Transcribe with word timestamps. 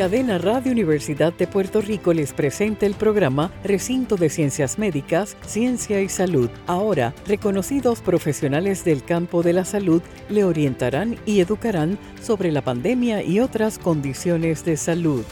Cadena 0.00 0.38
Radio 0.38 0.72
Universidad 0.72 1.30
de 1.34 1.46
Puerto 1.46 1.82
Rico 1.82 2.14
les 2.14 2.32
presenta 2.32 2.86
el 2.86 2.94
programa 2.94 3.52
Recinto 3.62 4.16
de 4.16 4.30
Ciencias 4.30 4.78
Médicas, 4.78 5.36
Ciencia 5.44 6.00
y 6.00 6.08
Salud. 6.08 6.48
Ahora, 6.66 7.12
reconocidos 7.26 8.00
profesionales 8.00 8.82
del 8.82 9.04
campo 9.04 9.42
de 9.42 9.52
la 9.52 9.66
salud 9.66 10.00
le 10.30 10.44
orientarán 10.44 11.18
y 11.26 11.40
educarán 11.40 11.98
sobre 12.22 12.50
la 12.50 12.62
pandemia 12.62 13.22
y 13.22 13.40
otras 13.40 13.78
condiciones 13.78 14.64
de 14.64 14.78
salud. 14.78 15.22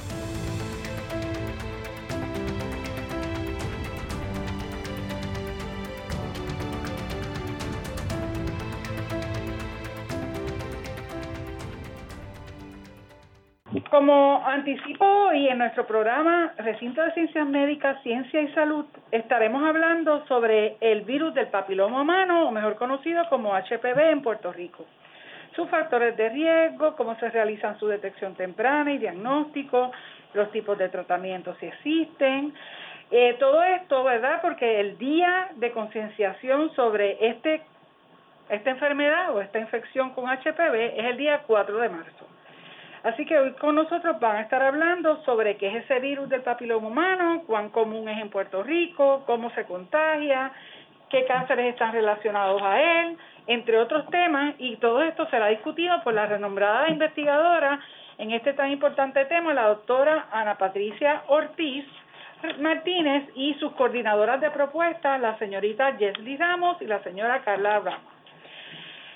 Como 13.98 14.45
anticipo 14.47 15.05
hoy 15.05 15.48
en 15.48 15.59
nuestro 15.59 15.84
programa 15.84 16.52
Recinto 16.56 17.02
de 17.02 17.11
Ciencias 17.15 17.45
Médicas, 17.48 18.01
Ciencia 18.05 18.41
y 18.41 18.47
Salud, 18.55 18.84
estaremos 19.11 19.61
hablando 19.65 20.25
sobre 20.29 20.77
el 20.80 21.01
virus 21.01 21.34
del 21.34 21.48
papiloma 21.48 22.03
humano, 22.03 22.47
o 22.47 22.53
mejor 22.53 22.77
conocido 22.77 23.29
como 23.29 23.56
HPV 23.56 23.98
en 24.12 24.23
Puerto 24.23 24.53
Rico. 24.53 24.87
Sus 25.56 25.69
factores 25.69 26.16
de 26.16 26.29
riesgo, 26.29 26.95
cómo 26.95 27.16
se 27.16 27.29
realizan 27.29 27.77
su 27.80 27.89
detección 27.89 28.37
temprana 28.37 28.92
y 28.92 28.98
diagnóstico, 28.98 29.91
los 30.33 30.48
tipos 30.53 30.78
de 30.78 30.91
tratamientos 30.91 31.58
si 31.58 31.67
existen. 31.67 32.55
Eh, 33.11 33.34
todo 33.41 33.64
esto, 33.64 34.05
¿verdad? 34.05 34.39
Porque 34.41 34.78
el 34.78 34.97
día 34.98 35.48
de 35.56 35.73
concienciación 35.73 36.73
sobre 36.77 37.17
este, 37.30 37.62
esta 38.48 38.70
enfermedad 38.70 39.34
o 39.34 39.41
esta 39.41 39.58
infección 39.58 40.11
con 40.11 40.27
HPV 40.27 41.01
es 41.01 41.05
el 41.05 41.17
día 41.17 41.42
4 41.48 41.78
de 41.78 41.89
marzo. 41.89 42.38
Así 43.03 43.25
que 43.25 43.39
hoy 43.39 43.53
con 43.53 43.75
nosotros 43.75 44.19
van 44.21 44.37
a 44.37 44.41
estar 44.43 44.63
hablando 44.63 45.23
sobre 45.25 45.57
qué 45.57 45.69
es 45.69 45.85
ese 45.85 46.01
virus 46.01 46.29
del 46.29 46.43
papiloma 46.43 46.89
humano, 46.89 47.43
cuán 47.47 47.71
común 47.71 48.09
es 48.09 48.19
en 48.21 48.31
Puerto 48.31 48.63
Rico, 48.63 49.23
cómo 49.27 49.51
se 49.51 49.65
contagia, 49.65 50.53
qué 51.09 51.25
cánceres 51.27 51.67
están 51.67 51.93
relacionados 51.93 52.61
a 52.63 52.81
él, 52.81 53.17
entre 53.47 53.79
otros 53.79 54.09
temas, 54.11 54.55
y 54.59 54.77
todo 54.77 55.03
esto 55.03 55.27
será 55.31 55.49
discutido 55.49 56.03
por 56.03 56.15
la 56.15 56.27
renombrada 56.27 56.89
investigadora 56.89 57.81
en 58.19 58.33
este 58.33 58.53
tan 58.53 58.71
importante 58.71 59.25
tema, 59.27 59.55
la 59.55 59.69
doctora 59.69 60.27
Ana 60.33 60.57
Patricia 60.59 61.23
Ortiz 61.29 61.87
Martínez 62.61 63.29
y 63.35 63.55
sus 63.55 63.73
coordinadoras 63.73 64.41
de 64.41 64.51
propuestas, 64.51 65.21
la 65.21 65.39
señorita 65.39 65.97
Jesly 65.97 66.37
Ramos 66.37 66.81
y 66.83 66.87
la 66.87 67.03
señora 67.03 67.43
Carla 67.43 67.81
Ramos. 67.81 68.17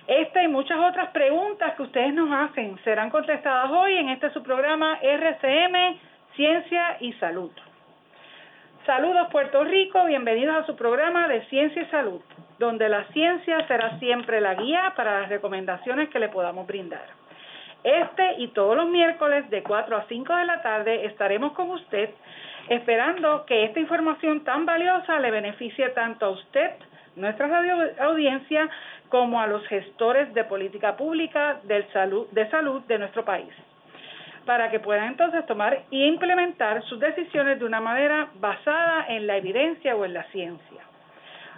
Esta 0.06 0.42
y 0.42 0.48
muchas 0.48 0.78
otras 0.78 1.10
preguntas 1.10 1.74
que 1.74 1.82
ustedes 1.82 2.12
nos 2.12 2.30
hacen 2.32 2.76
serán 2.82 3.10
contestadas 3.10 3.70
hoy 3.70 3.96
en 3.96 4.08
este 4.08 4.30
su 4.30 4.42
programa 4.42 4.98
RCM 5.00 5.96
Ciencia 6.34 6.96
y 7.00 7.12
Salud. 7.14 7.52
Saludos 8.84 9.28
Puerto 9.30 9.62
Rico, 9.62 10.04
bienvenidos 10.06 10.56
a 10.56 10.66
su 10.66 10.74
programa 10.74 11.28
de 11.28 11.42
Ciencia 11.46 11.82
y 11.82 11.86
Salud, 11.86 12.20
donde 12.58 12.88
la 12.88 13.04
ciencia 13.12 13.64
será 13.68 13.96
siempre 14.00 14.40
la 14.40 14.54
guía 14.54 14.92
para 14.96 15.20
las 15.20 15.28
recomendaciones 15.28 16.08
que 16.08 16.18
le 16.18 16.28
podamos 16.28 16.66
brindar. 16.66 17.06
Este 17.84 18.34
y 18.38 18.48
todos 18.48 18.76
los 18.76 18.88
miércoles 18.88 19.48
de 19.50 19.62
4 19.62 19.96
a 19.96 20.04
5 20.08 20.34
de 20.34 20.44
la 20.44 20.62
tarde 20.62 21.06
estaremos 21.06 21.52
con 21.52 21.70
usted 21.70 22.10
esperando 22.68 23.44
que 23.46 23.64
esta 23.64 23.78
información 23.78 24.42
tan 24.44 24.66
valiosa 24.66 25.20
le 25.20 25.30
beneficie 25.30 25.88
tanto 25.90 26.26
a 26.26 26.30
usted, 26.30 26.70
nuestra 27.16 27.48
audiencia, 28.00 28.68
como 29.12 29.38
a 29.42 29.46
los 29.46 29.62
gestores 29.66 30.32
de 30.32 30.42
política 30.44 30.96
pública 30.96 31.60
de 31.64 31.86
salud, 31.92 32.28
de 32.30 32.48
salud 32.48 32.80
de 32.88 32.98
nuestro 32.98 33.26
país, 33.26 33.52
para 34.46 34.70
que 34.70 34.80
puedan 34.80 35.08
entonces 35.08 35.44
tomar 35.44 35.82
e 35.90 36.06
implementar 36.06 36.82
sus 36.84 36.98
decisiones 36.98 37.58
de 37.58 37.66
una 37.66 37.78
manera 37.78 38.30
basada 38.36 39.04
en 39.08 39.26
la 39.26 39.36
evidencia 39.36 39.94
o 39.94 40.06
en 40.06 40.14
la 40.14 40.22
ciencia. 40.30 40.80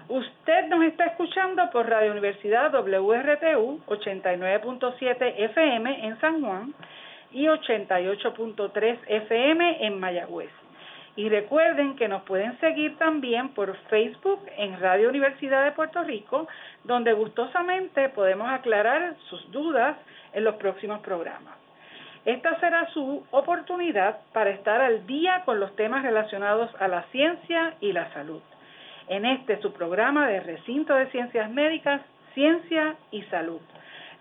Usted 0.08 0.66
nos 0.66 0.82
está 0.82 1.04
escuchando 1.04 1.70
por 1.70 1.88
Radio 1.88 2.10
Universidad 2.10 2.74
WRTU 2.74 3.82
89.7 3.86 5.34
FM 5.36 6.08
en 6.08 6.20
San 6.20 6.42
Juan 6.42 6.74
y 7.30 7.44
88.3 7.44 8.98
FM 9.06 9.86
en 9.86 10.00
Mayagüez. 10.00 10.63
Y 11.16 11.28
recuerden 11.28 11.94
que 11.94 12.08
nos 12.08 12.22
pueden 12.22 12.58
seguir 12.58 12.98
también 12.98 13.50
por 13.50 13.76
Facebook 13.88 14.40
en 14.56 14.80
Radio 14.80 15.08
Universidad 15.08 15.64
de 15.64 15.72
Puerto 15.72 16.02
Rico, 16.02 16.48
donde 16.82 17.12
gustosamente 17.12 18.08
podemos 18.08 18.50
aclarar 18.50 19.14
sus 19.28 19.50
dudas 19.52 19.96
en 20.32 20.42
los 20.42 20.56
próximos 20.56 21.00
programas. 21.00 21.54
Esta 22.24 22.58
será 22.58 22.88
su 22.92 23.24
oportunidad 23.30 24.20
para 24.32 24.50
estar 24.50 24.80
al 24.80 25.06
día 25.06 25.42
con 25.44 25.60
los 25.60 25.76
temas 25.76 26.02
relacionados 26.02 26.70
a 26.80 26.88
la 26.88 27.02
ciencia 27.12 27.74
y 27.80 27.92
la 27.92 28.12
salud. 28.12 28.40
En 29.08 29.26
este 29.26 29.60
su 29.60 29.72
programa 29.72 30.26
de 30.26 30.40
Recinto 30.40 30.94
de 30.94 31.10
Ciencias 31.10 31.50
Médicas, 31.50 32.00
Ciencia 32.32 32.96
y 33.10 33.22
Salud. 33.24 33.60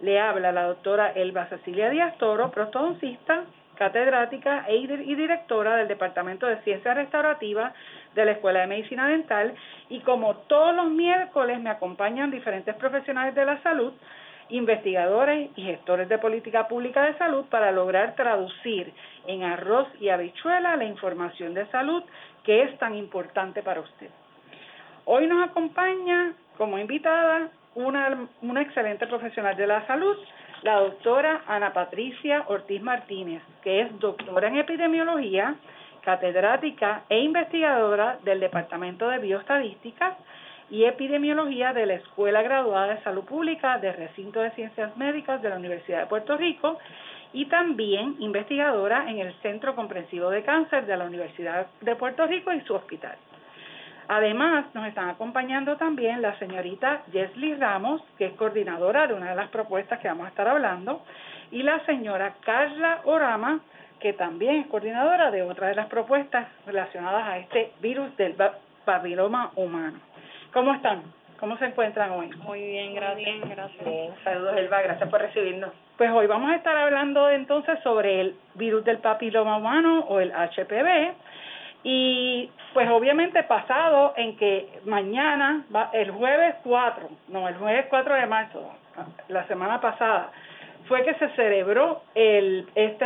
Le 0.01 0.19
habla 0.19 0.51
la 0.51 0.63
doctora 0.63 1.11
Elba 1.13 1.45
Cecilia 1.45 1.89
Díaz 1.89 2.17
Toro, 2.17 2.51
prostodoncista, 2.51 3.45
catedrática 3.75 4.65
e 4.67 4.75
y 4.77 5.15
directora 5.15 5.77
del 5.77 5.87
Departamento 5.87 6.47
de 6.47 6.61
Ciencias 6.63 6.95
Restaurativas 6.95 7.73
de 8.15 8.25
la 8.25 8.31
Escuela 8.31 8.61
de 8.61 8.67
Medicina 8.67 9.07
Dental 9.07 9.53
y 9.89 9.99
como 10.01 10.35
todos 10.47 10.75
los 10.75 10.89
miércoles 10.91 11.59
me 11.59 11.69
acompañan 11.69 12.31
diferentes 12.31 12.75
profesionales 12.75 13.35
de 13.35 13.45
la 13.45 13.61
salud, 13.63 13.93
investigadores 14.49 15.49
y 15.55 15.63
gestores 15.63 16.09
de 16.09 16.17
política 16.17 16.67
pública 16.67 17.03
de 17.03 17.17
salud 17.17 17.45
para 17.45 17.71
lograr 17.71 18.15
traducir 18.15 18.93
en 19.25 19.43
arroz 19.43 19.87
y 19.99 20.09
habichuela 20.09 20.75
la 20.75 20.85
información 20.85 21.53
de 21.53 21.65
salud 21.67 22.03
que 22.43 22.63
es 22.63 22.77
tan 22.77 22.95
importante 22.95 23.63
para 23.63 23.81
usted. 23.81 24.09
Hoy 25.05 25.27
nos 25.27 25.49
acompaña 25.49 26.33
como 26.57 26.77
invitada 26.77 27.49
una, 27.75 28.27
una 28.41 28.61
excelente 28.61 29.07
profesional 29.07 29.55
de 29.55 29.67
la 29.67 29.85
salud, 29.87 30.17
la 30.63 30.79
doctora 30.79 31.41
Ana 31.45 31.73
Patricia 31.73 32.45
Ortiz 32.47 32.81
Martínez, 32.81 33.41
que 33.61 33.81
es 33.81 33.99
doctora 33.99 34.47
en 34.47 34.57
epidemiología, 34.57 35.55
catedrática 36.01 37.03
e 37.09 37.19
investigadora 37.19 38.17
del 38.23 38.39
Departamento 38.39 39.09
de 39.09 39.19
Bioestadística 39.19 40.17
y 40.69 40.85
Epidemiología 40.85 41.73
de 41.73 41.85
la 41.85 41.93
Escuela 41.95 42.41
Graduada 42.41 42.95
de 42.95 43.03
Salud 43.03 43.23
Pública 43.25 43.77
de 43.77 43.91
Recinto 43.91 44.39
de 44.39 44.51
Ciencias 44.51 44.95
Médicas 44.95 45.41
de 45.41 45.49
la 45.49 45.57
Universidad 45.57 45.99
de 45.99 46.07
Puerto 46.07 46.37
Rico 46.37 46.79
y 47.33 47.45
también 47.45 48.15
investigadora 48.19 49.09
en 49.09 49.19
el 49.19 49.33
Centro 49.41 49.75
Comprensivo 49.75 50.29
de 50.29 50.43
Cáncer 50.43 50.85
de 50.85 50.95
la 50.95 51.05
Universidad 51.05 51.67
de 51.81 51.95
Puerto 51.95 52.25
Rico 52.25 52.53
y 52.53 52.61
su 52.61 52.73
hospital. 52.73 53.17
Además, 54.07 54.65
nos 54.73 54.87
están 54.87 55.09
acompañando 55.09 55.77
también 55.77 56.21
la 56.21 56.37
señorita 56.39 57.03
Jesly 57.11 57.55
Ramos, 57.55 58.01
que 58.17 58.25
es 58.25 58.33
coordinadora 58.33 59.07
de 59.07 59.13
una 59.13 59.29
de 59.29 59.35
las 59.35 59.49
propuestas 59.49 59.99
que 59.99 60.07
vamos 60.07 60.25
a 60.25 60.29
estar 60.29 60.47
hablando, 60.47 61.03
y 61.51 61.63
la 61.63 61.79
señora 61.85 62.33
Carla 62.41 63.01
Orama, 63.05 63.59
que 63.99 64.13
también 64.13 64.55
es 64.57 64.67
coordinadora 64.67 65.31
de 65.31 65.43
otra 65.43 65.67
de 65.67 65.75
las 65.75 65.87
propuestas 65.87 66.47
relacionadas 66.65 67.27
a 67.27 67.37
este 67.37 67.71
virus 67.79 68.15
del 68.17 68.35
papiloma 68.83 69.51
humano. 69.55 69.99
¿Cómo 70.51 70.73
están? 70.73 71.03
¿Cómo 71.39 71.57
se 71.57 71.65
encuentran 71.65 72.11
hoy? 72.11 72.29
Muy 72.43 72.61
bien, 72.61 72.95
gracias. 72.95 73.49
gracias. 73.49 74.17
Saludos, 74.23 74.57
Elba, 74.57 74.81
gracias 74.81 75.09
por 75.09 75.21
recibirnos. 75.21 75.71
Pues 75.97 76.09
hoy 76.11 76.25
vamos 76.25 76.49
a 76.49 76.55
estar 76.55 76.75
hablando 76.75 77.29
entonces 77.29 77.79
sobre 77.83 78.21
el 78.21 78.35
virus 78.55 78.83
del 78.83 78.97
papiloma 78.97 79.57
humano 79.57 80.05
o 80.07 80.19
el 80.19 80.31
HPV 80.31 81.13
y 81.83 82.49
pues 82.73 82.89
obviamente 82.89 83.43
pasado 83.43 84.13
en 84.15 84.37
que 84.37 84.67
mañana, 84.85 85.65
el 85.93 86.11
jueves 86.11 86.55
4, 86.63 87.09
no, 87.27 87.47
el 87.47 87.55
jueves 87.55 87.85
4 87.89 88.15
de 88.15 88.25
marzo, 88.25 88.71
la 89.27 89.45
semana 89.47 89.81
pasada, 89.81 90.31
fue 90.87 91.03
que 91.03 91.13
se 91.15 91.29
celebró 91.29 92.03
el 92.15 92.67
este 92.75 93.05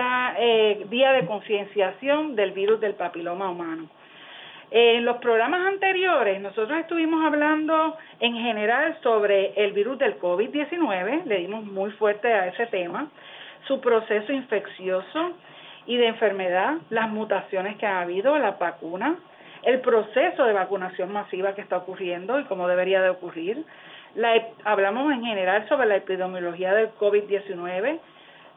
día 0.90 1.12
de 1.12 1.26
concienciación 1.26 2.36
del 2.36 2.52
virus 2.52 2.80
del 2.80 2.94
papiloma 2.94 3.50
humano. 3.50 3.90
En 4.70 5.06
los 5.06 5.18
programas 5.18 5.66
anteriores 5.66 6.42
nosotros 6.42 6.78
estuvimos 6.80 7.26
hablando 7.26 7.96
en 8.20 8.36
general 8.36 8.98
sobre 9.02 9.54
el 9.56 9.72
virus 9.72 9.98
del 9.98 10.20
COVID-19, 10.20 11.24
le 11.24 11.38
dimos 11.38 11.64
muy 11.64 11.92
fuerte 11.92 12.32
a 12.34 12.48
ese 12.48 12.66
tema, 12.68 13.08
su 13.66 13.80
proceso 13.80 14.34
infeccioso, 14.34 15.34
y 15.88 15.98
de 15.98 16.08
enfermedad, 16.08 16.76
las 16.90 17.10
mutaciones 17.10 17.78
que 17.78 17.88
ha 17.88 18.02
habido, 18.02 18.38
la 18.38 18.52
vacuna, 18.52 19.16
el 19.64 19.80
proceso 19.80 20.44
de 20.46 20.54
vacunación 20.54 21.12
masiva 21.12 21.56
que 21.56 21.62
está 21.62 21.78
ocurriendo 21.78 22.40
y 22.40 22.44
cómo 22.44 22.68
debería 22.68 23.02
de 23.02 23.10
ocurrir, 23.10 23.66
La, 24.16 24.34
hablamos 24.66 25.12
en 25.14 25.24
general 25.24 25.68
sobre 25.68 25.88
la 25.88 25.96
epidemiología 25.96 26.74
del 26.74 26.94
COVID-19, 26.96 28.00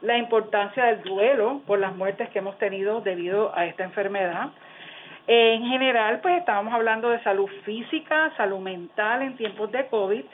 la 0.01 0.17
importancia 0.17 0.85
del 0.85 1.01
duelo 1.03 1.61
por 1.65 1.79
las 1.79 1.95
muertes 1.95 2.29
que 2.29 2.39
hemos 2.39 2.57
tenido 2.57 3.01
debido 3.01 3.55
a 3.55 3.65
esta 3.65 3.83
enfermedad. 3.83 4.49
En 5.27 5.63
general, 5.65 6.19
pues 6.21 6.37
estábamos 6.37 6.73
hablando 6.73 7.09
de 7.09 7.21
salud 7.23 7.49
física, 7.63 8.31
salud 8.35 8.59
mental 8.59 9.21
en 9.21 9.37
tiempos 9.37 9.71
de 9.71 9.85
COVID. 9.87 10.25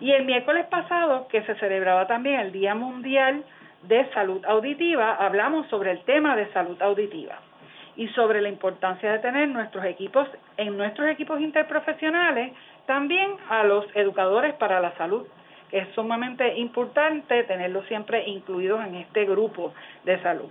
Y 0.00 0.12
el 0.12 0.24
miércoles 0.24 0.66
pasado, 0.66 1.28
que 1.28 1.42
se 1.42 1.54
celebraba 1.56 2.06
también 2.06 2.40
el 2.40 2.52
Día 2.52 2.74
Mundial 2.74 3.44
de 3.82 4.10
Salud 4.12 4.44
Auditiva, 4.44 5.14
hablamos 5.14 5.66
sobre 5.68 5.92
el 5.92 6.00
tema 6.04 6.36
de 6.36 6.50
salud 6.52 6.80
auditiva 6.82 7.38
y 7.96 8.08
sobre 8.08 8.40
la 8.40 8.48
importancia 8.48 9.12
de 9.12 9.18
tener 9.18 9.48
nuestros 9.48 9.84
equipos, 9.84 10.28
en 10.56 10.76
nuestros 10.76 11.08
equipos 11.08 11.40
interprofesionales, 11.40 12.52
también 12.86 13.32
a 13.48 13.64
los 13.64 13.84
educadores 13.94 14.54
para 14.54 14.80
la 14.80 14.96
salud 14.96 15.26
es 15.72 15.86
sumamente 15.94 16.56
importante 16.56 17.44
tenerlos 17.44 17.86
siempre 17.86 18.26
incluidos 18.26 18.84
en 18.86 18.94
este 18.96 19.24
grupo 19.26 19.74
de 20.04 20.20
salud. 20.22 20.48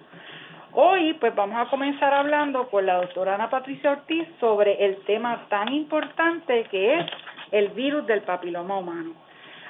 Hoy 0.74 1.14
pues 1.14 1.34
vamos 1.34 1.58
a 1.60 1.70
comenzar 1.70 2.14
hablando 2.14 2.68
con 2.70 2.86
la 2.86 2.96
doctora 2.96 3.36
Ana 3.36 3.50
Patricia 3.50 3.92
Ortiz 3.92 4.28
sobre 4.40 4.86
el 4.86 4.98
tema 5.06 5.46
tan 5.50 5.74
importante 5.74 6.66
que 6.66 7.00
es 7.00 7.06
el 7.52 7.70
virus 7.70 8.06
del 8.06 8.22
papiloma 8.22 8.78
humano. 8.78 9.14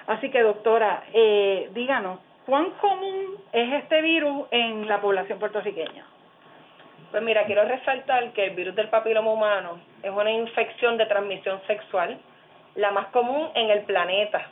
Así 0.07 0.29
que 0.29 0.41
doctora, 0.41 1.03
eh, 1.13 1.69
díganos, 1.73 2.19
¿cuán 2.47 2.71
común 2.81 3.35
es 3.51 3.73
este 3.73 4.01
virus 4.01 4.47
en 4.49 4.87
la 4.87 4.99
población 4.99 5.37
puertorriqueña? 5.37 6.05
Pues 7.11 7.21
mira, 7.21 7.45
quiero 7.45 7.63
resaltar 7.65 8.31
que 8.31 8.45
el 8.45 8.55
virus 8.55 8.73
del 8.73 8.89
papiloma 8.89 9.31
humano 9.31 9.79
es 10.01 10.09
una 10.09 10.31
infección 10.31 10.97
de 10.97 11.05
transmisión 11.05 11.61
sexual, 11.67 12.17
la 12.75 12.91
más 12.91 13.07
común 13.07 13.49
en 13.53 13.69
el 13.69 13.81
planeta 13.81 14.49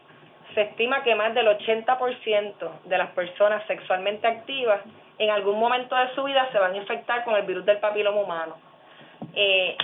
se 0.54 0.62
estima 0.62 1.04
que 1.04 1.16
más 1.16 1.34
del 1.34 1.48
80% 1.48 2.82
de 2.86 2.98
las 2.98 3.10
personas 3.12 3.66
sexualmente 3.68 4.26
activas 4.28 4.82
en 5.18 5.30
algún 5.30 5.60
momento 5.60 5.96
de 5.96 6.14
su 6.16 6.24
vida 6.24 6.48
se 6.52 6.60
van 6.60 6.74
a 6.74 6.78
infectar 6.78 7.24
con 7.24 7.36
el 7.36 7.44
virus 7.44 7.66
del 7.66 7.78
papiloma 7.78 8.22
humano. 8.22 8.56
Eh, 9.34 9.78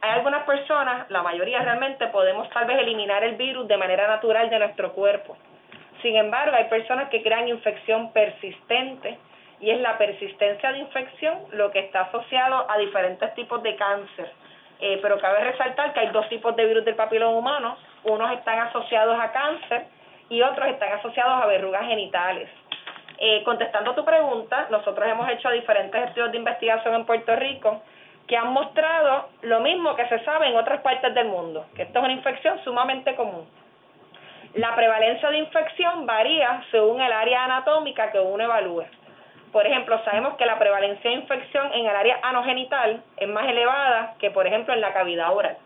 hay 0.00 0.10
algunas 0.10 0.44
personas, 0.44 1.10
la 1.10 1.22
mayoría 1.22 1.60
realmente, 1.62 2.06
podemos 2.08 2.48
tal 2.50 2.66
vez 2.66 2.78
eliminar 2.78 3.24
el 3.24 3.34
virus 3.34 3.66
de 3.66 3.76
manera 3.76 4.06
natural 4.06 4.48
de 4.48 4.58
nuestro 4.58 4.92
cuerpo. 4.92 5.36
Sin 6.02 6.16
embargo, 6.16 6.56
hay 6.56 6.64
personas 6.64 7.08
que 7.08 7.22
crean 7.22 7.48
infección 7.48 8.12
persistente 8.12 9.18
y 9.60 9.70
es 9.70 9.80
la 9.80 9.98
persistencia 9.98 10.72
de 10.72 10.78
infección 10.78 11.38
lo 11.52 11.70
que 11.70 11.80
está 11.80 12.02
asociado 12.02 12.70
a 12.70 12.78
diferentes 12.78 13.34
tipos 13.34 13.62
de 13.62 13.74
cáncer. 13.76 14.30
Eh, 14.80 15.00
pero 15.02 15.18
cabe 15.18 15.42
resaltar 15.42 15.92
que 15.92 16.00
hay 16.00 16.08
dos 16.10 16.28
tipos 16.28 16.54
de 16.54 16.64
virus 16.64 16.84
del 16.84 16.94
papiloma 16.94 17.36
humano, 17.36 17.76
unos 18.04 18.30
están 18.32 18.60
asociados 18.60 19.18
a 19.18 19.32
cáncer 19.32 19.86
y 20.28 20.40
otros 20.42 20.68
están 20.68 20.92
asociados 20.92 21.42
a 21.42 21.46
verrugas 21.46 21.84
genitales. 21.86 22.48
Eh, 23.18 23.42
contestando 23.44 23.94
tu 23.94 24.04
pregunta, 24.04 24.68
nosotros 24.70 25.08
hemos 25.08 25.28
hecho 25.30 25.50
diferentes 25.50 26.00
estudios 26.04 26.30
de 26.30 26.38
investigación 26.38 26.94
en 26.94 27.04
Puerto 27.04 27.34
Rico 27.34 27.82
que 28.28 28.36
han 28.36 28.52
mostrado 28.52 29.30
lo 29.42 29.58
mismo 29.60 29.96
que 29.96 30.06
se 30.06 30.22
sabe 30.24 30.48
en 30.48 30.56
otras 30.56 30.80
partes 30.82 31.12
del 31.14 31.26
mundo, 31.26 31.66
que 31.74 31.82
esto 31.82 31.98
es 31.98 32.04
una 32.04 32.12
infección 32.12 32.62
sumamente 32.62 33.16
común. 33.16 33.48
La 34.58 34.74
prevalencia 34.74 35.30
de 35.30 35.38
infección 35.38 36.04
varía 36.04 36.64
según 36.72 37.00
el 37.00 37.12
área 37.12 37.44
anatómica 37.44 38.10
que 38.10 38.18
uno 38.18 38.42
evalúe. 38.42 38.86
Por 39.52 39.64
ejemplo, 39.64 40.02
sabemos 40.04 40.34
que 40.34 40.46
la 40.46 40.58
prevalencia 40.58 41.10
de 41.10 41.16
infección 41.16 41.72
en 41.74 41.86
el 41.86 41.94
área 41.94 42.18
anogenital 42.22 43.00
es 43.18 43.28
más 43.28 43.48
elevada 43.48 44.14
que, 44.18 44.32
por 44.32 44.48
ejemplo, 44.48 44.74
en 44.74 44.80
la 44.80 44.92
cavidad 44.92 45.32
oral. 45.32 45.56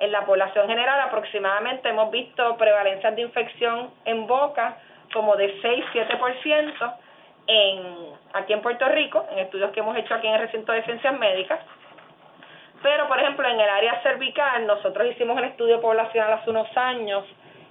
En 0.00 0.10
la 0.10 0.26
población 0.26 0.66
general 0.66 1.02
aproximadamente 1.02 1.88
hemos 1.88 2.10
visto 2.10 2.56
prevalencias 2.56 3.14
de 3.14 3.22
infección 3.22 3.90
en 4.04 4.26
boca 4.26 4.76
como 5.12 5.36
de 5.36 5.62
6-7% 5.62 6.94
en, 7.46 7.82
aquí 8.32 8.54
en 8.54 8.60
Puerto 8.60 8.88
Rico, 8.88 9.24
en 9.30 9.38
estudios 9.38 9.70
que 9.70 9.78
hemos 9.78 9.96
hecho 9.96 10.14
aquí 10.14 10.26
en 10.26 10.34
el 10.34 10.40
recinto 10.40 10.72
de 10.72 10.82
ciencias 10.82 11.16
médicas. 11.16 11.60
Pero, 12.82 13.06
por 13.06 13.20
ejemplo, 13.20 13.48
en 13.48 13.60
el 13.60 13.70
área 13.70 14.02
cervical, 14.02 14.66
nosotros 14.66 15.06
hicimos 15.12 15.36
un 15.36 15.44
estudio 15.44 15.80
poblacional 15.80 16.32
hace 16.32 16.50
unos 16.50 16.76
años 16.76 17.24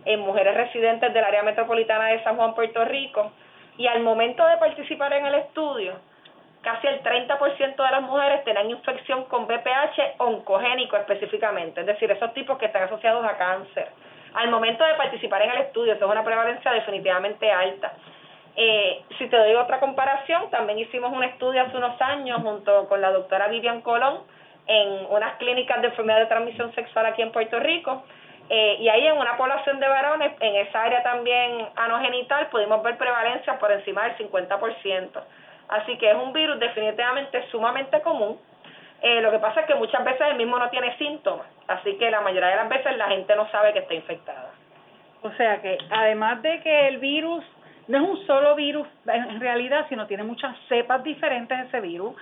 en 0.05 0.19
mujeres 0.19 0.55
residentes 0.55 1.13
del 1.13 1.23
área 1.23 1.43
metropolitana 1.43 2.07
de 2.07 2.23
San 2.23 2.35
Juan, 2.37 2.53
Puerto 2.53 2.85
Rico, 2.85 3.31
y 3.77 3.87
al 3.87 4.01
momento 4.01 4.45
de 4.45 4.57
participar 4.57 5.11
en 5.13 5.25
el 5.25 5.35
estudio, 5.35 5.95
casi 6.61 6.87
el 6.87 7.01
30% 7.03 7.75
de 7.75 7.91
las 7.91 8.01
mujeres 8.01 8.43
tenían 8.43 8.69
infección 8.69 9.25
con 9.25 9.45
BPH 9.45 10.17
oncogénico 10.17 10.97
específicamente, 10.97 11.81
es 11.81 11.87
decir, 11.87 12.09
esos 12.09 12.33
tipos 12.33 12.57
que 12.57 12.65
están 12.65 12.83
asociados 12.83 13.25
a 13.25 13.37
cáncer. 13.37 13.89
Al 14.33 14.49
momento 14.49 14.83
de 14.83 14.95
participar 14.95 15.41
en 15.43 15.51
el 15.51 15.57
estudio, 15.59 15.93
eso 15.93 16.05
es 16.05 16.11
una 16.11 16.23
prevalencia 16.23 16.71
definitivamente 16.71 17.51
alta. 17.51 17.93
Eh, 18.55 19.03
si 19.17 19.27
te 19.27 19.37
doy 19.37 19.53
otra 19.55 19.79
comparación, 19.79 20.49
también 20.49 20.79
hicimos 20.79 21.11
un 21.11 21.23
estudio 21.23 21.61
hace 21.61 21.77
unos 21.77 22.01
años 22.01 22.41
junto 22.41 22.87
con 22.87 23.01
la 23.01 23.11
doctora 23.11 23.47
Vivian 23.47 23.81
Colón 23.81 24.21
en 24.67 25.05
unas 25.09 25.35
clínicas 25.35 25.81
de 25.81 25.87
enfermedad 25.87 26.19
de 26.19 26.25
transmisión 26.25 26.73
sexual 26.73 27.05
aquí 27.05 27.21
en 27.21 27.31
Puerto 27.31 27.59
Rico. 27.59 28.03
Eh, 28.49 28.77
y 28.79 28.89
ahí 28.89 29.07
en 29.07 29.17
una 29.17 29.37
población 29.37 29.79
de 29.79 29.87
varones, 29.87 30.33
en 30.39 30.55
esa 30.55 30.83
área 30.83 31.01
también 31.01 31.67
anogenital, 31.75 32.47
pudimos 32.47 32.83
ver 32.83 32.97
prevalencia 32.97 33.57
por 33.57 33.71
encima 33.71 34.03
del 34.03 34.17
50%. 34.17 35.23
Así 35.69 35.97
que 35.97 36.11
es 36.11 36.15
un 36.15 36.31
virus 36.31 36.59
definitivamente 36.59 37.43
sumamente 37.49 38.01
común. 38.01 38.37
Eh, 39.01 39.21
lo 39.21 39.31
que 39.31 39.39
pasa 39.39 39.61
es 39.61 39.67
que 39.67 39.75
muchas 39.75 40.03
veces 40.03 40.21
el 40.29 40.37
mismo 40.37 40.57
no 40.57 40.69
tiene 40.69 40.95
síntomas, 40.97 41.47
así 41.67 41.97
que 41.97 42.09
la 42.09 42.21
mayoría 42.21 42.49
de 42.49 42.55
las 42.55 42.69
veces 42.69 42.97
la 42.97 43.07
gente 43.07 43.35
no 43.35 43.49
sabe 43.51 43.73
que 43.73 43.79
está 43.79 43.93
infectada. 43.93 44.51
O 45.21 45.31
sea 45.33 45.61
que 45.61 45.77
además 45.89 46.41
de 46.41 46.61
que 46.61 46.87
el 46.87 46.97
virus 46.99 47.43
no 47.87 47.97
es 47.97 48.03
un 48.03 48.27
solo 48.27 48.55
virus 48.55 48.87
en 49.07 49.39
realidad, 49.39 49.85
sino 49.89 50.07
tiene 50.07 50.23
muchas 50.23 50.55
cepas 50.69 51.03
diferentes 51.03 51.67
ese 51.67 51.81
virus 51.81 52.15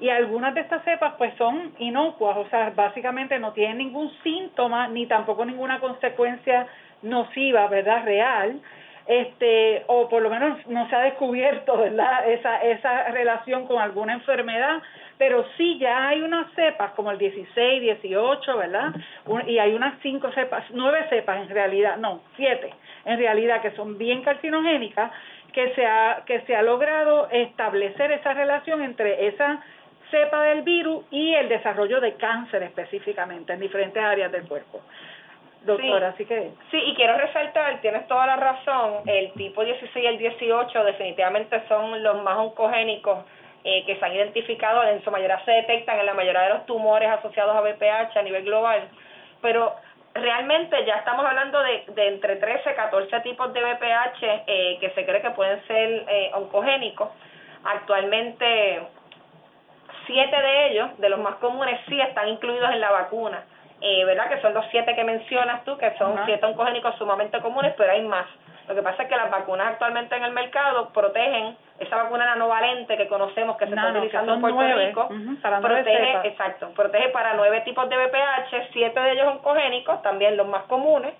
y 0.00 0.08
algunas 0.10 0.54
de 0.54 0.60
estas 0.60 0.84
cepas 0.84 1.14
pues 1.18 1.34
son 1.36 1.72
inocuas, 1.78 2.36
o 2.36 2.48
sea, 2.48 2.72
básicamente 2.74 3.38
no 3.38 3.52
tienen 3.52 3.78
ningún 3.78 4.12
síntoma 4.22 4.88
ni 4.88 5.06
tampoco 5.06 5.44
ninguna 5.44 5.80
consecuencia 5.80 6.66
nociva, 7.02 7.66
¿verdad? 7.68 8.04
Real. 8.04 8.60
Este 9.06 9.84
o 9.86 10.06
por 10.10 10.20
lo 10.20 10.28
menos 10.28 10.66
no 10.66 10.86
se 10.90 10.94
ha 10.94 11.00
descubierto 11.00 11.78
verdad 11.78 12.28
esa 12.28 12.58
esa 12.58 13.04
relación 13.04 13.66
con 13.66 13.80
alguna 13.80 14.12
enfermedad. 14.12 14.82
Pero 15.16 15.46
sí 15.56 15.78
ya 15.78 16.08
hay 16.08 16.20
unas 16.20 16.52
cepas 16.52 16.92
como 16.92 17.10
el 17.10 17.18
16 17.18 17.80
18 17.80 18.56
verdad 18.58 18.94
y 19.46 19.58
hay 19.58 19.72
unas 19.72 19.98
cinco 20.02 20.30
cepas 20.32 20.62
nueve 20.74 21.06
cepas 21.08 21.40
en 21.40 21.48
realidad 21.48 21.96
no 21.96 22.20
siete 22.36 22.72
en 23.06 23.18
realidad 23.18 23.62
que 23.62 23.70
son 23.72 23.96
bien 23.96 24.22
carcinogénicas 24.22 25.10
que 25.52 25.74
se 25.74 25.86
ha 25.86 26.22
que 26.26 26.42
se 26.42 26.54
ha 26.54 26.62
logrado 26.62 27.28
establecer 27.30 28.12
esa 28.12 28.34
relación 28.34 28.82
entre 28.82 29.26
esa 29.28 29.60
cepa 30.10 30.42
del 30.44 30.62
virus 30.62 31.04
y 31.10 31.34
el 31.34 31.48
desarrollo 31.48 32.00
de 32.00 32.14
cáncer 32.14 32.62
específicamente 32.62 33.52
en 33.52 33.60
diferentes 33.60 34.02
áreas 34.02 34.32
del 34.32 34.46
cuerpo 34.46 34.80
doctora, 35.62 36.12
sí. 36.12 36.14
así 36.14 36.24
que... 36.24 36.50
Sí, 36.70 36.78
y 36.78 36.94
quiero 36.94 37.16
resaltar, 37.16 37.80
tienes 37.80 38.06
toda 38.06 38.26
la 38.26 38.36
razón, 38.36 39.02
el 39.06 39.32
tipo 39.32 39.64
16 39.64 40.04
y 40.04 40.06
el 40.06 40.18
18 40.18 40.84
definitivamente 40.84 41.62
son 41.68 42.02
los 42.02 42.22
más 42.22 42.38
oncogénicos 42.38 43.18
eh, 43.64 43.84
que 43.84 43.96
se 43.96 44.04
han 44.04 44.14
identificado, 44.14 44.82
en 44.84 45.02
su 45.02 45.10
mayoría 45.10 45.44
se 45.44 45.50
detectan 45.50 45.98
en 45.98 46.06
la 46.06 46.14
mayoría 46.14 46.42
de 46.42 46.48
los 46.50 46.66
tumores 46.66 47.08
asociados 47.10 47.56
a 47.56 47.60
BPH 47.60 48.16
a 48.16 48.22
nivel 48.22 48.44
global, 48.44 48.88
pero 49.42 49.74
realmente 50.14 50.84
ya 50.84 50.96
estamos 50.96 51.24
hablando 51.24 51.60
de, 51.62 51.84
de 51.88 52.08
entre 52.08 52.36
13 52.36 52.70
y 52.70 52.74
14 52.74 53.20
tipos 53.20 53.52
de 53.52 53.60
BPH 53.60 54.22
eh, 54.46 54.78
que 54.80 54.90
se 54.90 55.04
cree 55.04 55.20
que 55.20 55.30
pueden 55.30 55.64
ser 55.66 56.04
eh, 56.08 56.30
oncogénicos. 56.34 57.08
Actualmente, 57.64 58.82
siete 60.08 60.36
de 60.36 60.66
ellos, 60.70 60.98
de 60.98 61.08
los 61.08 61.20
más 61.20 61.36
comunes, 61.36 61.78
sí 61.88 62.00
están 62.00 62.28
incluidos 62.28 62.70
en 62.72 62.80
la 62.80 62.90
vacuna. 62.90 63.44
Eh, 63.80 64.04
¿verdad? 64.04 64.28
Que 64.28 64.40
son 64.40 64.54
los 64.54 64.66
siete 64.72 64.96
que 64.96 65.04
mencionas 65.04 65.64
tú, 65.64 65.78
que 65.78 65.96
son 65.98 66.18
siete 66.24 66.44
oncogénicos 66.44 66.96
sumamente 66.96 67.38
comunes, 67.38 67.74
pero 67.76 67.92
hay 67.92 68.02
más. 68.02 68.26
Lo 68.66 68.74
que 68.74 68.82
pasa 68.82 69.04
es 69.04 69.08
que 69.08 69.16
las 69.16 69.30
vacunas 69.30 69.68
actualmente 69.68 70.16
en 70.16 70.24
el 70.24 70.32
mercado 70.32 70.90
protegen 70.92 71.56
esa 71.78 71.96
vacuna 71.96 72.26
nanovalente 72.26 72.96
que 72.96 73.06
conocemos 73.06 73.56
que 73.56 73.66
se 73.66 73.74
está 73.74 73.90
utilizando 73.90 74.34
en 74.34 74.40
Puerto 74.40 74.60
Rico, 74.60 75.08
protege, 75.62 76.28
exacto, 76.28 76.70
protege 76.74 77.08
para 77.10 77.34
nueve 77.34 77.60
tipos 77.60 77.88
de 77.88 77.96
BPH, 77.96 78.72
siete 78.72 79.00
de 79.00 79.12
ellos 79.12 79.28
oncogénicos, 79.28 80.02
también 80.02 80.36
los 80.36 80.46
más 80.48 80.64
comunes, 80.64 81.14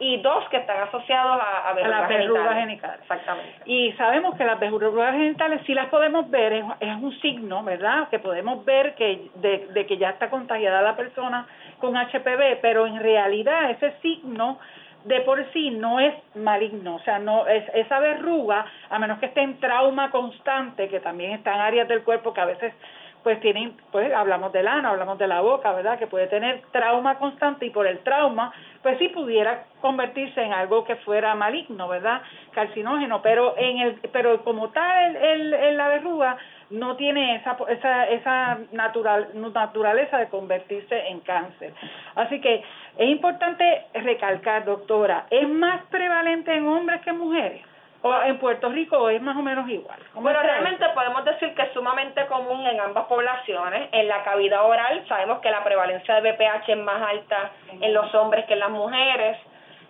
y 0.00 0.16
dos 0.22 0.48
que 0.48 0.56
están 0.56 0.80
asociados 0.88 1.40
a, 1.40 1.68
a, 1.68 1.74
las 1.74 2.08
verrugas 2.08 2.54
genitales. 2.54 3.00
Exactamente. 3.02 3.52
Y 3.66 3.92
sabemos 3.92 4.34
que 4.34 4.44
las 4.44 4.58
verrugas 4.58 5.12
genitales 5.12 5.60
sí 5.66 5.74
las 5.74 5.88
podemos 5.90 6.28
ver, 6.30 6.64
es, 6.80 6.96
un 6.96 7.12
signo, 7.20 7.62
¿verdad? 7.62 8.08
Que 8.08 8.18
podemos 8.18 8.64
ver 8.64 8.94
que 8.94 9.30
de, 9.36 9.68
de 9.72 9.86
que 9.86 9.98
ya 9.98 10.10
está 10.10 10.30
contagiada 10.30 10.80
la 10.80 10.96
persona 10.96 11.46
con 11.78 11.96
HPV, 11.96 12.60
pero 12.62 12.86
en 12.86 12.98
realidad 12.98 13.70
ese 13.70 13.92
signo 14.00 14.58
de 15.04 15.20
por 15.20 15.44
sí 15.52 15.70
no 15.70 16.00
es 16.00 16.14
maligno, 16.34 16.96
o 16.96 17.00
sea, 17.00 17.18
no 17.18 17.46
es 17.46 17.64
esa 17.74 18.00
verruga, 18.00 18.66
a 18.88 18.98
menos 18.98 19.18
que 19.18 19.26
esté 19.26 19.42
en 19.42 19.58
trauma 19.60 20.10
constante, 20.10 20.88
que 20.88 21.00
también 21.00 21.32
está 21.32 21.54
en 21.54 21.60
áreas 21.60 21.88
del 21.88 22.02
cuerpo 22.02 22.34
que 22.34 22.40
a 22.40 22.46
veces 22.46 22.74
pues 23.22 23.38
tienen, 23.40 23.76
pues 23.92 24.12
hablamos 24.14 24.52
del 24.52 24.66
ano, 24.66 24.88
hablamos 24.88 25.18
de 25.18 25.26
la 25.26 25.40
boca, 25.40 25.72
¿verdad? 25.72 25.98
Que 25.98 26.06
puede 26.06 26.26
tener 26.26 26.62
trauma 26.72 27.18
constante 27.18 27.66
y 27.66 27.70
por 27.70 27.86
el 27.86 27.98
trauma, 27.98 28.52
pues 28.82 28.98
sí 28.98 29.08
pudiera 29.08 29.64
convertirse 29.80 30.42
en 30.42 30.52
algo 30.52 30.84
que 30.84 30.96
fuera 30.96 31.34
maligno, 31.34 31.88
¿verdad? 31.88 32.22
Carcinógeno, 32.52 33.20
pero 33.22 33.54
en 33.58 33.78
el, 33.78 33.94
pero 34.12 34.42
como 34.42 34.70
tal 34.70 35.16
el, 35.16 35.52
el, 35.52 35.76
la 35.76 35.88
verruga 35.88 36.36
no 36.70 36.96
tiene 36.96 37.36
esa, 37.36 37.56
esa, 37.68 38.08
esa 38.08 38.58
natural, 38.72 39.30
naturaleza 39.34 40.18
de 40.18 40.28
convertirse 40.28 41.08
en 41.08 41.20
cáncer. 41.20 41.74
Así 42.14 42.40
que 42.40 42.62
es 42.96 43.08
importante 43.08 43.86
recalcar, 43.94 44.64
doctora, 44.64 45.26
¿es 45.30 45.48
más 45.48 45.82
prevalente 45.90 46.54
en 46.54 46.66
hombres 46.66 47.00
que 47.02 47.10
en 47.10 47.18
mujeres? 47.18 47.69
¿O 48.02 48.22
en 48.22 48.38
Puerto 48.38 48.70
Rico 48.70 49.10
es 49.10 49.20
más 49.20 49.36
o 49.36 49.42
menos 49.42 49.68
igual? 49.68 49.98
Bueno, 50.14 50.40
realmente 50.40 50.86
podemos 50.94 51.22
decir 51.24 51.54
que 51.54 51.62
es 51.62 51.72
sumamente 51.72 52.24
común 52.26 52.66
en 52.66 52.80
ambas 52.80 53.04
poblaciones. 53.04 53.90
En 53.92 54.08
la 54.08 54.22
cavidad 54.22 54.64
oral 54.64 55.04
sabemos 55.06 55.40
que 55.40 55.50
la 55.50 55.62
prevalencia 55.62 56.18
de 56.18 56.32
BPH 56.32 56.68
es 56.68 56.78
más 56.78 57.02
alta 57.02 57.50
en 57.78 57.92
los 57.92 58.14
hombres 58.14 58.46
que 58.46 58.54
en 58.54 58.60
las 58.60 58.70
mujeres. 58.70 59.36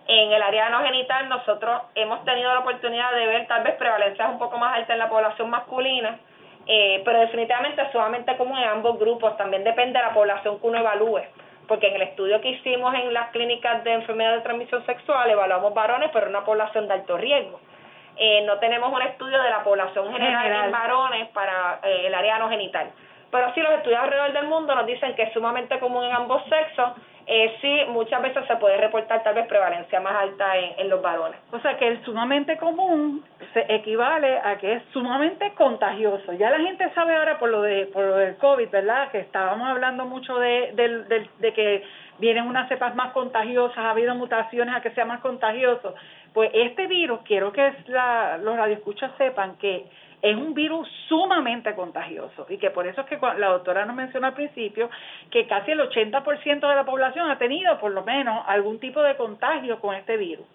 En 0.07 0.31
el 0.31 0.41
área 0.41 0.69
no 0.69 0.83
genital 0.83 1.29
nosotros 1.29 1.83
hemos 1.95 2.25
tenido 2.25 2.53
la 2.53 2.59
oportunidad 2.59 3.13
de 3.13 3.25
ver 3.27 3.47
tal 3.47 3.63
vez 3.63 3.75
prevalencias 3.75 4.29
un 4.29 4.39
poco 4.39 4.57
más 4.57 4.75
altas 4.75 4.89
en 4.89 4.99
la 4.99 5.09
población 5.09 5.49
masculina, 5.49 6.19
eh, 6.67 7.01
pero 7.05 7.19
definitivamente 7.19 7.81
es 7.81 7.91
sumamente 7.93 8.35
común 8.35 8.57
en 8.57 8.67
ambos 8.67 8.99
grupos. 8.99 9.37
También 9.37 9.63
depende 9.63 9.99
de 9.99 10.05
la 10.05 10.13
población 10.13 10.59
que 10.59 10.67
uno 10.67 10.79
evalúe 10.79 11.21
porque 11.67 11.87
en 11.87 11.95
el 11.95 12.01
estudio 12.01 12.41
que 12.41 12.49
hicimos 12.49 12.93
en 12.95 13.13
las 13.13 13.29
clínicas 13.31 13.81
de 13.85 13.93
enfermedad 13.93 14.33
de 14.33 14.41
transmisión 14.41 14.85
sexual 14.85 15.29
evaluamos 15.29 15.73
varones, 15.73 16.09
pero 16.11 16.27
una 16.27 16.43
población 16.43 16.85
de 16.89 16.95
alto 16.95 17.15
riesgo. 17.15 17.61
Eh, 18.17 18.43
no 18.45 18.57
tenemos 18.59 18.91
un 18.91 19.01
estudio 19.01 19.41
de 19.41 19.49
la 19.49 19.63
población 19.63 20.11
general, 20.11 20.65
en 20.65 20.71
varones 20.71 21.27
para 21.29 21.79
eh, 21.83 22.07
el 22.07 22.13
área 22.13 22.39
no 22.39 22.49
genital. 22.49 22.91
Pero 23.31 23.53
sí, 23.53 23.61
los 23.61 23.71
estudios 23.73 23.99
alrededor 23.99 24.33
del 24.33 24.47
mundo 24.47 24.75
nos 24.75 24.85
dicen 24.85 25.15
que 25.15 25.23
es 25.23 25.33
sumamente 25.33 25.79
común 25.79 26.03
en 26.03 26.11
ambos 26.11 26.43
sexos. 26.49 26.91
Eh, 27.27 27.55
sí, 27.61 27.81
muchas 27.89 28.21
veces 28.21 28.45
se 28.45 28.55
puede 28.57 28.75
reportar 28.77 29.23
tal 29.23 29.35
vez 29.35 29.47
prevalencia 29.47 30.01
más 30.01 30.15
alta 30.15 30.57
en, 30.57 30.89
los 30.89 31.01
varones. 31.01 31.39
O 31.51 31.59
sea 31.59 31.77
que 31.77 31.87
el 31.87 32.03
sumamente 32.03 32.57
común 32.57 33.23
se 33.53 33.65
equivale 33.73 34.37
a 34.39 34.57
que 34.57 34.73
es 34.73 34.83
sumamente 34.91 35.53
contagioso. 35.53 36.33
Ya 36.33 36.49
la 36.49 36.59
gente 36.59 36.91
sabe 36.93 37.15
ahora 37.15 37.39
por 37.39 37.49
lo 37.49 37.61
de 37.61 37.85
por 37.85 38.03
lo 38.03 38.15
del 38.17 38.35
COVID, 38.35 38.69
¿verdad? 38.69 39.11
Que 39.11 39.19
estábamos 39.19 39.69
hablando 39.69 40.05
mucho 40.05 40.37
de, 40.39 40.73
de, 40.73 41.29
de 41.39 41.53
que 41.53 41.83
vienen 42.21 42.47
unas 42.47 42.69
cepas 42.69 42.95
más 42.95 43.11
contagiosas, 43.13 43.77
ha 43.77 43.91
habido 43.91 44.13
mutaciones 44.15 44.75
a 44.75 44.81
que 44.81 44.91
sea 44.91 45.05
más 45.05 45.21
contagioso. 45.21 45.95
Pues 46.33 46.51
este 46.53 46.87
virus, 46.87 47.21
quiero 47.25 47.51
que 47.51 47.73
la, 47.87 48.37
los 48.37 48.55
radioescuchas 48.55 49.11
sepan 49.17 49.57
que 49.57 49.85
es 50.21 50.35
un 50.35 50.53
virus 50.53 50.87
sumamente 51.07 51.73
contagioso 51.73 52.45
y 52.47 52.57
que 52.57 52.69
por 52.69 52.87
eso 52.87 53.01
es 53.01 53.07
que 53.07 53.17
la 53.37 53.47
doctora 53.47 53.85
nos 53.85 53.95
mencionó 53.95 54.27
al 54.27 54.33
principio 54.33 54.89
que 55.31 55.47
casi 55.47 55.71
el 55.71 55.79
80% 55.79 56.45
de 56.45 56.75
la 56.75 56.85
población 56.85 57.29
ha 57.29 57.37
tenido 57.37 57.79
por 57.79 57.91
lo 57.91 58.03
menos 58.03 58.43
algún 58.47 58.79
tipo 58.79 59.01
de 59.01 59.15
contagio 59.15 59.79
con 59.79 59.95
este 59.95 60.17
virus. 60.17 60.45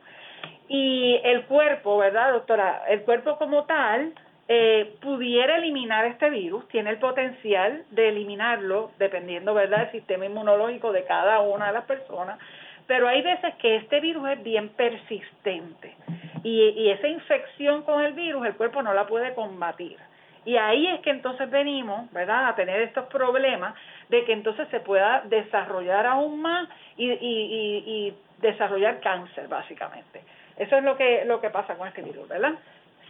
Y 0.69 1.21
el 1.23 1.45
cuerpo, 1.45 1.99
¿verdad, 1.99 2.33
doctora? 2.33 2.83
El 2.89 3.03
cuerpo 3.03 3.37
como 3.39 3.65
tal 3.65 4.13
eh, 4.49 4.95
pudiera 5.01 5.57
eliminar 5.57 6.05
este 6.07 6.31
virus, 6.31 6.69
tiene 6.69 6.91
el 6.91 6.99
potencial 6.99 7.85
de 7.91 8.09
eliminarlo 8.11 8.93
dependiendo, 8.99 9.55
¿verdad?, 9.55 9.79
del 9.79 9.93
sistema 9.93 10.27
inmunológico 10.27 10.93
de 10.93 11.05
cada 11.05 11.41
una 11.41 11.69
de 11.69 11.73
las 11.73 11.85
personas, 11.85 12.39
pero 12.87 13.09
hay 13.09 13.23
veces 13.23 13.55
que 13.57 13.77
este 13.77 14.01
virus 14.01 14.29
es 14.31 14.43
bien 14.43 14.69
persistente 14.71 15.95
y, 16.43 16.61
y 16.61 16.91
esa 16.91 17.09
infección 17.09 17.83
con 17.83 18.03
el 18.03 18.13
virus 18.13 18.47
el 18.47 18.55
cuerpo 18.57 18.83
no 18.83 18.95
la 18.95 19.07
puede 19.07 19.35
combatir. 19.35 19.99
Y 20.47 20.57
ahí 20.57 20.87
es 20.87 21.01
que 21.01 21.11
entonces 21.11 21.51
venimos, 21.51 22.11
¿verdad?, 22.13 22.49
a 22.49 22.55
tener 22.55 22.81
estos 22.81 23.07
problemas 23.07 23.75
de 24.09 24.25
que 24.25 24.33
entonces 24.33 24.69
se 24.69 24.79
pueda 24.79 25.23
desarrollar 25.25 26.07
aún 26.07 26.41
más 26.41 26.69
y, 26.97 27.11
y, 27.11 27.83
y, 27.85 28.17
desarrollar 28.39 29.01
cáncer, 29.01 29.49
básicamente. 29.49 30.23
Eso 30.57 30.77
es 30.77 30.85
lo 30.85 30.97
que, 30.97 31.25
lo 31.25 31.41
que 31.41 31.51
pasa 31.51 31.75
con 31.75 31.89
este 31.89 32.03
virus, 32.03 32.29
¿verdad? 32.29 32.53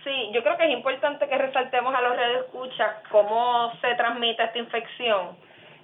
Sí, 0.02 0.30
yo 0.32 0.42
creo 0.42 0.56
que 0.56 0.64
es 0.64 0.70
importante 0.70 1.28
que 1.28 1.36
resaltemos 1.36 1.94
a 1.94 2.00
los 2.00 2.16
redes 2.16 2.44
escucha 2.46 3.02
cómo 3.10 3.72
se 3.80 3.94
transmite 3.96 4.42
esta 4.42 4.58
infección 4.58 5.36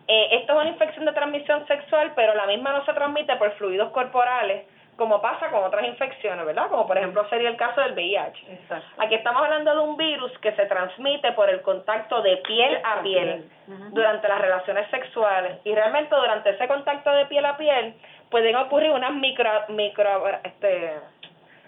eh, 0.09 0.29
esto 0.33 0.53
es 0.53 0.59
una 0.59 0.71
infección 0.71 1.05
de 1.05 1.13
transmisión 1.13 1.67
sexual, 1.67 2.13
pero 2.15 2.35
la 2.35 2.47
misma 2.47 2.73
no 2.73 2.85
se 2.85 2.93
transmite 2.93 3.37
por 3.37 3.53
fluidos 3.53 3.91
corporales, 3.93 4.65
como 4.97 5.23
pasa 5.23 5.49
con 5.51 5.65
otras 5.65 5.85
infecciones, 5.85 6.45
¿verdad? 6.45 6.69
Como 6.69 6.87
por 6.87 6.99
ejemplo 6.99 7.27
sería 7.29 7.49
el 7.49 7.57
caso 7.57 7.81
del 7.81 7.93
VIH. 7.93 8.53
Exacto. 8.53 8.87
Aquí 8.99 9.15
estamos 9.15 9.43
hablando 9.43 9.75
de 9.75 9.81
un 9.81 9.97
virus 9.97 10.37
que 10.39 10.53
se 10.53 10.67
transmite 10.67 11.33
por 11.33 11.49
el 11.49 11.63
contacto 11.63 12.21
de 12.23 12.37
piel 12.39 12.79
a 12.85 13.03
piel 13.03 13.51
durante 13.91 14.29
las 14.29 14.41
relaciones 14.41 14.89
sexuales. 14.91 15.59
Y 15.65 15.75
realmente 15.75 16.15
durante 16.15 16.51
ese 16.51 16.69
contacto 16.69 17.11
de 17.11 17.27
piel 17.27 17.45
a 17.45 17.57
piel 17.57 17.95
pueden 18.31 18.55
ocurrir 18.57 18.91
unas 18.91 19.15
micro, 19.15 19.51
micro, 19.69 20.29
este, 20.45 20.93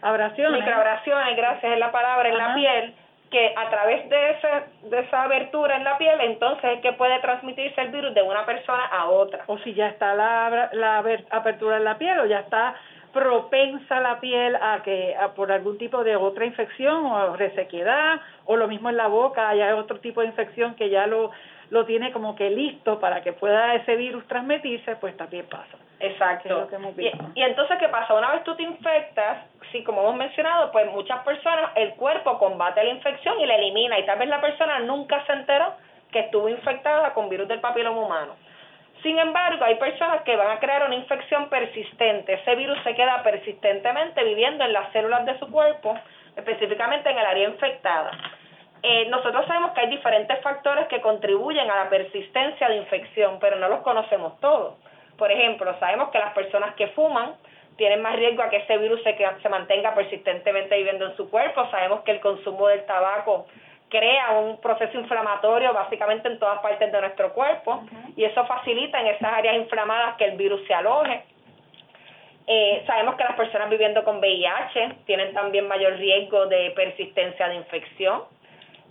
abrasiones. 0.03 0.61
Microabrasiones, 0.61 1.37
gracias, 1.37 1.73
es 1.73 1.79
la 1.79 1.91
palabra, 1.91 2.29
en 2.29 2.39
la 2.39 2.55
piel 2.55 2.95
que 3.35 3.53
a 3.57 3.69
través 3.69 4.09
de, 4.09 4.31
ese, 4.31 4.49
de 4.91 5.01
esa 5.01 5.25
abertura 5.25 5.77
en 5.77 5.83
la 5.83 5.99
piel, 5.99 6.21
entonces 6.21 6.77
es 6.77 6.81
que 6.83 6.93
puede 6.93 7.19
transmitirse 7.19 7.81
el 7.81 7.89
virus 7.89 8.15
de 8.15 8.23
una 8.23 8.47
persona 8.47 8.87
a 8.87 9.07
otra. 9.07 9.43
O 9.49 9.59
si 9.59 9.75
ya 9.75 9.89
está 9.89 10.15
la, 10.15 10.71
la 10.73 11.03
apertura 11.31 11.79
en 11.79 11.85
la 11.85 11.99
piel 11.99 12.17
o 12.21 12.27
ya 12.27 12.39
está 12.39 12.77
propensa 13.13 13.99
la 13.99 14.21
piel 14.21 14.55
a 14.55 14.83
que 14.85 15.17
a 15.17 15.35
por 15.35 15.51
algún 15.51 15.79
tipo 15.79 16.05
de 16.05 16.15
otra 16.15 16.47
infección 16.47 17.07
o 17.07 17.35
resequedad 17.35 18.21
o 18.45 18.57
lo 18.57 18.69
mismo 18.69 18.89
en 18.89 18.97
la 18.97 19.09
boca, 19.09 19.49
hay 19.49 19.63
otro 19.73 19.99
tipo 19.99 20.21
de 20.21 20.29
infección 20.29 20.77
que 20.77 20.89
ya 20.89 21.09
lo 21.09 21.33
lo 21.71 21.87
tiene 21.87 22.13
como 22.13 22.37
que 22.37 22.51
listo 22.51 23.01
para 23.01 23.23
que 23.23 23.33
pueda 23.33 23.75
ese 23.75 23.97
virus 23.97 24.25
transmitirse, 24.29 24.95
pues 24.97 25.17
también 25.17 25.47
pasa. 25.47 25.77
Exacto. 26.07 26.69
y, 26.99 27.13
y, 27.35 27.43
entonces, 27.43 27.79
¿qué 27.79 27.89
pasa? 27.89 28.15
Una 28.15 28.33
vez 28.33 28.45
tú 28.45 28.55
te 28.55 28.63
infectas, 28.63 29.39
sí, 29.73 29.83
como 29.85 30.03
hemos 30.03 30.17
mencionado, 30.17 30.71
pues 30.73 30.91
muchas 30.91 31.21
personas, 31.25 31.71
el 31.75 31.95
cuerpo 31.95 32.39
combate 32.39 32.85
la 32.85 32.91
infección 32.91 33.41
y 33.41 33.47
la 33.47 33.57
elimina, 33.57 33.99
y 33.99 34.07
tal 34.07 34.19
vez 34.19 34.29
la 34.29 34.41
persona 34.41 34.81
nunca 34.81 35.25
se 35.27 35.33
enteró 35.33 35.75
que 36.11 36.21
estuvo 36.21 36.49
infectada 36.49 37.13
con 37.15 37.29
virus 37.29 37.49
del 37.49 37.61
papiloma 37.61 38.01
humano. 38.01 38.37
Sin 39.03 39.19
embargo, 39.19 39.65
hay 39.65 39.75
personas 39.75 40.23
que 40.23 40.35
van 40.35 40.51
a 40.51 40.61
crear 40.61 40.87
una 40.87 40.95
infección 40.95 41.51
persistente. 41.51 42.35
Ese 42.35 42.55
virus 42.55 42.79
se 42.85 42.95
queda 42.95 43.23
persistentemente 43.23 44.25
viviendo 44.25 44.65
en 44.65 44.73
las 44.73 44.91
células 44.93 45.27
de 45.27 45.39
su 45.39 45.51
cuerpo, 45.51 45.95
específicamente 46.37 47.11
en 47.11 47.19
el 47.19 47.27
área 47.27 47.49
infectada. 47.49 48.13
Eh, 48.83 49.07
nosotros 49.09 49.47
sabemos 49.47 49.73
que 49.73 49.81
hay 49.81 49.89
diferentes 49.89 50.41
factores 50.41 50.87
que 50.89 51.01
contribuyen 51.01 51.71
a 51.71 51.85
la 51.85 51.91
persistencia 51.91 52.69
de 52.69 52.77
infección, 52.77 53.39
pero 53.41 53.57
no 53.57 53.69
los 53.69 53.81
conocemos 53.81 54.39
todos. 54.41 54.75
Por 55.17 55.31
ejemplo, 55.31 55.75
sabemos 55.79 56.11
que 56.11 56.19
las 56.19 56.33
personas 56.33 56.75
que 56.75 56.89
fuman 56.89 57.35
tienen 57.77 58.03
más 58.03 58.17
riesgo 58.17 58.43
a 58.43 58.51
que 58.51 58.59
ese 58.59 58.79
virus 58.79 59.03
se, 59.03 59.17
se 59.43 59.49
mantenga 59.49 59.95
persistentemente 59.95 60.77
viviendo 60.77 61.07
en 61.07 61.17
su 61.17 61.31
cuerpo. 61.31 61.69
Sabemos 61.71 62.01
que 62.01 62.13
el 62.13 62.21
consumo 62.21 62.69
del 62.69 62.85
tabaco 62.87 63.47
crea 63.89 64.33
un 64.39 64.61
proceso 64.61 64.99
inflamatorio 64.99 65.73
básicamente 65.73 66.29
en 66.29 66.39
todas 66.39 66.61
partes 66.61 66.91
de 66.91 67.01
nuestro 67.01 67.33
cuerpo 67.33 67.85
y 68.17 68.25
eso 68.25 68.45
facilita 68.47 69.01
en 69.01 69.09
esas 69.09 69.33
áreas 69.33 69.57
inflamadas 69.57 70.17
que 70.17 70.25
el 70.25 70.37
virus 70.37 70.67
se 70.67 70.75
aloje. 70.75 71.23
Eh, 72.47 72.83
sabemos 72.87 73.15
que 73.15 73.25
las 73.25 73.37
personas 73.37 73.71
viviendo 73.71 74.05
con 74.05 74.19
VIH 74.19 74.97
tienen 75.07 75.33
también 75.33 75.67
mayor 75.67 75.95
riesgo 75.97 76.47
de 76.47 76.73
persistencia 76.73 77.49
de 77.49 77.55
infección. 77.55 78.25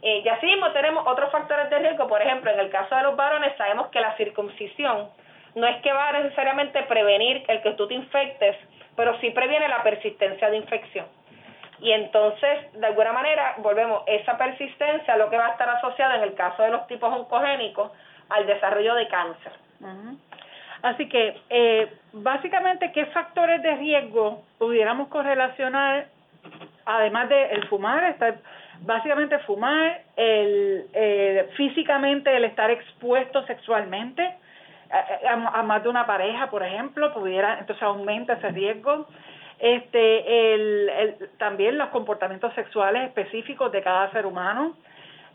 Eh, 0.01 0.21
y 0.23 0.27
así 0.27 0.45
mismo 0.45 0.71
tenemos 0.71 1.05
otros 1.05 1.31
factores 1.31 1.69
de 1.69 1.79
riesgo, 1.79 2.07
por 2.07 2.21
ejemplo, 2.21 2.51
en 2.51 2.59
el 2.59 2.69
caso 2.69 2.95
de 2.95 3.03
los 3.03 3.15
varones 3.15 3.55
sabemos 3.57 3.87
que 3.87 3.99
la 3.99 4.15
circuncisión 4.17 5.09
no 5.55 5.67
es 5.67 5.81
que 5.81 5.91
va 5.91 6.09
a 6.09 6.13
necesariamente 6.13 6.83
prevenir 6.83 7.43
el 7.47 7.61
que 7.61 7.71
tú 7.71 7.87
te 7.87 7.93
infectes, 7.93 8.55
pero 8.95 9.19
sí 9.19 9.29
previene 9.31 9.67
la 9.67 9.83
persistencia 9.83 10.49
de 10.49 10.57
infección. 10.57 11.05
Y 11.79 11.91
entonces, 11.91 12.71
de 12.73 12.87
alguna 12.87 13.11
manera, 13.11 13.55
volvemos, 13.57 14.03
esa 14.07 14.37
persistencia 14.37 15.17
lo 15.17 15.29
que 15.29 15.37
va 15.37 15.47
a 15.47 15.51
estar 15.51 15.69
asociada 15.69 16.15
en 16.15 16.23
el 16.23 16.33
caso 16.33 16.63
de 16.63 16.69
los 16.69 16.87
tipos 16.87 17.11
oncogénicos 17.13 17.91
al 18.29 18.45
desarrollo 18.47 18.95
de 18.95 19.07
cáncer. 19.07 19.51
Así 20.81 21.07
que, 21.09 21.41
eh, 21.49 21.91
básicamente, 22.13 22.91
¿qué 22.91 23.05
factores 23.07 23.61
de 23.61 23.75
riesgo 23.75 24.43
pudiéramos 24.57 25.09
correlacionar, 25.09 26.07
además 26.85 27.29
de 27.29 27.51
el 27.51 27.67
fumar, 27.67 28.03
estar 28.05 28.35
básicamente 28.81 29.39
fumar, 29.39 30.01
el, 30.15 30.85
eh, 30.93 31.49
físicamente 31.55 32.35
el 32.35 32.45
estar 32.45 32.69
expuesto 32.71 33.45
sexualmente 33.45 34.35
a, 34.93 35.63
más 35.63 35.83
de 35.83 35.89
una 35.89 36.05
pareja, 36.05 36.49
por 36.49 36.63
ejemplo, 36.63 37.13
pudiera, 37.13 37.59
entonces 37.59 37.83
aumenta 37.83 38.33
ese 38.33 38.49
riesgo. 38.49 39.07
Este, 39.59 40.53
el, 40.53 40.89
el, 40.89 41.29
también 41.37 41.77
los 41.77 41.89
comportamientos 41.89 42.53
sexuales 42.53 43.07
específicos 43.07 43.71
de 43.71 43.81
cada 43.81 44.11
ser 44.11 44.25
humano 44.25 44.75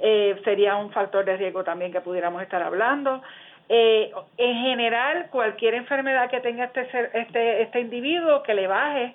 eh, 0.00 0.40
sería 0.44 0.76
un 0.76 0.90
factor 0.92 1.24
de 1.24 1.36
riesgo 1.36 1.64
también 1.64 1.92
que 1.92 2.00
pudiéramos 2.00 2.42
estar 2.42 2.62
hablando. 2.62 3.22
Eh, 3.68 4.12
en 4.36 4.54
general, 4.62 5.28
cualquier 5.30 5.74
enfermedad 5.74 6.30
que 6.30 6.40
tenga 6.40 6.64
este, 6.64 6.88
este, 7.14 7.62
este 7.62 7.80
individuo 7.80 8.42
que 8.42 8.54
le 8.54 8.66
baje 8.66 9.14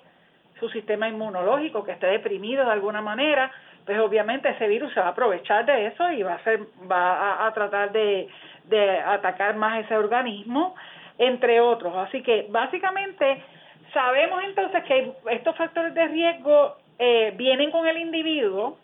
su 0.60 0.68
sistema 0.68 1.08
inmunológico, 1.08 1.84
que 1.84 1.92
esté 1.92 2.06
deprimido 2.06 2.64
de 2.64 2.72
alguna 2.72 3.00
manera, 3.00 3.50
pues 3.84 3.98
obviamente 3.98 4.48
ese 4.48 4.66
virus 4.66 4.92
se 4.94 5.00
va 5.00 5.06
a 5.06 5.10
aprovechar 5.10 5.66
de 5.66 5.86
eso 5.86 6.10
y 6.12 6.22
va 6.22 6.34
a 6.34 6.44
ser, 6.44 6.60
va 6.90 7.46
a, 7.46 7.52
tratar 7.52 7.92
de, 7.92 8.28
de 8.64 8.98
atacar 9.00 9.56
más 9.56 9.84
ese 9.84 9.96
organismo, 9.96 10.74
entre 11.18 11.60
otros. 11.60 11.94
Así 11.96 12.22
que 12.22 12.46
básicamente 12.48 13.42
sabemos 13.92 14.42
entonces 14.44 14.82
que 14.84 15.12
estos 15.30 15.56
factores 15.56 15.94
de 15.94 16.06
riesgo 16.08 16.76
eh, 16.98 17.32
vienen 17.36 17.70
con 17.70 17.86
el 17.86 17.98
individuo 17.98 18.78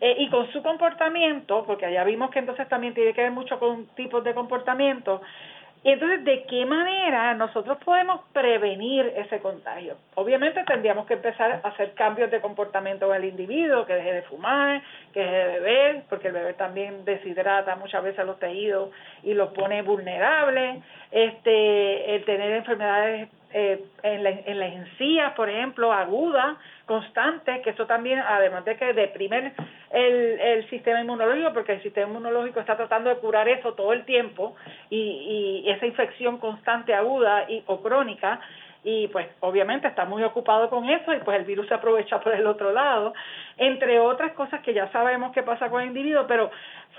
eh, 0.00 0.14
y 0.18 0.28
con 0.28 0.50
su 0.52 0.62
comportamiento, 0.62 1.64
porque 1.66 1.86
allá 1.86 2.04
vimos 2.04 2.30
que 2.30 2.38
entonces 2.38 2.68
también 2.68 2.94
tiene 2.94 3.14
que 3.14 3.22
ver 3.22 3.32
mucho 3.32 3.58
con 3.58 3.86
tipos 3.94 4.22
de 4.24 4.34
comportamiento, 4.34 5.22
y 5.86 5.90
entonces, 5.90 6.24
¿de 6.24 6.42
qué 6.46 6.66
manera 6.66 7.32
nosotros 7.34 7.78
podemos 7.84 8.20
prevenir 8.32 9.06
ese 9.18 9.38
contagio? 9.38 9.94
Obviamente 10.16 10.64
tendríamos 10.64 11.06
que 11.06 11.14
empezar 11.14 11.60
a 11.62 11.68
hacer 11.68 11.92
cambios 11.92 12.28
de 12.28 12.40
comportamiento 12.40 13.14
en 13.14 13.22
el 13.22 13.28
individuo, 13.28 13.86
que 13.86 13.94
deje 13.94 14.14
de 14.14 14.22
fumar, 14.22 14.82
que 15.14 15.20
deje 15.20 15.36
de 15.36 15.44
beber, 15.60 16.02
porque 16.08 16.26
el 16.26 16.34
beber 16.34 16.54
también 16.56 17.04
deshidrata 17.04 17.76
muchas 17.76 18.02
veces 18.02 18.26
los 18.26 18.36
tejidos 18.40 18.90
y 19.22 19.34
los 19.34 19.52
pone 19.52 19.82
vulnerables, 19.82 20.82
este, 21.12 22.16
el 22.16 22.24
tener 22.24 22.50
enfermedades 22.50 23.28
eh, 23.58 23.82
en, 24.02 24.22
la, 24.22 24.28
en 24.28 24.58
las 24.58 24.70
encías, 24.70 25.32
por 25.32 25.48
ejemplo, 25.48 25.90
agudas, 25.90 26.58
constantes, 26.84 27.62
que 27.62 27.70
eso 27.70 27.86
también, 27.86 28.18
además 28.18 28.66
de 28.66 28.76
que 28.76 28.92
deprimen 28.92 29.54
el, 29.90 30.14
el 30.38 30.68
sistema 30.68 31.00
inmunológico, 31.00 31.54
porque 31.54 31.72
el 31.72 31.82
sistema 31.82 32.10
inmunológico 32.10 32.60
está 32.60 32.76
tratando 32.76 33.08
de 33.08 33.16
curar 33.16 33.48
eso 33.48 33.72
todo 33.72 33.94
el 33.94 34.04
tiempo, 34.04 34.54
y, 34.90 35.62
y 35.64 35.70
esa 35.70 35.86
infección 35.86 36.36
constante, 36.36 36.92
aguda 36.92 37.46
y, 37.48 37.62
o 37.64 37.80
crónica, 37.80 38.40
y 38.84 39.08
pues 39.08 39.26
obviamente 39.40 39.88
está 39.88 40.04
muy 40.04 40.22
ocupado 40.22 40.68
con 40.68 40.88
eso 40.90 41.14
y 41.14 41.18
pues 41.20 41.38
el 41.38 41.46
virus 41.46 41.66
se 41.66 41.74
aprovecha 41.74 42.20
por 42.20 42.34
el 42.34 42.46
otro 42.46 42.72
lado, 42.72 43.14
entre 43.56 43.98
otras 43.98 44.32
cosas 44.32 44.60
que 44.60 44.74
ya 44.74 44.92
sabemos 44.92 45.32
qué 45.32 45.42
pasa 45.42 45.70
con 45.70 45.80
el 45.80 45.88
individuo, 45.88 46.26
pero 46.28 46.50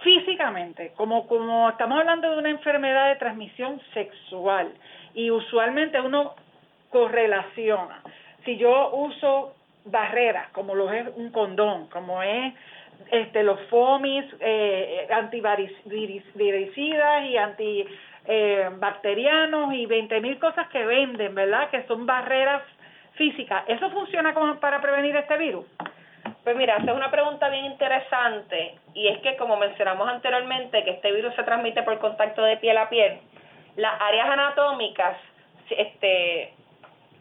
físicamente, 0.01 0.91
como, 0.97 1.27
como 1.27 1.69
estamos 1.69 1.99
hablando 1.99 2.31
de 2.31 2.37
una 2.39 2.49
enfermedad 2.49 3.09
de 3.09 3.15
transmisión 3.17 3.79
sexual 3.93 4.73
y 5.13 5.31
usualmente 5.31 6.01
uno 6.01 6.35
correlaciona. 6.89 8.01
Si 8.45 8.57
yo 8.57 8.91
uso 8.91 9.55
barreras, 9.85 10.49
como 10.51 10.75
lo 10.75 10.91
es 10.91 11.07
un 11.15 11.31
condón, 11.31 11.87
como 11.87 12.21
es 12.21 12.53
este, 13.11 13.43
los 13.43 13.59
FOMIS, 13.69 14.25
eh, 14.39 15.07
antiviricidas 15.11 17.25
y 17.25 17.37
antibacterianos 17.37 19.73
eh, 19.73 19.77
y 19.77 19.85
20 19.85 20.21
mil 20.21 20.39
cosas 20.39 20.67
que 20.69 20.85
venden, 20.85 21.35
¿verdad? 21.35 21.69
Que 21.69 21.83
son 21.83 22.05
barreras 22.05 22.63
físicas. 23.13 23.63
¿Eso 23.67 23.89
funciona 23.91 24.33
como 24.33 24.59
para 24.59 24.81
prevenir 24.81 25.15
este 25.15 25.37
virus? 25.37 25.65
Pues 26.43 26.55
mira, 26.55 26.77
esa 26.77 26.91
es 26.91 26.97
una 26.97 27.11
pregunta 27.11 27.49
bien 27.49 27.65
interesante 27.65 28.75
y 28.93 29.07
es 29.07 29.19
que 29.19 29.35
como 29.37 29.57
mencionamos 29.57 30.07
anteriormente 30.07 30.83
que 30.83 30.91
este 30.91 31.11
virus 31.11 31.35
se 31.35 31.43
transmite 31.43 31.83
por 31.83 31.99
contacto 31.99 32.43
de 32.43 32.57
piel 32.57 32.77
a 32.77 32.89
piel, 32.89 33.19
las 33.75 34.01
áreas 34.01 34.29
anatómicas, 34.29 35.17
este, 35.69 36.53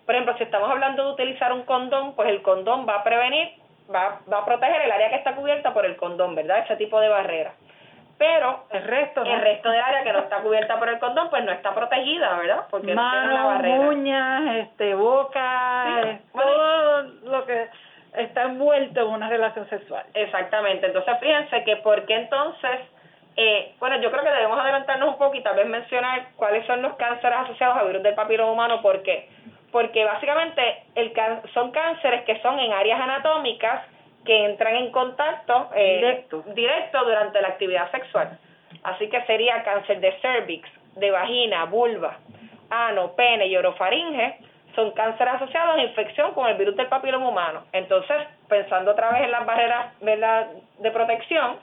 por 0.06 0.14
ejemplo, 0.14 0.36
si 0.38 0.44
estamos 0.44 0.70
hablando 0.70 1.04
de 1.04 1.12
utilizar 1.12 1.52
un 1.52 1.64
condón, 1.64 2.14
pues 2.14 2.28
el 2.28 2.40
condón 2.42 2.86
va 2.88 2.96
a 2.96 3.04
prevenir, 3.04 3.50
va, 3.92 4.20
va 4.32 4.38
a 4.38 4.44
proteger 4.44 4.82
el 4.82 4.92
área 4.92 5.10
que 5.10 5.16
está 5.16 5.34
cubierta 5.34 5.74
por 5.74 5.84
el 5.84 5.96
condón, 5.96 6.34
¿verdad? 6.36 6.60
Ese 6.60 6.76
tipo 6.76 7.00
de 7.00 7.08
barrera. 7.08 7.52
Pero 8.18 8.64
el 8.70 8.82
resto, 8.84 9.22
el 9.24 9.40
resto 9.42 9.68
del 9.68 9.80
área 9.80 10.02
que 10.02 10.12
no 10.12 10.20
está 10.20 10.38
cubierta 10.38 10.78
por 10.78 10.88
el 10.88 10.98
condón, 10.98 11.28
pues 11.28 11.44
no 11.44 11.52
está 11.52 11.74
protegida, 11.74 12.38
¿verdad? 12.38 12.64
Porque 12.70 12.94
Manos, 12.94 13.88
uñas, 13.88 14.56
este, 14.56 14.94
boca, 14.94 16.18
todo 16.32 17.02
lo 17.24 17.44
que 17.44 17.68
está 18.14 18.44
envuelto 18.44 19.00
en 19.00 19.08
una 19.08 19.28
relación 19.28 19.68
sexual. 19.68 20.06
Exactamente. 20.14 20.86
Entonces, 20.86 21.14
fíjense 21.20 21.64
que 21.64 21.76
por 21.76 22.06
qué 22.06 22.14
entonces 22.14 22.80
eh, 23.38 23.74
bueno, 23.78 24.00
yo 24.00 24.10
creo 24.10 24.24
que 24.24 24.30
debemos 24.30 24.58
adelantarnos 24.58 25.10
un 25.10 25.18
poco 25.18 25.34
y 25.34 25.42
tal 25.42 25.56
vez 25.56 25.66
mencionar 25.66 26.28
cuáles 26.36 26.66
son 26.66 26.80
los 26.80 26.94
cánceres 26.96 27.38
asociados 27.40 27.76
a 27.76 27.84
virus 27.84 28.02
del 28.02 28.14
papiloma 28.14 28.50
humano, 28.50 28.80
¿por 28.80 29.02
qué? 29.02 29.28
Porque 29.76 30.06
básicamente 30.06 30.84
el 30.94 31.12
son 31.52 31.70
cánceres 31.70 32.24
que 32.24 32.40
son 32.40 32.58
en 32.58 32.72
áreas 32.72 32.98
anatómicas 32.98 33.82
que 34.24 34.46
entran 34.46 34.74
en 34.74 34.90
contacto 34.90 35.68
eh, 35.74 35.96
directo. 35.96 36.42
directo 36.54 37.04
durante 37.04 37.42
la 37.42 37.48
actividad 37.48 37.90
sexual. 37.90 38.38
Así 38.84 39.10
que 39.10 39.20
sería 39.26 39.62
cáncer 39.64 40.00
de 40.00 40.12
cervix, 40.22 40.66
de 40.94 41.10
vagina, 41.10 41.66
vulva, 41.66 42.16
ano, 42.70 43.12
pene 43.16 43.48
y 43.48 43.56
orofaringe, 43.58 44.38
son 44.74 44.92
cánceres 44.92 45.34
asociados 45.34 45.76
a 45.76 45.82
infección 45.82 46.32
con 46.32 46.48
el 46.48 46.56
virus 46.56 46.74
del 46.74 46.86
papiloma 46.86 47.28
humano. 47.28 47.64
Entonces, 47.74 48.16
pensando 48.48 48.92
otra 48.92 49.10
vez 49.10 49.24
en 49.24 49.30
las 49.30 49.44
barreras 49.44 49.88
de 50.00 50.90
protección, 50.90 51.58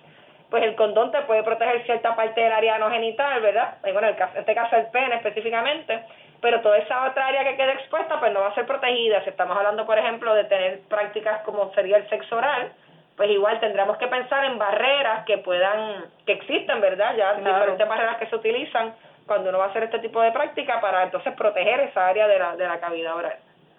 pues 0.52 0.62
el 0.62 0.76
condón 0.76 1.10
te 1.10 1.20
puede 1.24 1.42
proteger 1.42 1.84
cierta 1.86 2.16
parte 2.16 2.42
del 2.42 2.54
área 2.54 2.78
no 2.78 2.92
genital, 2.92 3.42
¿verdad? 3.42 3.78
Y 3.88 3.92
bueno, 3.92 4.10
en 4.10 4.16
este 4.36 4.54
caso 4.54 4.76
el 4.76 4.86
pene 4.92 5.16
específicamente, 5.16 6.04
pero 6.44 6.60
toda 6.60 6.78
esa 6.78 7.10
otra 7.10 7.28
área 7.28 7.46
que 7.46 7.56
queda 7.56 7.72
expuesta 7.72 8.20
pues 8.20 8.34
no 8.34 8.42
va 8.42 8.50
a 8.50 8.54
ser 8.54 8.66
protegida. 8.66 9.24
Si 9.24 9.30
estamos 9.30 9.58
hablando, 9.58 9.86
por 9.86 9.98
ejemplo, 9.98 10.36
de 10.36 10.44
tener 10.44 10.82
prácticas 10.90 11.42
como 11.44 11.74
sería 11.74 11.96
el 11.98 12.10
sexo 12.10 12.36
oral, 12.36 12.74
pues 13.16 13.32
igual 13.32 13.62
tendremos 13.62 13.98
que 13.98 14.08
pensar 14.08 14.44
en 14.44 14.58
barreras 14.58 15.24
que 15.26 15.38
puedan, 15.38 16.04
que 16.26 16.34
existen, 16.34 16.82
¿verdad? 16.82 17.16
Ya 17.16 17.36
diferentes 17.36 17.88
barreras 17.88 18.18
que 18.18 18.28
se 18.28 18.36
utilizan 18.36 18.94
cuando 19.26 19.50
uno 19.50 19.60
va 19.60 19.66
a 19.66 19.70
hacer 19.70 19.84
este 19.84 20.00
tipo 20.00 20.22
de 20.22 20.34
práctica 20.34 20.82
para 20.82 21.04
entonces 21.04 21.34
proteger 21.34 21.80
esa 21.80 22.08
área 22.08 22.28
de 22.28 22.38
la, 22.38 22.56
de 22.58 22.68
la 22.68 22.80
cavidad 22.82 23.16
oral. 23.16 23.38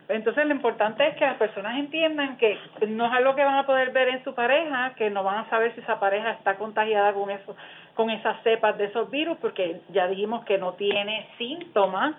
Entonces 0.09 0.47
lo 0.47 0.55
importante 0.55 1.07
es 1.07 1.17
que 1.17 1.27
las 1.27 1.37
personas 1.37 1.79
entiendan 1.79 2.39
que 2.39 2.59
no 2.89 3.07
es 3.07 3.13
algo 3.13 3.35
que 3.35 3.45
van 3.45 3.57
a 3.57 3.67
poder 3.67 3.91
ver 3.91 4.09
en 4.09 4.25
su 4.25 4.35
pareja, 4.35 4.95
que 4.97 5.11
no 5.11 5.23
van 5.23 5.39
a 5.39 5.51
saber 5.51 5.75
si 5.75 5.81
esa 5.81 6.01
pareja 6.01 6.31
está 6.31 6.57
contagiada 6.57 7.13
con 7.13 7.31
eso, 7.31 7.55
con 7.95 8.09
esas 8.09 8.43
cepas 8.43 8.79
de 8.79 8.87
esos 8.87 9.11
virus, 9.11 9.37
porque 9.39 9.81
ya 9.91 10.07
dijimos 10.07 10.47
que 10.47 10.57
no 10.57 10.73
tiene 10.75 11.29
síntomas. 11.37 12.15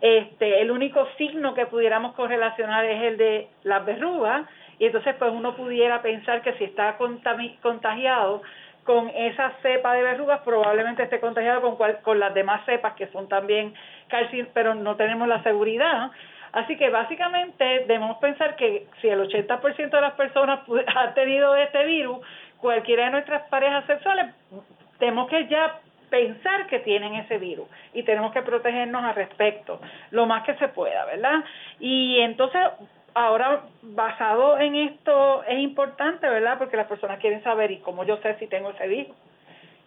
Este, 0.00 0.60
el 0.60 0.70
único 0.70 1.06
signo 1.16 1.54
que 1.54 1.66
pudiéramos 1.66 2.14
correlacionar 2.14 2.84
es 2.84 3.02
el 3.02 3.16
de 3.16 3.48
las 3.62 3.84
verrugas, 3.84 4.46
y 4.78 4.86
entonces 4.86 5.14
pues 5.18 5.32
uno 5.32 5.56
pudiera 5.56 6.02
pensar 6.02 6.42
que 6.42 6.52
si 6.54 6.64
está 6.64 6.96
contagiado 7.62 8.42
con 8.84 9.08
esa 9.08 9.52
cepa 9.62 9.94
de 9.94 10.02
verrugas, 10.02 10.40
probablemente 10.44 11.02
esté 11.02 11.20
contagiado 11.20 11.62
con, 11.62 11.76
con 12.02 12.18
las 12.18 12.34
demás 12.34 12.64
cepas 12.66 12.94
que 12.94 13.06
son 13.08 13.28
también 13.28 13.74
calcio, 14.08 14.46
pero 14.52 14.74
no 14.74 14.96
tenemos 14.96 15.26
la 15.26 15.42
seguridad. 15.42 16.10
Así 16.52 16.76
que 16.76 16.88
básicamente 16.90 17.64
debemos 17.88 18.18
pensar 18.18 18.54
que 18.56 18.86
si 19.00 19.08
el 19.08 19.20
80% 19.20 19.90
de 19.90 20.00
las 20.00 20.14
personas 20.14 20.60
ha 20.94 21.14
tenido 21.14 21.56
este 21.56 21.84
virus, 21.84 22.18
cualquiera 22.58 23.06
de 23.06 23.10
nuestras 23.10 23.42
parejas 23.48 23.84
sexuales, 23.86 24.34
tenemos 24.98 25.28
que 25.28 25.46
ya 25.48 25.80
pensar 26.10 26.66
que 26.66 26.80
tienen 26.80 27.14
ese 27.14 27.38
virus 27.38 27.68
y 27.92 28.02
tenemos 28.02 28.32
que 28.32 28.42
protegernos 28.42 29.04
al 29.04 29.14
respecto, 29.14 29.80
lo 30.10 30.26
más 30.26 30.44
que 30.44 30.54
se 30.54 30.68
pueda, 30.68 31.04
¿verdad? 31.04 31.44
Y 31.80 32.20
entonces, 32.20 32.60
ahora, 33.14 33.62
basado 33.82 34.58
en 34.58 34.74
esto, 34.74 35.44
es 35.44 35.58
importante, 35.58 36.28
¿verdad? 36.28 36.58
Porque 36.58 36.76
las 36.76 36.86
personas 36.86 37.18
quieren 37.20 37.42
saber, 37.42 37.70
¿y 37.70 37.78
cómo 37.78 38.04
yo 38.04 38.16
sé 38.18 38.36
si 38.38 38.46
tengo 38.46 38.70
ese 38.70 38.86
virus? 38.86 39.16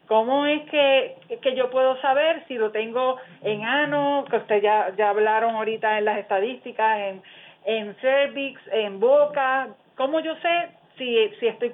¿Cómo 0.07 0.45
es 0.45 0.61
que, 0.69 1.17
que 1.41 1.53
yo 1.53 1.69
puedo 1.69 1.99
saber 2.01 2.45
si 2.47 2.55
lo 2.55 2.71
tengo 2.71 3.17
en 3.43 3.65
ano, 3.65 4.23
que 4.29 4.37
ustedes 4.37 4.63
ya, 4.63 4.93
ya 4.97 5.09
hablaron 5.09 5.55
ahorita 5.55 5.97
en 5.97 6.05
las 6.05 6.17
estadísticas, 6.17 6.99
en, 6.99 7.21
en 7.65 7.95
cervix, 7.95 8.61
en 8.71 9.01
boca? 9.01 9.67
¿Cómo 9.97 10.21
yo 10.21 10.33
sé 10.37 10.69
si, 10.97 11.29
si 11.39 11.47
estoy 11.47 11.73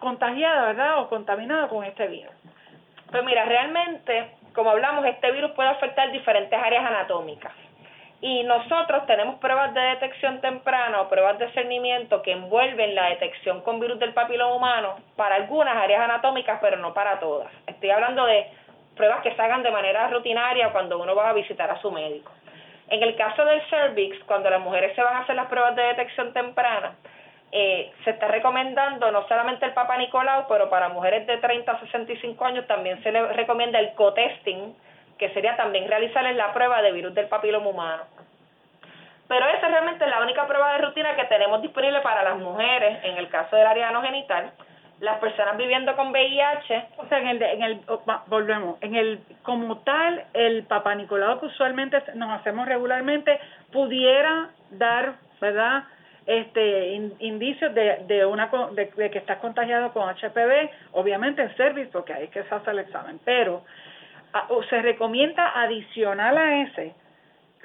contagiada, 0.00 0.66
verdad, 0.66 1.00
o 1.00 1.08
contaminada 1.08 1.68
con 1.68 1.84
este 1.84 2.08
virus? 2.08 2.32
Pues 3.10 3.24
mira, 3.24 3.44
realmente, 3.44 4.32
como 4.54 4.70
hablamos, 4.70 5.04
este 5.06 5.30
virus 5.32 5.52
puede 5.52 5.70
afectar 5.70 6.10
diferentes 6.12 6.58
áreas 6.58 6.84
anatómicas. 6.84 7.52
Y 8.20 8.42
nosotros 8.42 9.06
tenemos 9.06 9.36
pruebas 9.36 9.72
de 9.74 9.80
detección 9.80 10.40
temprana 10.40 11.00
o 11.02 11.08
pruebas 11.08 11.38
de 11.38 11.46
discernimiento 11.46 12.20
que 12.20 12.32
envuelven 12.32 12.94
la 12.94 13.10
detección 13.10 13.62
con 13.62 13.78
virus 13.78 13.98
del 14.00 14.12
papiloma 14.12 14.54
humano 14.54 14.96
para 15.14 15.36
algunas 15.36 15.76
áreas 15.76 16.00
anatómicas, 16.00 16.58
pero 16.60 16.76
no 16.78 16.92
para 16.92 17.20
todas. 17.20 17.48
Estoy 17.66 17.90
hablando 17.90 18.26
de 18.26 18.50
pruebas 18.96 19.22
que 19.22 19.34
se 19.34 19.40
hagan 19.40 19.62
de 19.62 19.70
manera 19.70 20.08
rutinaria 20.08 20.70
cuando 20.72 21.00
uno 21.00 21.14
va 21.14 21.30
a 21.30 21.32
visitar 21.32 21.70
a 21.70 21.80
su 21.80 21.92
médico. 21.92 22.32
En 22.90 23.02
el 23.02 23.14
caso 23.14 23.44
del 23.44 23.62
cervix, 23.70 24.18
cuando 24.24 24.50
las 24.50 24.60
mujeres 24.60 24.96
se 24.96 25.02
van 25.02 25.14
a 25.14 25.20
hacer 25.20 25.36
las 25.36 25.46
pruebas 25.46 25.76
de 25.76 25.82
detección 25.82 26.32
temprana, 26.32 26.96
eh, 27.50 27.92
se 28.04 28.10
está 28.10 28.28
recomendando 28.28 29.10
no 29.10 29.26
solamente 29.26 29.64
el 29.64 29.72
Papa 29.72 29.96
Nicolau, 29.96 30.46
pero 30.48 30.68
para 30.68 30.90
mujeres 30.90 31.26
de 31.26 31.38
30 31.38 31.72
a 31.72 31.80
65 31.80 32.44
años 32.44 32.66
también 32.66 33.02
se 33.02 33.10
le 33.10 33.32
recomienda 33.32 33.78
el 33.78 33.94
co-testing, 33.94 34.76
que 35.18 35.30
sería 35.30 35.56
también 35.56 35.88
realizarles 35.88 36.36
la 36.36 36.52
prueba 36.52 36.82
de 36.82 36.92
virus 36.92 37.14
del 37.14 37.26
papiloma 37.26 37.68
humano. 37.68 38.02
Pero 39.28 39.46
esa 39.46 39.66
es 39.66 39.72
realmente 39.72 40.06
la 40.06 40.22
única 40.22 40.46
prueba 40.46 40.72
de 40.72 40.86
rutina 40.86 41.14
que 41.14 41.24
tenemos 41.24 41.60
disponible 41.60 42.00
para 42.00 42.22
las 42.22 42.38
mujeres 42.38 42.98
en 43.04 43.18
el 43.18 43.28
caso 43.28 43.56
del 43.56 43.66
área 43.66 43.90
no 43.92 44.02
genital. 44.02 44.52
Las 45.00 45.18
personas 45.18 45.56
viviendo 45.56 45.94
con 45.94 46.10
VIH. 46.10 46.88
O 46.96 47.06
sea, 47.08 47.18
en 47.18 47.28
el, 47.28 47.42
en 47.42 47.62
el 47.62 47.80
volvemos, 48.26 48.78
en 48.80 48.94
el 48.96 49.20
como 49.42 49.78
tal, 49.78 50.24
el 50.32 50.64
papá 50.64 50.94
Nicolau 50.94 51.38
que 51.40 51.46
usualmente 51.46 52.02
nos 52.14 52.30
hacemos 52.40 52.66
regularmente 52.66 53.38
pudiera 53.70 54.48
dar, 54.70 55.14
¿verdad? 55.40 55.84
Este 56.28 56.90
indicios 57.20 57.74
de, 57.74 58.04
de 58.06 58.26
una 58.26 58.50
de, 58.72 58.90
que 59.10 59.18
estás 59.18 59.38
contagiado 59.38 59.92
con 59.94 60.08
HPV, 60.08 60.70
obviamente 60.92 61.40
en 61.40 61.56
service 61.56 61.88
porque 61.90 62.12
ahí 62.12 62.24
es 62.24 62.30
que 62.30 62.42
se 62.42 62.54
hace 62.54 62.70
el 62.70 62.80
examen, 62.80 63.18
pero 63.24 63.64
se 64.68 64.82
recomienda 64.82 65.58
adicional 65.62 66.36
a 66.36 66.62
ese, 66.62 66.94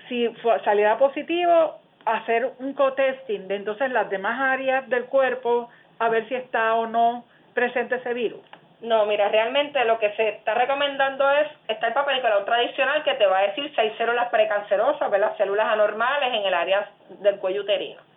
si 0.08 0.34
saliera 0.64 0.98
positivo, 0.98 1.76
hacer 2.06 2.54
un 2.60 2.74
co-testing 2.74 3.50
de 3.50 3.56
entonces 3.58 3.92
las 3.92 4.10
demás 4.10 4.40
áreas 4.40 4.88
del 4.90 5.06
cuerpo 5.06 5.70
a 6.00 6.08
ver 6.08 6.28
si 6.30 6.36
está 6.36 6.74
o 6.76 6.88
no 6.88 7.26
presente 7.54 7.96
ese 7.96 8.14
virus. 8.14 8.42
No, 8.80 9.06
mira, 9.06 9.28
realmente 9.28 9.84
lo 9.86 10.00
que 10.00 10.12
se 10.14 10.30
está 10.30 10.54
recomendando 10.54 11.30
es, 11.32 11.48
está 11.68 11.88
el 11.88 11.94
papel 11.94 12.16
Nicolau 12.16 12.46
tradicional 12.46 13.04
que 13.04 13.14
te 13.16 13.26
va 13.26 13.40
a 13.40 13.48
decir 13.48 13.74
si 13.76 13.82
hay 13.82 13.92
células 13.98 14.30
precancerosas, 14.30 15.12
las 15.20 15.38
células 15.38 15.68
anormales 15.68 16.34
en 16.34 16.46
el 16.46 16.54
área 16.54 16.90
del 17.20 17.40
cuello 17.40 17.62
uterino. 17.62 18.13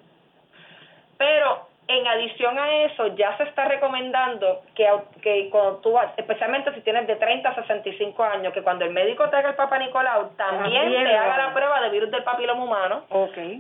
Pero 1.18 1.66
en 1.88 2.06
adición 2.06 2.58
a 2.58 2.82
eso, 2.82 3.06
ya 3.14 3.36
se 3.36 3.44
está 3.44 3.64
recomendando 3.66 4.62
que, 4.74 4.88
que 5.22 5.48
cuando 5.50 5.76
tú, 5.76 5.96
especialmente 6.16 6.74
si 6.74 6.80
tienes 6.80 7.06
de 7.06 7.14
30 7.14 7.48
a 7.48 7.54
65 7.54 8.24
años, 8.24 8.52
que 8.52 8.62
cuando 8.62 8.84
el 8.84 8.90
médico 8.90 9.28
te 9.30 9.36
haga 9.36 9.50
el 9.50 9.54
Papa 9.54 9.78
Nicolau, 9.78 10.30
también, 10.36 10.90
te 10.90 11.16
haga 11.16 11.46
la 11.46 11.54
prueba 11.54 11.80
de 11.82 11.90
virus 11.90 12.10
del 12.10 12.24
papiloma 12.24 12.64
humano, 12.64 13.04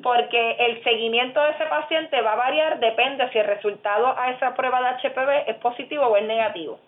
porque 0.02 0.56
el 0.58 0.82
seguimiento 0.82 1.40
de 1.40 1.50
ese 1.50 1.66
paciente 1.66 2.20
va 2.20 2.32
a 2.32 2.36
variar, 2.36 2.80
depende 2.80 3.30
si 3.30 3.38
el 3.38 3.46
resultado 3.46 4.18
a 4.18 4.30
esa 4.30 4.54
prueba 4.54 4.80
de 4.80 5.08
HPV 5.08 5.48
es 5.50 5.56
positivo 5.58 6.06
o 6.06 6.16
es 6.16 6.24
negativo. 6.24 6.80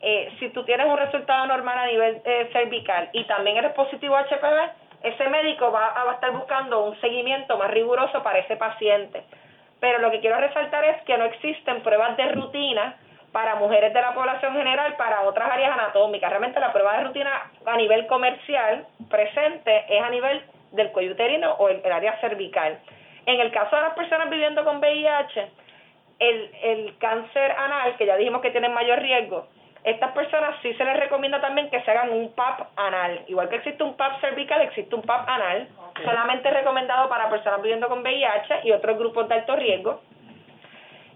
Eh, 0.00 0.32
si 0.40 0.48
tú 0.50 0.64
tienes 0.64 0.86
un 0.86 0.98
resultado 0.98 1.46
normal 1.46 1.78
a 1.78 1.86
nivel 1.86 2.20
eh, 2.24 2.50
cervical 2.52 3.08
y 3.12 3.24
también 3.24 3.56
eres 3.56 3.72
positivo 3.72 4.16
a 4.16 4.24
HPV, 4.24 4.70
ese 5.04 5.28
médico 5.28 5.70
va 5.70 5.94
a 5.94 6.12
estar 6.12 6.32
buscando 6.32 6.84
un 6.84 7.00
seguimiento 7.00 7.56
más 7.56 7.70
riguroso 7.70 8.20
para 8.24 8.40
ese 8.40 8.56
paciente 8.56 9.22
pero 9.80 9.98
lo 9.98 10.10
que 10.10 10.20
quiero 10.20 10.38
resaltar 10.38 10.84
es 10.84 11.02
que 11.02 11.16
no 11.18 11.24
existen 11.24 11.82
pruebas 11.82 12.16
de 12.16 12.28
rutina 12.32 12.96
para 13.32 13.56
mujeres 13.56 13.92
de 13.92 14.00
la 14.00 14.14
población 14.14 14.54
general 14.54 14.96
para 14.96 15.22
otras 15.22 15.50
áreas 15.50 15.72
anatómicas. 15.72 16.30
Realmente 16.30 16.58
la 16.58 16.72
prueba 16.72 16.96
de 16.96 17.04
rutina 17.04 17.50
a 17.66 17.76
nivel 17.76 18.06
comercial 18.06 18.86
presente 19.10 19.84
es 19.88 20.02
a 20.02 20.08
nivel 20.08 20.42
del 20.72 20.90
cuello 20.92 21.12
uterino 21.12 21.52
o 21.58 21.68
el, 21.68 21.82
área 21.92 22.18
cervical. 22.20 22.78
En 23.26 23.40
el 23.40 23.50
caso 23.50 23.76
de 23.76 23.82
las 23.82 23.94
personas 23.94 24.30
viviendo 24.30 24.64
con 24.64 24.78
VIH, 24.78 25.48
el, 26.18 26.50
el 26.62 26.98
cáncer 26.98 27.52
anal, 27.52 27.96
que 27.96 28.06
ya 28.06 28.16
dijimos 28.16 28.40
que 28.40 28.50
tienen 28.50 28.72
mayor 28.72 29.00
riesgo, 29.00 29.48
estas 29.86 30.10
personas 30.10 30.56
sí 30.62 30.74
se 30.74 30.84
les 30.84 30.98
recomienda 30.98 31.40
también 31.40 31.70
que 31.70 31.80
se 31.80 31.90
hagan 31.92 32.10
un 32.10 32.34
PAP 32.34 32.70
anal. 32.74 33.22
Igual 33.28 33.48
que 33.48 33.56
existe 33.56 33.84
un 33.84 33.94
PAP 33.94 34.20
cervical, 34.20 34.60
existe 34.62 34.92
un 34.92 35.02
PAP 35.02 35.28
anal, 35.28 35.68
solamente 36.02 36.50
recomendado 36.50 37.08
para 37.08 37.30
personas 37.30 37.62
viviendo 37.62 37.88
con 37.88 38.02
VIH 38.02 38.62
y 38.64 38.72
otros 38.72 38.98
grupos 38.98 39.28
de 39.28 39.36
alto 39.36 39.54
riesgo. 39.54 40.00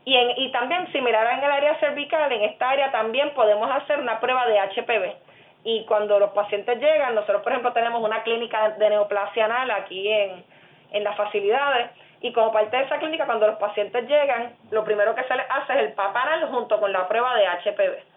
Y, 0.05 0.15
en, 0.17 0.31
y 0.37 0.53
también, 0.53 0.91
similar 0.93 1.27
en 1.37 1.43
el 1.43 1.51
área 1.51 1.81
cervical, 1.81 2.31
en 2.31 2.45
esta 2.45 2.71
área 2.71 2.93
también 2.93 3.31
podemos 3.31 3.69
hacer 3.73 3.99
una 3.99 4.21
prueba 4.21 4.47
de 4.47 4.61
HPV. 4.61 5.17
Y 5.65 5.85
cuando 5.87 6.21
los 6.21 6.31
pacientes 6.31 6.79
llegan, 6.79 7.17
nosotros, 7.17 7.43
por 7.43 7.51
ejemplo, 7.51 7.73
tenemos 7.73 8.01
una 8.01 8.23
clínica 8.23 8.69
de 8.71 8.89
neoplasia 8.89 9.47
anal 9.47 9.69
aquí 9.73 10.09
en, 10.09 10.45
en 10.93 11.03
las 11.03 11.17
facilidades. 11.17 11.91
Y 12.21 12.33
como 12.33 12.53
parte 12.53 12.77
de 12.77 12.85
esa 12.85 12.99
clínica, 12.99 13.27
cuando 13.27 13.49
los 13.49 13.59
pacientes 13.59 14.07
llegan, 14.07 14.55
lo 14.71 14.85
primero 14.85 15.13
que 15.17 15.25
se 15.25 15.35
les 15.35 15.47
hace 15.51 15.73
es 15.73 15.79
el 15.81 15.93
PAP 15.95 16.15
anal 16.15 16.49
junto 16.51 16.79
con 16.79 16.93
la 16.93 17.09
prueba 17.09 17.35
de 17.35 17.49
HPV. 17.49 18.10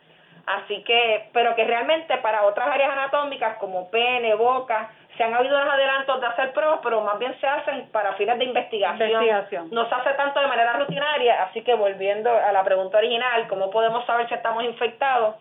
Así 0.46 0.84
que, 0.84 1.30
pero 1.32 1.56
que 1.56 1.64
realmente 1.64 2.18
para 2.18 2.44
otras 2.44 2.68
áreas 2.68 2.92
anatómicas 2.92 3.58
como 3.58 3.90
pene, 3.90 4.36
boca, 4.36 4.90
se 5.16 5.24
han 5.24 5.34
habido 5.34 5.56
unos 5.56 5.74
adelantos 5.74 6.20
de 6.20 6.28
hacer 6.28 6.52
pruebas, 6.54 6.80
pero 6.84 7.02
más 7.02 7.18
bien 7.20 7.40
se 7.40 7.48
hacen 7.48 7.88
para 7.92 8.14
fines 8.14 8.38
de 8.38 8.46
investigación. 8.46 9.70
No 9.72 9.88
se 9.88 9.96
hace 9.96 10.10
tanto 10.14 10.40
de 10.40 10.48
manera 10.48 10.74
rutinaria, 10.74 11.44
así 11.44 11.62
que 11.62 11.76
volviendo 11.76 12.30
a 12.30 12.52
la 12.52 12.64
pregunta 12.64 12.98
original, 12.98 13.48
¿cómo 13.48 13.70
podemos 13.70 14.06
saber 14.06 14.28
si 14.28 14.34
estamos 14.34 14.64
infectados? 14.64 15.36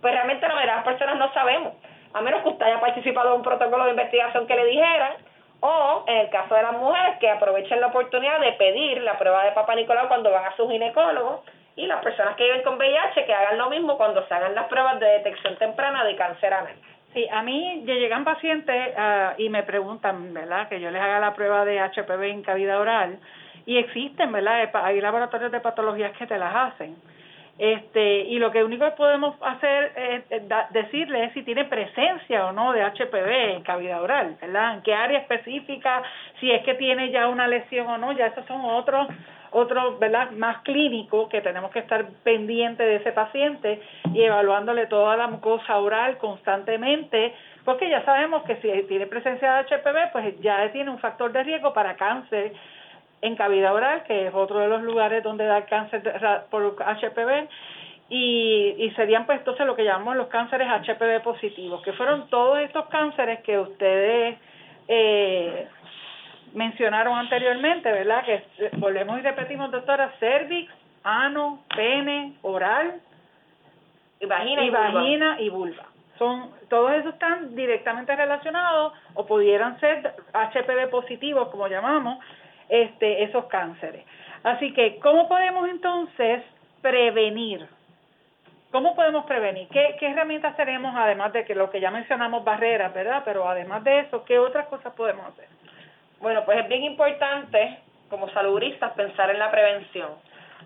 Pues 0.00 0.12
realmente 0.12 0.48
la 0.48 0.54
mayoría 0.54 0.72
de 0.72 0.78
las 0.78 0.86
personas 0.86 1.16
no 1.18 1.32
sabemos, 1.32 1.74
a 2.14 2.20
menos 2.20 2.42
que 2.42 2.48
usted 2.48 2.66
haya 2.66 2.80
participado 2.80 3.30
en 3.30 3.36
un 3.36 3.42
protocolo 3.42 3.84
de 3.84 3.90
investigación 3.90 4.46
que 4.46 4.56
le 4.56 4.64
dijeran, 4.64 5.12
o 5.60 6.04
en 6.06 6.16
el 6.18 6.30
caso 6.30 6.54
de 6.54 6.62
las 6.62 6.72
mujeres 6.72 7.18
que 7.18 7.30
aprovechen 7.30 7.80
la 7.80 7.88
oportunidad 7.88 8.40
de 8.40 8.52
pedir 8.52 9.02
la 9.02 9.18
prueba 9.18 9.44
de 9.44 9.52
Papa 9.52 9.74
Nicolau 9.74 10.08
cuando 10.08 10.30
van 10.30 10.46
a 10.46 10.56
su 10.56 10.68
ginecólogo, 10.68 11.42
y 11.78 11.86
las 11.86 12.02
personas 12.02 12.34
que 12.34 12.42
viven 12.42 12.62
con 12.62 12.76
VIH 12.76 13.24
que 13.24 13.32
hagan 13.32 13.56
lo 13.56 13.70
mismo 13.70 13.96
cuando 13.96 14.26
se 14.26 14.34
hagan 14.34 14.54
las 14.54 14.66
pruebas 14.66 14.98
de 14.98 15.06
detección 15.06 15.56
temprana 15.56 16.04
de 16.04 16.16
cáncer 16.16 16.52
anal. 16.52 16.74
Sí, 17.14 17.26
a 17.30 17.40
mí 17.42 17.84
llegan 17.86 18.24
pacientes 18.24 18.94
uh, 18.96 19.40
y 19.40 19.48
me 19.48 19.62
preguntan, 19.62 20.34
¿verdad?, 20.34 20.68
que 20.68 20.80
yo 20.80 20.90
les 20.90 21.00
haga 21.00 21.20
la 21.20 21.34
prueba 21.34 21.64
de 21.64 21.80
HPV 21.80 22.22
en 22.24 22.42
cavidad 22.42 22.80
oral 22.80 23.20
y 23.64 23.76
existen, 23.76 24.32
¿verdad?, 24.32 24.68
hay 24.74 25.00
laboratorios 25.00 25.52
de 25.52 25.60
patologías 25.60 26.16
que 26.18 26.26
te 26.26 26.36
las 26.36 26.54
hacen. 26.54 26.96
Este, 27.58 28.20
y 28.20 28.38
lo 28.38 28.50
que 28.50 28.62
único 28.62 28.84
que 28.84 28.92
podemos 28.92 29.36
hacer 29.40 29.92
es, 29.96 30.48
decirle 30.70 31.24
es 31.24 31.32
si 31.32 31.42
tiene 31.42 31.64
presencia 31.64 32.46
o 32.46 32.52
no 32.52 32.72
de 32.72 32.82
HPV 32.82 33.54
en 33.54 33.62
cavidad 33.62 34.02
oral, 34.02 34.36
¿verdad? 34.40 34.74
En 34.74 34.82
qué 34.82 34.94
área 34.94 35.20
específica, 35.20 36.02
si 36.40 36.50
es 36.50 36.62
que 36.64 36.74
tiene 36.74 37.10
ya 37.10 37.28
una 37.28 37.46
lesión 37.46 37.86
o 37.86 37.98
no, 37.98 38.12
ya 38.12 38.26
esos 38.26 38.46
son 38.46 38.64
otros 38.64 39.08
otro, 39.50 39.98
¿verdad?, 39.98 40.30
más 40.32 40.62
clínico 40.62 41.28
que 41.28 41.40
tenemos 41.40 41.70
que 41.70 41.80
estar 41.80 42.06
pendiente 42.22 42.82
de 42.82 42.96
ese 42.96 43.12
paciente 43.12 43.80
y 44.12 44.22
evaluándole 44.22 44.86
toda 44.86 45.16
la 45.16 45.26
mucosa 45.26 45.78
oral 45.78 46.18
constantemente, 46.18 47.34
porque 47.64 47.88
ya 47.88 48.04
sabemos 48.04 48.42
que 48.44 48.56
si 48.56 48.82
tiene 48.84 49.06
presencia 49.06 49.54
de 49.54 49.62
HPV, 49.64 50.12
pues 50.12 50.40
ya 50.40 50.70
tiene 50.72 50.90
un 50.90 50.98
factor 50.98 51.32
de 51.32 51.42
riesgo 51.42 51.72
para 51.72 51.96
cáncer 51.96 52.52
en 53.20 53.36
cavidad 53.36 53.74
oral, 53.74 54.04
que 54.04 54.28
es 54.28 54.34
otro 54.34 54.60
de 54.60 54.68
los 54.68 54.82
lugares 54.82 55.22
donde 55.22 55.44
da 55.44 55.64
cáncer 55.66 56.02
por 56.50 56.76
HPV, 56.76 57.48
y, 58.10 58.74
y 58.78 58.90
serían 58.92 59.26
pues 59.26 59.38
entonces 59.38 59.66
lo 59.66 59.76
que 59.76 59.84
llamamos 59.84 60.16
los 60.16 60.28
cánceres 60.28 60.68
HPV 60.68 61.22
positivos, 61.22 61.82
que 61.82 61.92
fueron 61.92 62.28
todos 62.30 62.58
estos 62.60 62.86
cánceres 62.86 63.40
que 63.40 63.58
ustedes 63.58 64.38
eh, 64.90 65.68
mencionaron 66.54 67.16
anteriormente, 67.18 67.90
¿verdad? 67.90 68.24
Que 68.24 68.34
eh, 68.58 68.70
volvemos 68.76 69.18
y 69.18 69.22
repetimos, 69.22 69.70
doctora, 69.70 70.12
cervix, 70.18 70.72
ano, 71.04 71.62
pene, 71.74 72.34
oral, 72.42 73.00
y 74.20 74.26
vagina 74.26 74.64
y, 74.64 74.70
vagina 74.70 75.36
y 75.40 75.48
vulva. 75.48 75.86
Son, 76.18 76.50
todos 76.68 76.92
esos 76.92 77.14
están 77.14 77.54
directamente 77.54 78.14
relacionados 78.16 78.92
o 79.14 79.26
pudieran 79.26 79.78
ser 79.78 80.14
HPV 80.32 80.90
positivos, 80.90 81.48
como 81.48 81.68
llamamos, 81.68 82.18
este, 82.68 83.22
esos 83.22 83.44
cánceres. 83.46 84.04
Así 84.42 84.72
que, 84.72 84.98
¿cómo 84.98 85.28
podemos 85.28 85.68
entonces 85.68 86.42
prevenir? 86.82 87.66
¿Cómo 88.70 88.94
podemos 88.94 89.24
prevenir? 89.24 89.68
¿Qué, 89.68 89.96
¿Qué 89.98 90.10
herramientas 90.10 90.56
tenemos, 90.56 90.94
además 90.94 91.32
de 91.32 91.44
que 91.44 91.54
lo 91.54 91.70
que 91.70 91.80
ya 91.80 91.90
mencionamos, 91.90 92.44
barreras, 92.44 92.92
¿verdad? 92.92 93.22
Pero 93.24 93.48
además 93.48 93.82
de 93.84 94.00
eso, 94.00 94.24
¿qué 94.24 94.38
otras 94.38 94.66
cosas 94.66 94.92
podemos 94.94 95.26
hacer? 95.26 95.48
Bueno, 96.20 96.44
pues 96.44 96.58
es 96.58 96.68
bien 96.68 96.84
importante 96.84 97.78
como 98.10 98.28
saludistas 98.30 98.92
pensar 98.92 99.30
en 99.30 99.38
la 99.38 99.50
prevención. 99.50 100.10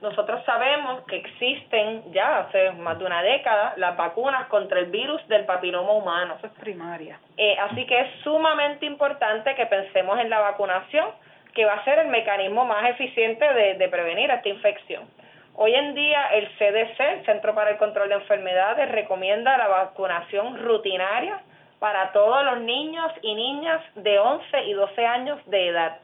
Nosotros 0.00 0.42
sabemos 0.44 1.02
que 1.04 1.16
existen 1.16 2.12
ya 2.12 2.38
hace 2.40 2.72
más 2.72 2.98
de 2.98 3.04
una 3.04 3.22
década 3.22 3.74
las 3.76 3.96
vacunas 3.96 4.48
contra 4.48 4.80
el 4.80 4.86
virus 4.86 5.26
del 5.28 5.44
papiloma 5.44 5.92
humano. 5.92 6.34
Eso 6.38 6.46
es 6.46 6.52
primaria. 6.54 7.20
Eh, 7.36 7.56
así 7.58 7.86
que 7.86 8.00
es 8.00 8.08
sumamente 8.22 8.86
importante 8.86 9.54
que 9.54 9.66
pensemos 9.66 10.18
en 10.18 10.30
la 10.30 10.40
vacunación, 10.40 11.10
que 11.54 11.66
va 11.66 11.74
a 11.74 11.84
ser 11.84 11.98
el 11.98 12.08
mecanismo 12.08 12.64
más 12.64 12.88
eficiente 12.90 13.44
de, 13.52 13.74
de 13.74 13.88
prevenir 13.88 14.30
esta 14.30 14.48
infección. 14.48 15.04
Hoy 15.54 15.74
en 15.74 15.94
día 15.94 16.28
el 16.32 16.48
CDC, 16.56 16.98
el 16.98 17.24
Centro 17.26 17.54
para 17.54 17.70
el 17.70 17.76
Control 17.76 18.08
de 18.08 18.14
Enfermedades, 18.14 18.90
recomienda 18.90 19.58
la 19.58 19.68
vacunación 19.68 20.64
rutinaria 20.64 21.42
para 21.82 22.12
todos 22.12 22.44
los 22.44 22.60
niños 22.60 23.10
y 23.22 23.34
niñas 23.34 23.82
de 23.96 24.16
11 24.16 24.66
y 24.66 24.72
12 24.72 25.04
años 25.04 25.40
de 25.46 25.66
edad. 25.66 25.98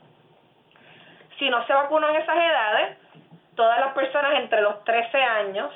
Si 1.38 1.48
no 1.48 1.64
se 1.68 1.72
vacunan 1.72 2.16
esas 2.16 2.36
edades, 2.36 2.98
todas 3.54 3.78
las 3.78 3.94
personas 3.94 4.40
entre 4.40 4.60
los 4.60 4.82
13 4.82 5.22
años 5.22 5.70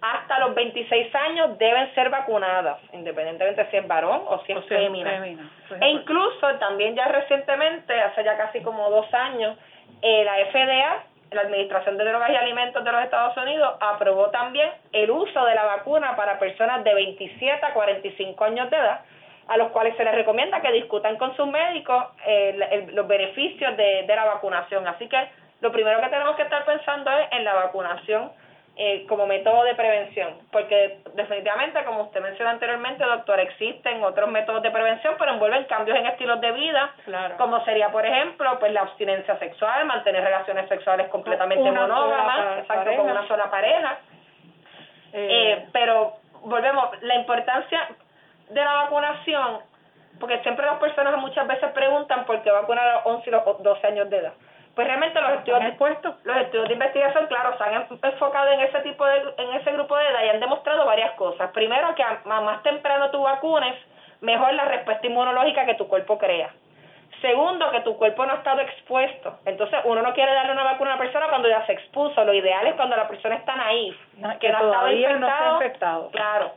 hasta 0.00 0.38
los 0.38 0.54
26 0.54 1.14
años 1.14 1.58
deben 1.58 1.94
ser 1.94 2.08
vacunadas, 2.08 2.78
independientemente 2.94 3.68
si 3.70 3.76
es 3.76 3.86
varón 3.86 4.22
o 4.28 4.42
si 4.46 4.52
es 4.52 4.64
fémina. 4.64 5.26
E 5.26 5.88
incluso 5.90 6.54
también 6.58 6.94
ya 6.94 7.08
recientemente, 7.08 8.00
hace 8.00 8.24
ya 8.24 8.38
casi 8.38 8.62
como 8.62 8.88
dos 8.88 9.12
años, 9.12 9.58
eh, 10.00 10.24
la 10.24 10.36
FDA, 10.46 11.04
la 11.32 11.42
Administración 11.42 11.98
de 11.98 12.04
Drogas 12.06 12.30
y 12.30 12.36
Alimentos 12.36 12.82
de 12.82 12.92
los 12.92 13.02
Estados 13.02 13.36
Unidos, 13.36 13.76
aprobó 13.78 14.30
también 14.30 14.70
el 14.92 15.10
uso 15.10 15.44
de 15.44 15.54
la 15.54 15.64
vacuna 15.64 16.16
para 16.16 16.38
personas 16.38 16.82
de 16.82 16.94
27 16.94 17.66
a 17.66 17.74
45 17.74 18.42
años 18.42 18.70
de 18.70 18.76
edad, 18.78 19.00
a 19.48 19.56
los 19.56 19.70
cuales 19.72 19.96
se 19.96 20.04
les 20.04 20.14
recomienda 20.14 20.60
que 20.60 20.72
discutan 20.72 21.16
con 21.16 21.36
sus 21.36 21.46
médicos 21.46 22.04
eh, 22.26 22.88
los 22.92 23.06
beneficios 23.06 23.76
de, 23.76 24.04
de 24.04 24.16
la 24.16 24.24
vacunación. 24.24 24.86
Así 24.86 25.08
que 25.08 25.28
lo 25.60 25.70
primero 25.72 26.00
que 26.00 26.08
tenemos 26.08 26.36
que 26.36 26.42
estar 26.42 26.64
pensando 26.64 27.10
es 27.10 27.28
en 27.32 27.44
la 27.44 27.54
vacunación 27.54 28.32
eh, 28.76 29.06
como 29.06 29.24
método 29.24 29.62
de 29.62 29.76
prevención, 29.76 30.34
porque 30.50 30.98
definitivamente, 31.14 31.84
como 31.84 32.02
usted 32.02 32.20
mencionó 32.20 32.50
anteriormente, 32.50 33.04
doctor, 33.04 33.38
existen 33.38 34.02
otros 34.02 34.28
métodos 34.28 34.62
de 34.62 34.70
prevención, 34.72 35.14
pero 35.16 35.30
envuelven 35.30 35.62
cambios 35.64 35.96
en 35.96 36.06
estilos 36.06 36.40
de 36.40 36.50
vida, 36.50 36.90
como 37.38 37.64
sería, 37.64 37.90
por 37.90 38.04
ejemplo, 38.04 38.58
pues 38.58 38.72
la 38.72 38.80
abstinencia 38.80 39.38
sexual, 39.38 39.84
mantener 39.86 40.24
relaciones 40.24 40.68
sexuales 40.68 41.06
completamente 41.08 41.70
monógamas, 41.70 42.58
exacto, 42.58 42.96
con 42.96 43.10
una 43.10 43.28
sola 43.28 43.48
pareja. 43.48 43.98
Eh, 45.12 45.28
eh, 45.30 45.68
pero 45.72 46.14
volvemos, 46.42 47.00
la 47.02 47.14
importancia 47.14 47.88
de 48.54 48.64
la 48.64 48.72
vacunación, 48.74 49.58
porque 50.20 50.40
siempre 50.42 50.64
las 50.64 50.78
personas 50.78 51.16
muchas 51.18 51.46
veces 51.46 51.70
preguntan 51.72 52.24
por 52.24 52.40
qué 52.42 52.50
vacunar 52.50 52.86
a 52.86 52.94
los 52.94 53.06
11 53.06 53.28
y 53.28 53.32
los 53.32 53.62
12 53.62 53.86
años 53.86 54.08
de 54.10 54.18
edad. 54.18 54.32
Pues 54.74 54.86
realmente 54.88 55.20
los 55.20 55.30
estudios 55.32 55.62
los 56.24 56.36
estudios 56.36 56.68
de 56.68 56.74
investigación 56.74 57.26
claro 57.26 57.56
se 57.56 57.62
han 57.62 57.86
enfocado 58.02 58.50
en 58.50 58.60
ese 58.60 58.80
tipo 58.80 59.06
de 59.06 59.22
en 59.38 59.54
ese 59.54 59.70
grupo 59.72 59.96
de 59.96 60.08
edad 60.08 60.24
y 60.24 60.28
han 60.30 60.40
demostrado 60.40 60.84
varias 60.84 61.12
cosas. 61.12 61.50
Primero 61.52 61.94
que 61.94 62.02
a, 62.02 62.20
más 62.24 62.62
temprano 62.64 63.10
tú 63.10 63.22
vacunes 63.22 63.76
mejor 64.20 64.52
la 64.54 64.64
respuesta 64.64 65.06
inmunológica 65.06 65.64
que 65.64 65.74
tu 65.74 65.86
cuerpo 65.86 66.18
crea. 66.18 66.50
Segundo 67.20 67.70
que 67.70 67.80
tu 67.82 67.96
cuerpo 67.96 68.26
no 68.26 68.32
ha 68.32 68.36
estado 68.36 68.62
expuesto. 68.62 69.38
Entonces 69.44 69.78
uno 69.84 70.02
no 70.02 70.12
quiere 70.12 70.34
darle 70.34 70.52
una 70.52 70.64
vacuna 70.64 70.92
a 70.92 70.94
una 70.94 71.04
persona 71.04 71.28
cuando 71.28 71.48
ya 71.48 71.64
se 71.66 71.72
expuso. 71.72 72.24
Lo 72.24 72.34
ideal 72.34 72.66
es 72.66 72.74
cuando 72.74 72.96
la 72.96 73.06
persona 73.06 73.36
está 73.36 73.54
ahí 73.64 73.96
que, 74.40 74.48
no 74.48 74.58
ha 74.58 74.60
estado 74.60 74.92
infectado, 74.92 75.50
no 75.50 75.54
infectado. 75.54 76.10
Claro. 76.10 76.52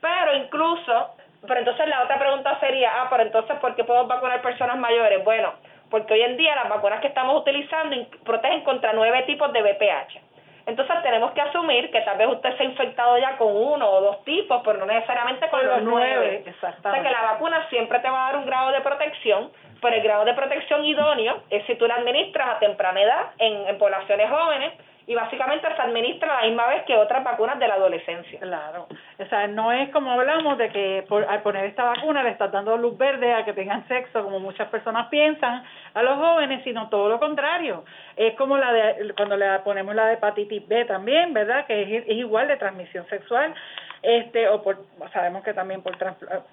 Pero 0.00 0.36
incluso 0.36 1.16
pero 1.46 1.60
entonces 1.60 1.88
la 1.88 2.02
otra 2.02 2.18
pregunta 2.18 2.58
sería 2.60 2.90
ah 2.94 3.06
pero 3.10 3.22
entonces 3.22 3.56
¿por 3.58 3.74
qué 3.74 3.84
puedo 3.84 4.06
vacunar 4.06 4.42
personas 4.42 4.78
mayores? 4.78 5.24
bueno 5.24 5.52
porque 5.90 6.14
hoy 6.14 6.22
en 6.22 6.36
día 6.36 6.54
las 6.56 6.68
vacunas 6.68 7.00
que 7.00 7.08
estamos 7.08 7.40
utilizando 7.40 7.96
protegen 8.24 8.62
contra 8.62 8.92
nueve 8.92 9.22
tipos 9.22 9.52
de 9.52 9.62
VPH. 9.62 10.20
Entonces 10.66 10.96
tenemos 11.04 11.30
que 11.30 11.40
asumir 11.40 11.92
que 11.92 12.00
tal 12.00 12.18
vez 12.18 12.26
usted 12.26 12.56
se 12.56 12.64
ha 12.64 12.66
infectado 12.66 13.16
ya 13.18 13.36
con 13.36 13.54
uno 13.54 13.88
o 13.88 14.00
dos 14.00 14.24
tipos, 14.24 14.62
pero 14.64 14.80
no 14.80 14.86
necesariamente 14.86 15.48
con, 15.48 15.64
los, 15.64 15.82
nueve. 15.82 16.42
Exactamente. 16.44 16.88
O 16.88 16.92
sea 16.92 17.02
que 17.02 17.10
la 17.10 17.32
vacuna 17.32 17.68
siempre 17.68 18.00
te 18.00 18.10
va 18.10 18.26
a 18.26 18.32
dar 18.32 18.40
un 18.40 18.46
grado 18.46 18.72
de 18.72 18.80
protección, 18.80 19.52
pero 19.80 19.94
el 19.94 20.02
grado 20.02 20.24
de 20.24 20.34
protección 20.34 20.84
idóneo 20.84 21.42
es 21.50 21.64
si 21.66 21.76
tú 21.76 21.86
la 21.86 21.94
administras 21.94 22.48
a 22.48 22.58
temprana 22.58 23.00
edad 23.00 23.26
en, 23.38 23.68
en 23.68 23.78
poblaciones 23.78 24.28
jóvenes 24.28 24.72
y 25.06 25.14
básicamente 25.14 25.68
se 25.74 25.82
administra 25.82 26.40
la 26.40 26.48
misma 26.48 26.66
vez 26.66 26.84
que 26.84 26.96
otras 26.96 27.22
vacunas 27.22 27.58
de 27.58 27.68
la 27.68 27.74
adolescencia. 27.74 28.40
Claro, 28.40 28.88
o 29.18 29.26
sea, 29.26 29.46
no 29.46 29.72
es 29.72 29.90
como 29.90 30.10
hablamos 30.10 30.58
de 30.58 30.68
que 30.70 31.04
por, 31.08 31.24
al 31.24 31.42
poner 31.42 31.66
esta 31.66 31.84
vacuna 31.84 32.24
le 32.24 32.30
estás 32.30 32.50
dando 32.50 32.76
luz 32.76 32.98
verde 32.98 33.32
a 33.32 33.44
que 33.44 33.52
tengan 33.52 33.86
sexo, 33.86 34.24
como 34.24 34.40
muchas 34.40 34.68
personas 34.68 35.06
piensan, 35.08 35.62
a 35.94 36.02
los 36.02 36.16
jóvenes, 36.18 36.64
sino 36.64 36.88
todo 36.88 37.08
lo 37.08 37.20
contrario. 37.20 37.84
Es 38.16 38.34
como 38.34 38.58
la 38.58 38.72
de 38.72 39.14
cuando 39.16 39.36
le 39.36 39.46
ponemos 39.60 39.94
la 39.94 40.06
de 40.06 40.14
hepatitis 40.14 40.66
B 40.66 40.84
también, 40.86 41.32
¿verdad? 41.32 41.66
Que 41.66 41.82
es, 41.82 42.04
es 42.06 42.16
igual 42.16 42.48
de 42.48 42.56
transmisión 42.56 43.06
sexual 43.06 43.54
este 44.06 44.48
o 44.48 44.62
por 44.62 44.78
sabemos 45.12 45.42
que 45.42 45.52
también 45.52 45.82
por 45.82 45.96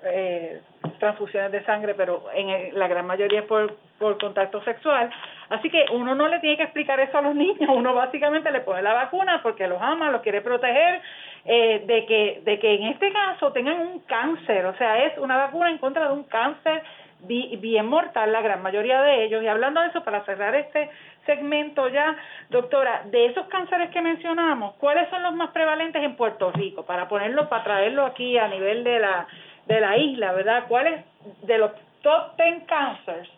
eh, 0.06 0.62
transfusiones 1.00 1.52
de 1.52 1.64
sangre 1.66 1.94
pero 1.94 2.26
en 2.34 2.78
la 2.78 2.88
gran 2.88 3.06
mayoría 3.06 3.42
es 3.42 3.46
por 3.46 3.78
por 4.00 4.18
contacto 4.20 4.62
sexual. 4.64 5.10
Así 5.50 5.70
que 5.70 5.86
uno 5.92 6.16
no 6.16 6.28
le 6.28 6.40
tiene 6.40 6.58
que 6.58 6.64
explicar 6.64 7.00
eso 7.00 7.18
a 7.18 7.22
los 7.22 7.36
niños. 7.44 7.70
Uno 7.70 7.94
básicamente 7.94 8.52
le 8.52 8.62
pone 8.62 8.82
la 8.82 8.94
vacuna 8.94 9.42
porque 9.44 9.68
los 9.68 9.82
ama 9.82 10.10
los 10.10 10.22
quiere 10.22 10.42
proteger 10.42 11.02
eh, 11.46 11.84
de 11.86 12.06
que 12.06 12.42
de 12.44 12.60
que 12.60 12.74
en 12.74 12.84
este 12.88 13.14
caso 13.14 13.52
tengan 13.52 13.80
un 13.80 14.00
cáncer. 14.00 14.66
O 14.66 14.76
sea 14.78 15.06
es 15.06 15.18
una 15.20 15.38
vacuna 15.38 15.70
en 15.70 15.78
contra 15.78 16.08
de 16.08 16.14
un 16.14 16.24
cáncer 16.24 16.82
bien 17.26 17.88
mortal 17.88 18.32
la 18.32 18.42
gran 18.42 18.62
mayoría 18.62 19.02
de 19.02 19.24
ellos 19.26 19.44
y 19.44 19.48
hablando 19.48 19.82
de 19.82 19.88
eso 19.88 20.04
para 20.04 20.26
cerrar 20.26 20.56
este 20.56 20.90
segmento 21.26 21.88
ya, 21.88 22.16
doctora, 22.50 23.04
de 23.06 23.28
esos 23.28 23.48
cánceres 23.48 23.90
que 23.92 24.02
mencionamos, 24.02 24.76
¿cuáles 24.76 25.10
son 25.10 25.24
los 25.24 25.34
más 25.34 25.52
prevalentes 25.52 26.04
en 26.04 26.16
Puerto 26.16 26.52
Rico? 26.52 26.86
Para 26.86 27.08
ponerlo, 27.08 27.48
para 27.50 27.64
traerlo 27.64 28.06
aquí 28.06 28.38
a 28.38 28.48
nivel 28.48 28.84
de 28.84 29.00
la, 29.00 29.28
de 29.66 29.80
la 29.80 29.98
isla, 29.98 30.34
¿verdad? 30.34 30.66
¿Cuáles 30.68 31.06
de 31.44 31.58
los 31.58 31.72
top 32.02 32.36
10 32.38 32.66
cancers 32.66 33.30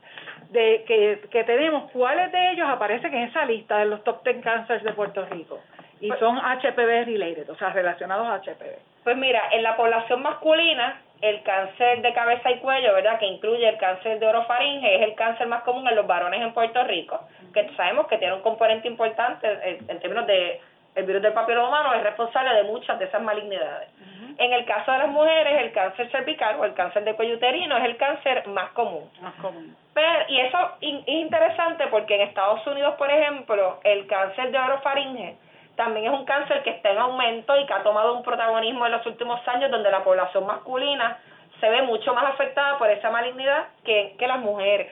de, 0.49 0.83
que, 0.87 1.27
que 1.29 1.43
tenemos, 1.43 1.91
cuáles 1.91 2.31
de 2.31 2.51
ellos 2.51 2.67
aparecen 2.67 3.13
en 3.13 3.29
esa 3.29 3.45
lista 3.45 3.77
de 3.77 3.85
los 3.85 4.03
top 4.03 4.23
10 4.23 4.43
cancers 4.43 4.83
de 4.83 4.93
Puerto 4.93 5.25
Rico? 5.25 5.59
Y 6.01 6.09
pues 6.09 6.19
son 6.19 6.37
HPV 6.37 7.05
related, 7.05 7.49
o 7.49 7.55
sea, 7.55 7.69
relacionados 7.69 8.27
a 8.27 8.41
HPV. 8.41 8.77
Pues 9.03 9.15
mira, 9.17 9.41
en 9.51 9.63
la 9.63 9.77
población 9.77 10.21
masculina 10.21 11.01
el 11.21 11.41
cáncer 11.43 12.01
de 12.01 12.13
cabeza 12.13 12.51
y 12.51 12.59
cuello, 12.59 12.93
¿verdad? 12.93 13.19
Que 13.19 13.25
incluye 13.25 13.67
el 13.67 13.77
cáncer 13.77 14.19
de 14.19 14.27
orofaringe, 14.27 14.95
es 14.95 15.01
el 15.01 15.15
cáncer 15.15 15.47
más 15.47 15.63
común 15.63 15.87
en 15.87 15.95
los 15.95 16.05
varones 16.05 16.41
en 16.41 16.53
Puerto 16.53 16.83
Rico, 16.83 17.19
que 17.53 17.69
sabemos 17.75 18.07
que 18.07 18.17
tiene 18.17 18.33
un 18.33 18.41
componente 18.41 18.87
importante 18.87 19.47
en, 19.87 19.99
términos 19.99 20.27
de 20.27 20.61
el 20.95 21.05
virus 21.05 21.21
del 21.21 21.33
papiloma 21.33 21.67
humano 21.67 21.93
es 21.93 22.03
responsable 22.03 22.53
de 22.53 22.63
muchas 22.63 22.97
de 22.97 23.05
esas 23.05 23.21
malignidades. 23.21 23.89
En 24.37 24.53
el 24.53 24.65
caso 24.65 24.91
de 24.91 24.97
las 24.99 25.09
mujeres, 25.09 25.61
el 25.61 25.71
cáncer 25.73 26.09
cervical 26.09 26.57
o 26.59 26.65
el 26.65 26.73
cáncer 26.73 27.03
de 27.03 27.15
cuello 27.15 27.35
uterino 27.35 27.77
es 27.77 27.83
el 27.83 27.97
cáncer 27.97 28.47
más 28.47 28.71
común. 28.71 29.09
Más 29.21 29.33
común. 29.35 29.75
Pero, 29.93 30.25
y 30.29 30.39
eso 30.39 30.57
es 30.79 31.07
interesante 31.07 31.87
porque 31.87 32.15
en 32.15 32.21
Estados 32.21 32.65
Unidos, 32.67 32.95
por 32.95 33.09
ejemplo, 33.09 33.79
el 33.83 34.07
cáncer 34.07 34.51
de 34.51 34.59
orofaringe 34.59 35.35
también 35.75 36.13
es 36.13 36.19
un 36.19 36.25
cáncer 36.25 36.63
que 36.63 36.71
está 36.71 36.91
en 36.91 36.99
aumento 36.99 37.57
y 37.57 37.65
que 37.65 37.73
ha 37.73 37.83
tomado 37.83 38.13
un 38.13 38.23
protagonismo 38.23 38.85
en 38.85 38.91
los 38.93 39.05
últimos 39.05 39.45
años 39.47 39.71
donde 39.71 39.91
la 39.91 40.03
población 40.03 40.45
masculina 40.45 41.17
se 41.59 41.69
ve 41.69 41.81
mucho 41.83 42.13
más 42.13 42.25
afectada 42.25 42.77
por 42.77 42.89
esa 42.89 43.09
malignidad 43.09 43.67
que, 43.83 44.15
que 44.17 44.27
las 44.27 44.39
mujeres. 44.39 44.91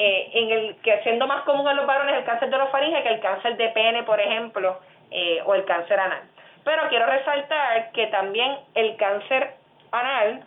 Eh, 0.00 0.30
en 0.32 0.50
el 0.50 0.76
que 0.76 1.02
siendo 1.02 1.26
más 1.26 1.42
común 1.42 1.68
en 1.68 1.74
los 1.74 1.86
varones 1.86 2.14
el 2.14 2.24
cáncer 2.24 2.48
de 2.50 2.54
orofaringe 2.54 3.02
que 3.02 3.08
el 3.08 3.20
cáncer 3.20 3.56
de 3.56 3.68
pene, 3.70 4.04
por 4.04 4.20
ejemplo, 4.20 4.78
eh, 5.10 5.42
o 5.44 5.54
el 5.54 5.64
cáncer 5.64 5.98
anal. 5.98 6.22
Pero 6.62 6.88
quiero 6.88 7.06
resaltar 7.06 7.90
que 7.90 8.06
también 8.06 8.58
el 8.74 8.96
cáncer 8.96 9.54
anal, 9.90 10.44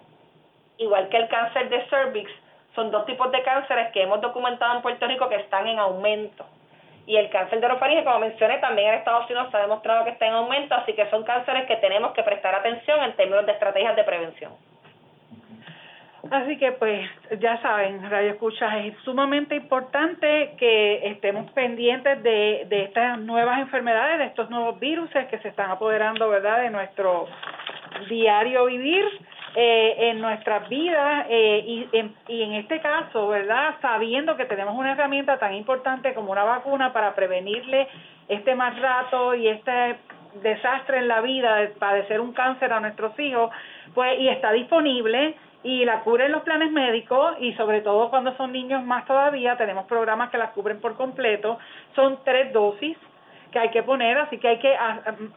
igual 0.78 1.10
que 1.10 1.17
el 1.17 1.28
cáncer 1.28 1.67
de 1.67 1.86
cervix, 1.89 2.32
son 2.76 2.91
dos 2.91 3.06
tipos 3.06 3.30
de 3.32 3.43
cánceres 3.43 3.91
que 3.91 4.04
hemos 4.04 4.21
documentado 4.21 4.76
en 4.76 4.82
Puerto 4.82 5.06
Rico 5.06 5.28
que 5.28 5.36
están 5.36 5.67
en 5.67 5.80
aumento. 5.80 6.45
Y 7.05 7.17
el 7.17 7.29
cáncer 7.29 7.59
de 7.59 7.65
orofaringe, 7.65 8.03
como 8.03 8.19
mencioné, 8.19 8.57
también 8.59 8.89
en 8.89 8.93
Estados 8.95 9.25
Unidos 9.25 9.49
se 9.51 9.57
ha 9.57 9.61
demostrado 9.61 10.05
que 10.05 10.11
está 10.11 10.27
en 10.27 10.33
aumento, 10.33 10.75
así 10.75 10.93
que 10.93 11.09
son 11.09 11.23
cánceres 11.23 11.65
que 11.65 11.77
tenemos 11.77 12.11
que 12.13 12.23
prestar 12.23 12.53
atención 12.55 13.03
en 13.03 13.15
términos 13.15 13.45
de 13.45 13.53
estrategias 13.53 13.95
de 13.95 14.03
prevención. 14.03 14.51
Así 16.29 16.57
que 16.57 16.71
pues 16.73 17.09
ya 17.39 17.59
saben, 17.61 18.09
Radio 18.09 18.31
Escuchas, 18.31 18.85
es 18.85 18.93
sumamente 19.03 19.55
importante 19.55 20.53
que 20.57 21.07
estemos 21.07 21.49
pendientes 21.51 22.21
de, 22.21 22.65
de 22.69 22.83
estas 22.83 23.17
nuevas 23.19 23.59
enfermedades, 23.59 24.19
de 24.19 24.25
estos 24.25 24.49
nuevos 24.51 24.79
virus 24.79 25.09
que 25.29 25.39
se 25.39 25.47
están 25.47 25.71
apoderando, 25.71 26.29
¿verdad?, 26.29 26.61
de 26.61 26.69
nuestro 26.69 27.27
diario 28.07 28.65
vivir 28.65 29.03
eh, 29.53 30.09
en 30.09 30.21
nuestras 30.21 30.69
vidas 30.69 31.25
eh, 31.29 31.63
y, 31.65 31.89
en, 31.91 32.15
y 32.29 32.41
en 32.41 32.53
este 32.53 32.79
caso, 32.79 33.27
¿verdad? 33.27 33.75
Sabiendo 33.81 34.37
que 34.37 34.45
tenemos 34.45 34.75
una 34.77 34.93
herramienta 34.93 35.39
tan 35.39 35.53
importante 35.55 36.13
como 36.13 36.31
una 36.31 36.45
vacuna 36.45 36.93
para 36.93 37.13
prevenirle 37.15 37.87
este 38.29 38.55
mal 38.55 38.77
rato 38.77 39.35
y 39.35 39.49
este 39.49 39.97
desastre 40.41 40.99
en 40.99 41.09
la 41.09 41.19
vida 41.19 41.55
de 41.55 41.67
padecer 41.67 42.21
un 42.21 42.31
cáncer 42.31 42.71
a 42.71 42.79
nuestros 42.79 43.19
hijos, 43.19 43.51
pues 43.93 44.17
y 44.19 44.29
está 44.29 44.53
disponible 44.53 45.35
y 45.63 45.83
la 45.85 45.99
cubren 45.99 46.31
los 46.31 46.43
planes 46.43 46.71
médicos 46.71 47.35
y 47.39 47.53
sobre 47.53 47.81
todo 47.81 48.09
cuando 48.09 48.35
son 48.37 48.51
niños 48.51 48.83
más 48.83 49.05
todavía, 49.05 49.57
tenemos 49.57 49.85
programas 49.85 50.29
que 50.29 50.37
la 50.37 50.51
cubren 50.51 50.79
por 50.79 50.95
completo, 50.95 51.59
son 51.95 52.19
tres 52.23 52.53
dosis 52.53 52.97
que 53.51 53.59
hay 53.59 53.69
que 53.69 53.83
poner, 53.83 54.17
así 54.17 54.37
que 54.37 54.47
hay 54.47 54.59
que 54.59 54.75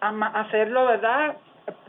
hacerlo, 0.01 0.87
¿verdad? 0.87 1.37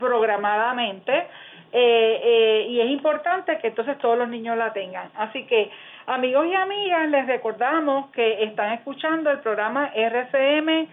Programadamente 0.00 1.28
eh, 1.72 2.20
eh, 2.22 2.66
y 2.68 2.80
es 2.80 2.90
importante 2.90 3.58
que 3.58 3.68
entonces 3.68 3.98
todos 3.98 4.16
los 4.18 4.28
niños 4.28 4.56
la 4.56 4.72
tengan. 4.72 5.10
Así 5.16 5.44
que, 5.46 5.70
amigos 6.06 6.46
y 6.46 6.54
amigas, 6.54 7.08
les 7.10 7.26
recordamos 7.26 8.10
que 8.10 8.44
están 8.44 8.72
escuchando 8.72 9.30
el 9.30 9.40
programa 9.40 9.90
RCM 9.94 10.88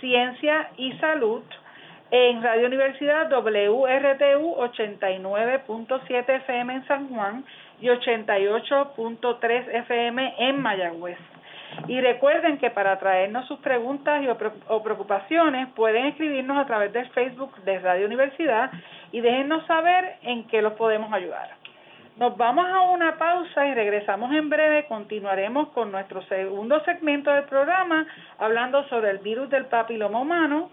Ciencia 0.00 0.70
y 0.76 0.92
Salud 0.94 1.42
en 2.10 2.42
Radio 2.42 2.66
Universidad 2.66 3.30
WRTU 3.30 4.56
89.7 4.56 6.28
FM 6.28 6.74
en 6.74 6.86
San 6.86 7.08
Juan 7.08 7.44
y 7.80 7.86
88.3 7.88 9.74
FM 9.74 10.34
en 10.38 10.60
Mayagüez. 10.60 11.18
Y 11.86 12.00
recuerden 12.00 12.58
que 12.58 12.70
para 12.70 12.98
traernos 12.98 13.46
sus 13.46 13.58
preguntas 13.60 14.22
y 14.22 14.28
o 14.28 14.82
preocupaciones 14.82 15.68
pueden 15.74 16.06
escribirnos 16.06 16.58
a 16.58 16.66
través 16.66 16.92
del 16.92 17.08
Facebook 17.10 17.56
de 17.64 17.78
Radio 17.78 18.06
Universidad 18.06 18.70
y 19.12 19.20
déjennos 19.20 19.66
saber 19.66 20.16
en 20.22 20.46
qué 20.48 20.60
los 20.60 20.74
podemos 20.74 21.12
ayudar. 21.12 21.50
Nos 22.18 22.36
vamos 22.36 22.66
a 22.66 22.80
una 22.80 23.16
pausa 23.16 23.66
y 23.68 23.74
regresamos 23.74 24.32
en 24.32 24.48
breve. 24.50 24.86
Continuaremos 24.86 25.68
con 25.68 25.92
nuestro 25.92 26.20
segundo 26.22 26.80
segmento 26.84 27.30
del 27.30 27.44
programa 27.44 28.06
hablando 28.38 28.82
sobre 28.88 29.10
el 29.10 29.18
virus 29.18 29.48
del 29.50 29.66
papiloma 29.66 30.20
humano 30.20 30.70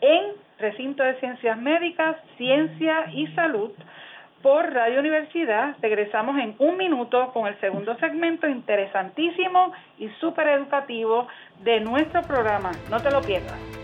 en 0.00 0.34
Recinto 0.58 1.02
de 1.02 1.14
Ciencias 1.16 1.58
Médicas, 1.58 2.16
Ciencia 2.36 3.06
y 3.12 3.26
Salud 3.34 3.72
por 4.44 4.70
Radio 4.74 5.00
Universidad. 5.00 5.74
Regresamos 5.80 6.38
en 6.38 6.54
un 6.58 6.76
minuto 6.76 7.32
con 7.32 7.46
el 7.46 7.58
segundo 7.60 7.96
segmento 7.96 8.46
interesantísimo 8.46 9.72
y 9.98 10.10
súper 10.20 10.48
educativo 10.48 11.26
de 11.62 11.80
nuestro 11.80 12.20
programa. 12.20 12.70
No 12.90 13.00
te 13.00 13.10
lo 13.10 13.22
pierdas. 13.22 13.83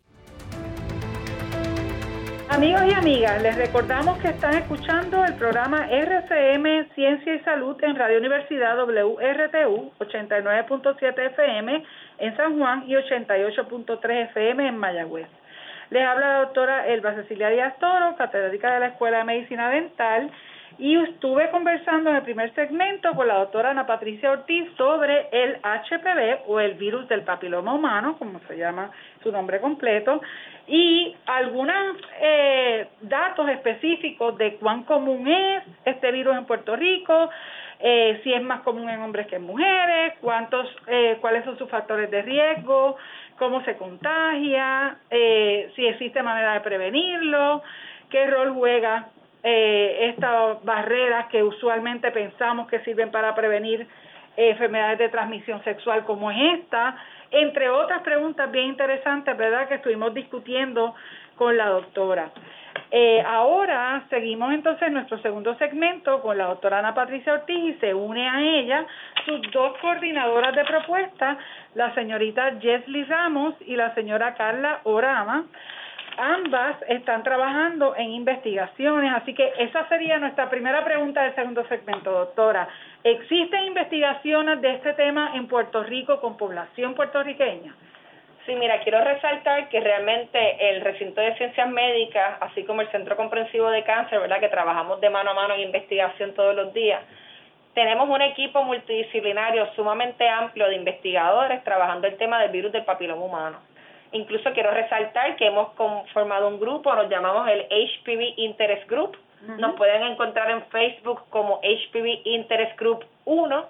Amigos 2.51 2.81
y 2.85 2.93
amigas, 2.93 3.41
les 3.41 3.55
recordamos 3.55 4.17
que 4.17 4.27
están 4.27 4.53
escuchando 4.55 5.23
el 5.23 5.35
programa 5.35 5.87
RCM 5.89 6.93
Ciencia 6.93 7.35
y 7.35 7.39
Salud 7.39 7.81
en 7.81 7.95
Radio 7.95 8.19
Universidad 8.19 8.77
WRTU 8.77 9.93
89.7 9.99 11.27
FM 11.27 11.83
en 12.17 12.35
San 12.35 12.59
Juan 12.59 12.83
y 12.87 12.95
88.3 12.95 14.23
FM 14.31 14.67
en 14.67 14.77
Mayagüez. 14.77 15.29
Les 15.91 16.05
habla 16.05 16.27
la 16.27 16.39
doctora 16.41 16.87
Elba 16.87 17.15
Cecilia 17.15 17.47
Díaz 17.47 17.79
Toro, 17.79 18.17
catedrática 18.17 18.73
de 18.73 18.79
la 18.81 18.87
Escuela 18.87 19.19
de 19.19 19.23
Medicina 19.23 19.69
Dental 19.69 20.29
y 20.81 20.97
estuve 20.97 21.51
conversando 21.51 22.09
en 22.09 22.15
el 22.15 22.23
primer 22.23 22.55
segmento 22.55 23.11
con 23.13 23.27
la 23.27 23.35
doctora 23.35 23.69
Ana 23.69 23.85
Patricia 23.85 24.31
Ortiz 24.31 24.67
sobre 24.77 25.27
el 25.31 25.57
HPV 25.57 26.47
o 26.47 26.59
el 26.59 26.73
virus 26.73 27.07
del 27.07 27.21
papiloma 27.21 27.75
humano, 27.75 28.15
como 28.17 28.39
se 28.47 28.57
llama 28.57 28.89
su 29.21 29.31
nombre 29.31 29.61
completo, 29.61 30.19
y 30.65 31.15
algunos 31.27 31.97
eh, 32.19 32.87
datos 33.01 33.47
específicos 33.49 34.35
de 34.39 34.55
cuán 34.55 34.81
común 34.85 35.27
es 35.27 35.63
este 35.85 36.11
virus 36.11 36.35
en 36.35 36.45
Puerto 36.45 36.75
Rico, 36.75 37.29
eh, 37.79 38.19
si 38.23 38.33
es 38.33 38.41
más 38.41 38.61
común 38.61 38.89
en 38.89 39.01
hombres 39.01 39.27
que 39.27 39.35
en 39.35 39.43
mujeres, 39.43 40.15
cuántos, 40.19 40.67
eh, 40.87 41.19
cuáles 41.21 41.45
son 41.45 41.59
sus 41.59 41.69
factores 41.69 42.09
de 42.09 42.23
riesgo, 42.23 42.97
cómo 43.37 43.63
se 43.65 43.77
contagia, 43.77 44.97
si 45.75 45.85
existe 45.85 46.23
manera 46.23 46.53
de 46.53 46.61
prevenirlo, 46.61 47.61
qué 48.09 48.25
rol 48.25 48.53
juega 48.55 49.09
eh, 49.43 50.09
estas 50.09 50.63
barreras 50.63 51.27
que 51.27 51.43
usualmente 51.43 52.11
pensamos 52.11 52.67
que 52.67 52.79
sirven 52.81 53.11
para 53.11 53.33
prevenir 53.33 53.87
eh, 54.37 54.49
enfermedades 54.51 54.99
de 54.99 55.09
transmisión 55.09 55.63
sexual 55.63 56.05
como 56.05 56.31
es 56.31 56.59
esta, 56.59 56.95
entre 57.31 57.69
otras 57.69 58.01
preguntas 58.01 58.51
bien 58.51 58.67
interesantes, 58.67 59.35
¿verdad?, 59.37 59.67
que 59.67 59.75
estuvimos 59.75 60.13
discutiendo 60.13 60.93
con 61.35 61.57
la 61.57 61.67
doctora. 61.67 62.31
Eh, 62.93 63.23
ahora 63.25 64.03
seguimos 64.09 64.53
entonces 64.53 64.91
nuestro 64.91 65.17
segundo 65.21 65.55
segmento 65.55 66.21
con 66.21 66.37
la 66.37 66.45
doctora 66.45 66.79
Ana 66.79 66.93
Patricia 66.93 67.33
Ortiz 67.33 67.75
y 67.75 67.79
se 67.79 67.93
une 67.93 68.27
a 68.29 68.41
ella 68.41 68.85
sus 69.25 69.41
dos 69.51 69.77
coordinadoras 69.79 70.53
de 70.53 70.65
propuesta, 70.65 71.37
la 71.75 71.93
señorita 71.95 72.59
Jesly 72.59 73.05
Ramos 73.05 73.55
y 73.61 73.75
la 73.75 73.93
señora 73.95 74.33
Carla 74.35 74.81
Orama. 74.83 75.45
Ambas 76.23 76.75
están 76.87 77.23
trabajando 77.23 77.95
en 77.95 78.11
investigaciones, 78.11 79.11
así 79.11 79.33
que 79.33 79.53
esa 79.57 79.89
sería 79.89 80.19
nuestra 80.19 80.51
primera 80.51 80.85
pregunta 80.85 81.23
del 81.23 81.33
segundo 81.33 81.65
segmento, 81.67 82.11
doctora. 82.11 82.67
¿Existen 83.03 83.63
investigaciones 83.63 84.61
de 84.61 84.71
este 84.75 84.93
tema 84.93 85.31
en 85.33 85.47
Puerto 85.47 85.81
Rico 85.81 86.21
con 86.21 86.37
población 86.37 86.93
puertorriqueña? 86.93 87.73
Sí, 88.45 88.53
mira, 88.53 88.81
quiero 88.81 89.03
resaltar 89.03 89.67
que 89.69 89.79
realmente 89.79 90.69
el 90.69 90.81
recinto 90.81 91.21
de 91.21 91.35
ciencias 91.37 91.67
médicas, 91.67 92.37
así 92.41 92.65
como 92.65 92.81
el 92.81 92.91
Centro 92.91 93.17
Comprensivo 93.17 93.71
de 93.71 93.83
Cáncer, 93.83 94.19
¿verdad? 94.19 94.39
que 94.39 94.49
trabajamos 94.49 95.01
de 95.01 95.09
mano 95.09 95.31
a 95.31 95.33
mano 95.33 95.55
en 95.55 95.61
investigación 95.61 96.35
todos 96.35 96.55
los 96.55 96.71
días, 96.71 97.01
tenemos 97.73 98.07
un 98.07 98.21
equipo 98.21 98.63
multidisciplinario 98.63 99.73
sumamente 99.73 100.29
amplio 100.29 100.67
de 100.67 100.75
investigadores 100.75 101.63
trabajando 101.63 102.05
el 102.05 102.15
tema 102.17 102.39
del 102.41 102.51
virus 102.51 102.71
del 102.71 102.85
papiloma 102.85 103.23
humano. 103.23 103.70
Incluso 104.13 104.51
quiero 104.53 104.71
resaltar 104.71 105.35
que 105.35 105.47
hemos 105.47 105.69
formado 106.13 106.47
un 106.47 106.59
grupo, 106.59 106.93
nos 106.93 107.09
llamamos 107.09 107.47
el 107.47 107.65
HPV 107.69 108.33
Interest 108.37 108.89
Group. 108.89 109.17
Nos 109.57 109.75
pueden 109.75 110.03
encontrar 110.03 110.51
en 110.51 110.61
Facebook 110.65 111.23
como 111.29 111.59
HPV 111.63 112.21
Interest 112.25 112.77
Group 112.79 113.05
1 113.25 113.67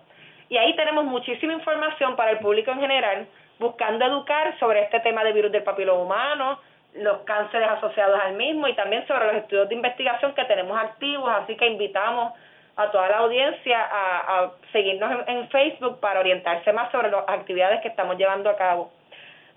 y 0.51 0.57
ahí 0.57 0.75
tenemos 0.75 1.05
muchísima 1.05 1.53
información 1.53 2.17
para 2.17 2.31
el 2.31 2.39
público 2.39 2.71
en 2.71 2.81
general, 2.81 3.25
buscando 3.57 4.03
educar 4.03 4.59
sobre 4.59 4.81
este 4.81 4.99
tema 4.99 5.23
de 5.23 5.31
virus 5.31 5.49
del 5.49 5.63
papiloma 5.63 6.01
humano, 6.01 6.59
los 6.93 7.19
cánceres 7.19 7.69
asociados 7.69 8.19
al 8.19 8.33
mismo 8.33 8.67
y 8.67 8.73
también 8.73 9.07
sobre 9.07 9.27
los 9.27 9.35
estudios 9.35 9.69
de 9.69 9.75
investigación 9.75 10.33
que 10.33 10.43
tenemos 10.43 10.77
activos, 10.77 11.31
así 11.31 11.55
que 11.55 11.67
invitamos 11.67 12.33
a 12.75 12.91
toda 12.91 13.07
la 13.07 13.17
audiencia 13.19 13.79
a, 13.81 14.51
seguirnos 14.73 15.25
en 15.27 15.47
Facebook 15.49 16.01
para 16.01 16.19
orientarse 16.19 16.73
más 16.73 16.91
sobre 16.91 17.09
las 17.11 17.23
actividades 17.29 17.81
que 17.81 17.87
estamos 17.87 18.17
llevando 18.17 18.49
a 18.49 18.57
cabo. 18.57 18.91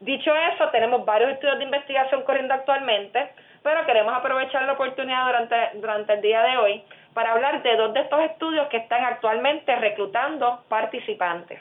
Dicho 0.01 0.35
eso, 0.35 0.69
tenemos 0.71 1.05
varios 1.05 1.31
estudios 1.31 1.59
de 1.59 1.65
investigación 1.65 2.23
corriendo 2.23 2.55
actualmente, 2.55 3.31
pero 3.63 3.87
queremos 3.87 4.15
aprovechar 4.15 4.65
la 4.65 4.73
oportunidad 4.73 5.27
durante, 5.27 5.57
durante 5.75 6.13
el 6.15 6.21
día 6.21 6.43
de 6.43 6.57
hoy 6.59 6.85
para 7.15 7.33
hablar 7.33 7.63
de 7.63 7.77
dos 7.77 7.95
de 7.95 8.01
estos 8.01 8.21
estudios 8.21 8.69
que 8.69 8.79
están 8.79 9.05
actualmente 9.05 9.75
reclutando 9.77 10.65
participantes. 10.69 11.61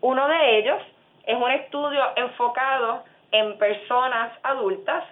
Uno 0.00 0.28
de 0.28 0.58
ellos 0.58 0.82
es 1.24 1.36
un 1.36 1.50
estudio 1.50 2.02
enfocado 2.16 3.04
en 3.32 3.56
personas 3.58 4.32
adultas 4.42 5.04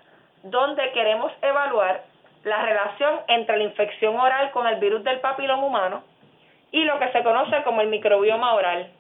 donde 0.42 0.90
queremos 0.92 1.32
evaluar 1.40 2.02
la 2.44 2.62
relación 2.62 3.20
entre 3.28 3.56
la 3.56 3.64
infección 3.64 4.18
oral 4.18 4.50
con 4.50 4.66
el 4.66 4.76
virus 4.76 5.04
del 5.04 5.20
papiloma 5.20 5.64
humano 5.64 6.02
y 6.72 6.84
lo 6.84 6.98
que 6.98 7.10
se 7.12 7.22
conoce 7.22 7.62
como 7.62 7.80
el 7.80 7.88
microbioma 7.88 8.54
oral. 8.54 8.90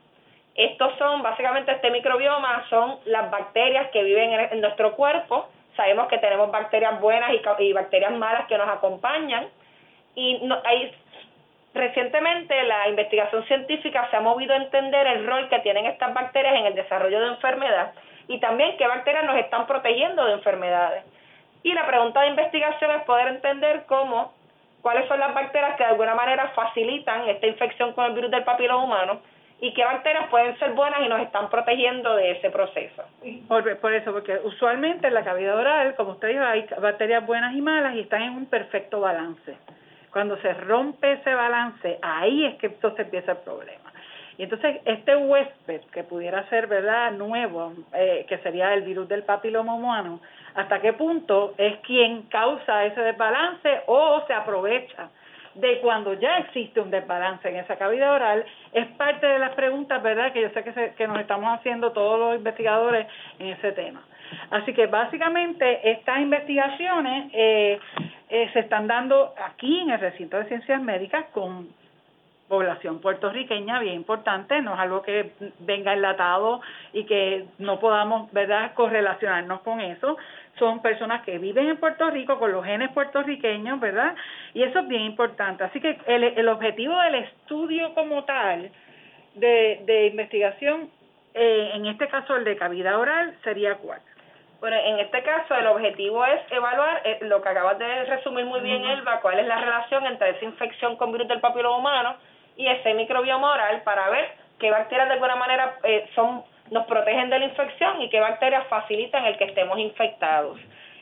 Estos 0.54 0.92
son, 0.98 1.22
básicamente 1.22 1.72
este 1.72 1.90
microbioma 1.90 2.64
son 2.68 2.98
las 3.06 3.30
bacterias 3.30 3.90
que 3.90 4.02
viven 4.02 4.32
en, 4.32 4.60
nuestro 4.60 4.94
cuerpo. 4.94 5.48
Sabemos 5.76 6.08
que 6.08 6.18
tenemos 6.18 6.50
bacterias 6.50 7.00
buenas 7.00 7.30
y, 7.58 7.72
bacterias 7.72 8.12
malas 8.12 8.46
que 8.46 8.58
nos 8.58 8.68
acompañan. 8.68 9.48
Y 10.14 10.46
hay, 10.64 10.94
recientemente 11.72 12.62
la 12.64 12.88
investigación 12.88 13.44
científica 13.46 14.08
se 14.10 14.16
ha 14.16 14.20
movido 14.20 14.52
a 14.52 14.58
entender 14.58 15.06
el 15.06 15.26
rol 15.26 15.48
que 15.48 15.60
tienen 15.60 15.86
estas 15.86 16.12
bacterias 16.12 16.54
en 16.56 16.66
el 16.66 16.74
desarrollo 16.74 17.18
de 17.20 17.28
enfermedad 17.28 17.92
y 18.28 18.38
también 18.38 18.76
qué 18.76 18.86
bacterias 18.86 19.24
nos 19.24 19.36
están 19.36 19.66
protegiendo 19.66 20.24
de 20.26 20.34
enfermedades. 20.34 21.04
Y 21.62 21.72
la 21.72 21.86
pregunta 21.86 22.20
de 22.20 22.28
investigación 22.28 22.90
es 22.90 23.02
poder 23.04 23.28
entender 23.28 23.84
cómo, 23.86 24.34
cuáles 24.82 25.08
son 25.08 25.18
las 25.18 25.32
bacterias 25.32 25.76
que 25.76 25.84
de 25.84 25.90
alguna 25.90 26.14
manera 26.14 26.48
facilitan 26.54 27.26
esta 27.28 27.46
infección 27.46 27.94
con 27.94 28.04
el 28.04 28.12
virus 28.12 28.30
del 28.30 28.44
papiloma 28.44 28.84
humano 28.84 29.20
y 29.62 29.72
qué 29.74 29.84
bacterias 29.84 30.28
pueden 30.28 30.58
ser 30.58 30.72
buenas 30.72 31.00
y 31.02 31.08
nos 31.08 31.20
están 31.20 31.48
protegiendo 31.48 32.16
de 32.16 32.32
ese 32.32 32.50
proceso. 32.50 33.04
Por, 33.46 33.78
por, 33.78 33.94
eso, 33.94 34.12
porque 34.12 34.40
usualmente 34.42 35.06
en 35.06 35.14
la 35.14 35.22
cavidad 35.22 35.56
oral, 35.56 35.94
como 35.94 36.10
usted 36.10 36.30
dijo, 36.30 36.42
hay 36.42 36.66
bacterias 36.80 37.24
buenas 37.24 37.54
y 37.54 37.62
malas 37.62 37.94
y 37.94 38.00
están 38.00 38.22
en 38.22 38.32
un 38.32 38.46
perfecto 38.46 39.00
balance. 39.00 39.56
Cuando 40.10 40.36
se 40.38 40.52
rompe 40.52 41.12
ese 41.12 41.32
balance, 41.32 41.96
ahí 42.02 42.44
es 42.44 42.56
que 42.56 42.66
entonces 42.66 43.04
empieza 43.04 43.32
el 43.32 43.38
problema. 43.38 43.92
Y 44.36 44.42
entonces 44.42 44.80
este 44.84 45.14
huésped 45.14 45.82
que 45.92 46.02
pudiera 46.02 46.42
ser, 46.48 46.66
¿verdad?, 46.66 47.12
nuevo, 47.12 47.72
eh, 47.94 48.26
que 48.28 48.38
sería 48.38 48.74
el 48.74 48.82
virus 48.82 49.08
del 49.08 49.22
papiloma 49.22 49.74
humano, 49.74 50.18
¿hasta 50.56 50.80
qué 50.80 50.92
punto 50.92 51.54
es 51.56 51.76
quien 51.86 52.22
causa 52.22 52.84
ese 52.84 53.00
desbalance 53.00 53.82
o 53.86 54.24
se 54.26 54.34
aprovecha 54.34 55.08
de 55.54 55.80
cuando 55.80 56.14
ya 56.14 56.38
existe 56.38 56.80
un 56.80 56.90
desbalance 56.90 57.48
en 57.48 57.56
esa 57.56 57.76
cavidad 57.76 58.14
oral, 58.14 58.44
es 58.72 58.86
parte 58.96 59.26
de 59.26 59.38
las 59.38 59.54
preguntas, 59.54 60.02
¿verdad?, 60.02 60.32
que 60.32 60.42
yo 60.42 60.50
sé 60.50 60.64
que, 60.64 60.92
que 60.96 61.08
nos 61.08 61.20
estamos 61.20 61.58
haciendo 61.58 61.92
todos 61.92 62.18
los 62.18 62.36
investigadores 62.36 63.06
en 63.38 63.48
ese 63.48 63.72
tema. 63.72 64.02
Así 64.50 64.72
que 64.72 64.86
básicamente 64.86 65.90
estas 65.90 66.20
investigaciones 66.20 67.30
eh, 67.32 67.78
eh, 68.28 68.50
se 68.52 68.60
están 68.60 68.86
dando 68.86 69.34
aquí 69.36 69.80
en 69.80 69.90
el 69.90 70.00
recinto 70.00 70.38
de 70.38 70.46
ciencias 70.46 70.80
médicas 70.80 71.26
con 71.32 71.68
población 72.52 73.00
puertorriqueña 73.00 73.80
bien 73.80 73.94
importante, 73.94 74.60
no 74.60 74.74
es 74.74 74.80
algo 74.80 75.00
que 75.00 75.30
venga 75.60 75.94
enlatado 75.94 76.60
y 76.92 77.04
que 77.04 77.46
no 77.56 77.80
podamos, 77.80 78.30
¿verdad?, 78.30 78.74
correlacionarnos 78.74 79.62
con 79.62 79.80
eso, 79.80 80.18
son 80.58 80.82
personas 80.82 81.22
que 81.22 81.38
viven 81.38 81.70
en 81.70 81.78
Puerto 81.78 82.10
Rico 82.10 82.38
con 82.38 82.52
los 82.52 82.62
genes 82.62 82.90
puertorriqueños, 82.90 83.80
¿verdad? 83.80 84.14
Y 84.52 84.64
eso 84.64 84.80
es 84.80 84.86
bien 84.86 85.00
importante. 85.00 85.64
Así 85.64 85.80
que 85.80 85.98
el, 86.06 86.24
el 86.24 86.46
objetivo 86.48 86.94
del 86.98 87.14
estudio 87.14 87.94
como 87.94 88.24
tal 88.24 88.70
de, 89.34 89.80
de 89.86 90.08
investigación, 90.08 90.90
eh, 91.32 91.70
en 91.72 91.86
este 91.86 92.06
caso 92.08 92.36
el 92.36 92.44
de 92.44 92.58
cavidad 92.58 92.98
oral, 92.98 93.34
sería 93.44 93.76
cuál? 93.76 94.02
Bueno, 94.60 94.76
en 94.76 94.98
este 94.98 95.22
caso 95.22 95.54
el 95.54 95.68
objetivo 95.68 96.22
es 96.26 96.40
evaluar 96.50 97.00
eh, 97.06 97.18
lo 97.22 97.40
que 97.40 97.48
acabas 97.48 97.78
de 97.78 98.04
resumir 98.04 98.44
muy 98.44 98.60
bien, 98.60 98.84
Elba, 98.84 99.20
cuál 99.22 99.38
es 99.38 99.46
la 99.46 99.58
relación 99.58 100.04
entre 100.04 100.32
esa 100.32 100.44
infección 100.44 100.96
con 100.96 101.12
virus 101.12 101.28
del 101.28 101.40
papiloma 101.40 101.78
humano 101.78 102.16
y 102.56 102.66
ese 102.66 102.94
microbioma 102.94 103.52
oral 103.52 103.82
para 103.82 104.08
ver 104.10 104.32
qué 104.58 104.70
bacterias 104.70 105.08
de 105.08 105.14
alguna 105.14 105.36
manera 105.36 105.76
eh, 105.84 106.08
son 106.14 106.44
nos 106.70 106.86
protegen 106.86 107.28
de 107.28 107.38
la 107.38 107.44
infección 107.44 108.00
y 108.00 108.08
qué 108.08 108.18
bacterias 108.18 108.66
facilitan 108.68 109.24
el 109.26 109.36
que 109.36 109.44
estemos 109.44 109.78
infectados. 109.78 110.58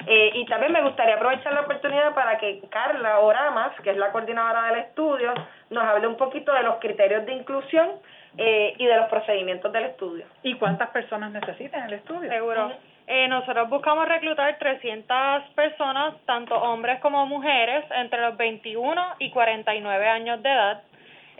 Eh, 0.07 0.31
y 0.35 0.47
también 0.47 0.73
me 0.73 0.83
gustaría 0.83 1.15
aprovechar 1.15 1.53
la 1.53 1.61
oportunidad 1.61 2.15
para 2.15 2.39
que 2.39 2.61
Carla 2.71 3.21
Oramas, 3.21 3.79
que 3.83 3.91
es 3.91 3.97
la 3.97 4.11
coordinadora 4.11 4.65
del 4.65 4.81
estudio, 4.81 5.33
nos 5.69 5.85
hable 5.85 6.07
un 6.07 6.17
poquito 6.17 6.53
de 6.53 6.63
los 6.63 6.77
criterios 6.77 7.27
de 7.27 7.35
inclusión 7.35 7.91
eh, 8.39 8.75
y 8.79 8.87
de 8.87 8.97
los 8.97 9.09
procedimientos 9.09 9.71
del 9.73 9.85
estudio. 9.85 10.25
¿Y 10.43 10.55
cuántas 10.55 10.89
personas 10.91 11.31
necesitan 11.33 11.85
el 11.87 11.95
estudio? 11.95 12.31
Seguro. 12.31 12.73
Eh, 13.07 13.29
nosotros 13.29 13.69
buscamos 13.69 14.09
reclutar 14.09 14.57
300 14.59 15.51
personas, 15.55 16.15
tanto 16.27 16.55
hombres 16.55 17.01
como 17.01 17.27
mujeres, 17.27 17.85
entre 17.91 18.21
los 18.23 18.37
21 18.37 19.17
y 19.19 19.31
49 19.31 20.09
años 20.09 20.43
de 20.43 20.49
edad, 20.49 20.83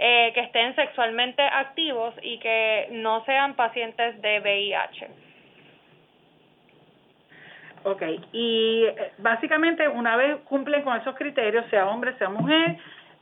eh, 0.03 0.33
que 0.33 0.41
estén 0.41 0.75
sexualmente 0.77 1.43
activos 1.43 2.15
y 2.23 2.39
que 2.39 2.89
no 2.93 3.23
sean 3.27 3.55
pacientes 3.55 4.19
de 4.23 4.41
VIH. 4.41 5.09
Ok, 7.85 8.03
y 8.33 8.85
eh, 8.87 9.13
básicamente 9.19 9.87
una 9.87 10.17
vez 10.17 10.39
cumplen 10.45 10.85
con 10.85 10.97
esos 10.97 11.15
criterios, 11.17 11.67
sea 11.69 11.87
hombre, 11.87 12.17
sea 12.17 12.31
mujer, 12.31 12.79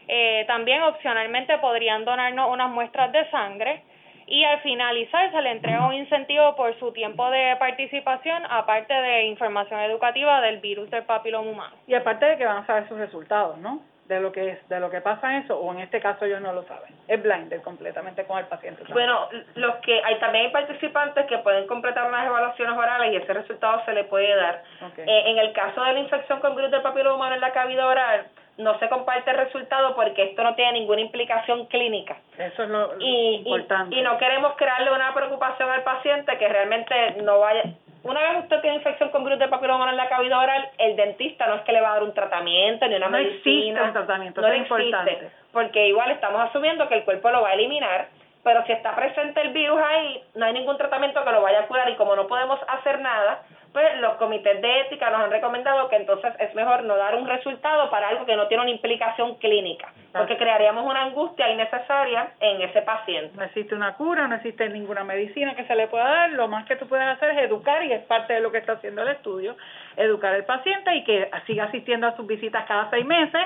Eh, 0.07 0.43
también 0.47 0.81
opcionalmente 0.81 1.57
podrían 1.59 2.03
donarnos 2.03 2.49
unas 2.49 2.69
muestras 2.69 3.11
de 3.11 3.29
sangre 3.29 3.83
y 4.31 4.45
al 4.45 4.61
finalizar 4.61 5.29
se 5.29 5.41
le 5.41 5.51
entrega 5.51 5.85
un 5.85 5.93
incentivo 5.93 6.55
por 6.55 6.77
su 6.79 6.93
tiempo 6.93 7.29
de 7.29 7.55
participación, 7.59 8.43
aparte 8.49 8.93
de 8.93 9.25
información 9.25 9.81
educativa 9.81 10.39
del 10.39 10.59
virus 10.59 10.89
del 10.89 11.03
papiloma 11.03 11.49
humano. 11.49 11.75
Y 11.85 11.93
aparte 11.93 12.25
de 12.25 12.37
que 12.37 12.45
van 12.45 12.63
a 12.63 12.65
saber 12.65 12.87
sus 12.87 12.97
resultados, 12.97 13.57
¿no? 13.57 13.81
de 14.11 14.19
lo 14.19 14.31
que 14.31 14.49
es, 14.49 14.69
de 14.69 14.79
lo 14.79 14.89
que 14.89 14.99
pasa 14.99 15.37
eso, 15.37 15.57
o 15.57 15.71
en 15.71 15.79
este 15.79 16.01
caso 16.01 16.25
ellos 16.25 16.41
no 16.41 16.51
lo 16.51 16.63
saben. 16.63 16.93
Es 17.07 17.21
blinder 17.23 17.61
completamente 17.61 18.25
con 18.25 18.39
el 18.39 18.45
paciente. 18.45 18.83
Bueno, 18.91 19.29
los 19.55 19.75
que 19.77 20.01
hay 20.03 20.19
también 20.19 20.47
hay 20.47 20.51
participantes 20.51 21.25
que 21.27 21.37
pueden 21.37 21.65
completar 21.65 22.09
unas 22.09 22.25
evaluaciones 22.25 22.77
orales 22.77 23.13
y 23.13 23.15
ese 23.17 23.33
resultado 23.33 23.81
se 23.85 23.93
le 23.93 24.03
puede 24.03 24.35
dar. 24.35 24.63
Eh, 24.97 25.23
en 25.27 25.37
el 25.37 25.53
caso 25.53 25.81
de 25.83 25.93
la 25.93 25.99
infección 25.99 26.41
con 26.41 26.55
virus 26.55 26.71
del 26.71 26.81
papiloma 26.81 27.15
humano 27.15 27.35
en 27.35 27.41
la 27.41 27.53
cavidad 27.53 27.87
oral, 27.87 28.25
no 28.57 28.77
se 28.79 28.89
comparte 28.89 29.31
el 29.31 29.37
resultado 29.37 29.95
porque 29.95 30.23
esto 30.23 30.43
no 30.43 30.55
tiene 30.55 30.73
ninguna 30.73 31.01
implicación 31.01 31.65
clínica. 31.67 32.17
Eso 32.37 32.63
es 32.63 32.69
lo, 32.69 32.91
importante. 32.99 33.95
y 33.95 34.01
no 34.01 34.17
queremos 34.17 34.55
crearle 34.55 34.91
una 34.91 35.13
preocupación 35.13 35.69
al 35.69 35.83
paciente 35.83 36.37
que 36.37 36.47
realmente 36.47 37.15
no 37.23 37.39
vaya 37.39 37.63
una 38.03 38.21
vez 38.21 38.43
usted 38.43 38.61
tiene 38.61 38.77
infección 38.77 39.09
con 39.09 39.23
virus 39.23 39.39
de 39.39 39.47
papiloma 39.47 39.89
en 39.89 39.97
la 39.97 40.09
cavidad 40.09 40.39
oral, 40.39 40.69
el 40.79 40.95
dentista 40.95 41.45
no 41.47 41.55
es 41.55 41.61
que 41.61 41.71
le 41.71 41.81
va 41.81 41.91
a 41.91 41.93
dar 41.93 42.03
un 42.03 42.13
tratamiento 42.13 42.87
ni 42.87 42.95
una 42.95 43.07
no 43.07 43.17
medicina. 43.17 43.35
Existe 43.35 43.81
un 43.81 43.93
tratamiento, 43.93 44.41
no 44.41 44.47
es 44.47 44.57
importante. 44.57 45.31
porque 45.51 45.87
igual 45.87 46.09
estamos 46.11 46.41
asumiendo 46.49 46.87
que 46.87 46.95
el 46.95 47.03
cuerpo 47.03 47.29
lo 47.29 47.41
va 47.41 47.49
a 47.49 47.53
eliminar, 47.53 48.07
pero 48.43 48.65
si 48.65 48.71
está 48.71 48.95
presente 48.95 49.41
el 49.41 49.49
virus 49.49 49.79
ahí, 49.79 50.23
no 50.33 50.45
hay 50.45 50.53
ningún 50.53 50.77
tratamiento 50.77 51.23
que 51.23 51.31
lo 51.31 51.43
vaya 51.43 51.59
a 51.59 51.67
curar 51.67 51.89
y 51.89 51.95
como 51.95 52.15
no 52.15 52.25
podemos 52.25 52.59
hacer 52.67 52.99
nada, 53.01 53.43
pues 53.73 53.99
los 53.99 54.15
comités 54.15 54.61
de 54.61 54.81
ética 54.81 55.09
nos 55.09 55.21
han 55.21 55.31
recomendado 55.31 55.87
que 55.87 55.95
entonces 55.95 56.33
es 56.39 56.53
mejor 56.55 56.83
no 56.83 56.97
dar 56.97 57.15
un 57.15 57.27
resultado 57.27 57.89
para 57.89 58.09
algo 58.09 58.25
que 58.25 58.35
no 58.35 58.47
tiene 58.47 58.63
una 58.63 58.71
implicación 58.71 59.35
clínica, 59.35 59.93
porque 60.11 60.37
crearíamos 60.37 60.85
una 60.85 61.03
angustia 61.03 61.49
innecesaria 61.49 62.31
en 62.39 62.61
ese 62.61 62.81
paciente. 62.81 63.31
No 63.35 63.43
existe 63.43 63.73
una 63.73 63.95
cura, 63.95 64.27
no 64.27 64.35
existe 64.35 64.67
ninguna 64.69 65.03
medicina 65.03 65.55
que 65.55 65.65
se 65.65 65.75
le 65.75 65.87
pueda 65.87 66.03
dar, 66.03 66.31
lo 66.31 66.47
más 66.47 66.65
que 66.65 66.75
tú 66.75 66.87
puedes 66.87 67.07
hacer 67.07 67.31
es 67.31 67.43
educar 67.43 67.83
y 67.83 67.93
es 67.93 68.03
parte 68.03 68.33
de 68.33 68.41
lo 68.41 68.51
que 68.51 68.57
está 68.57 68.73
haciendo 68.73 69.03
el 69.03 69.09
estudio, 69.09 69.55
educar 69.95 70.33
al 70.33 70.45
paciente 70.45 70.93
y 70.95 71.03
que 71.03 71.29
siga 71.47 71.65
asistiendo 71.65 72.07
a 72.07 72.15
sus 72.15 72.27
visitas 72.27 72.65
cada 72.65 72.89
seis 72.89 73.05
meses 73.05 73.41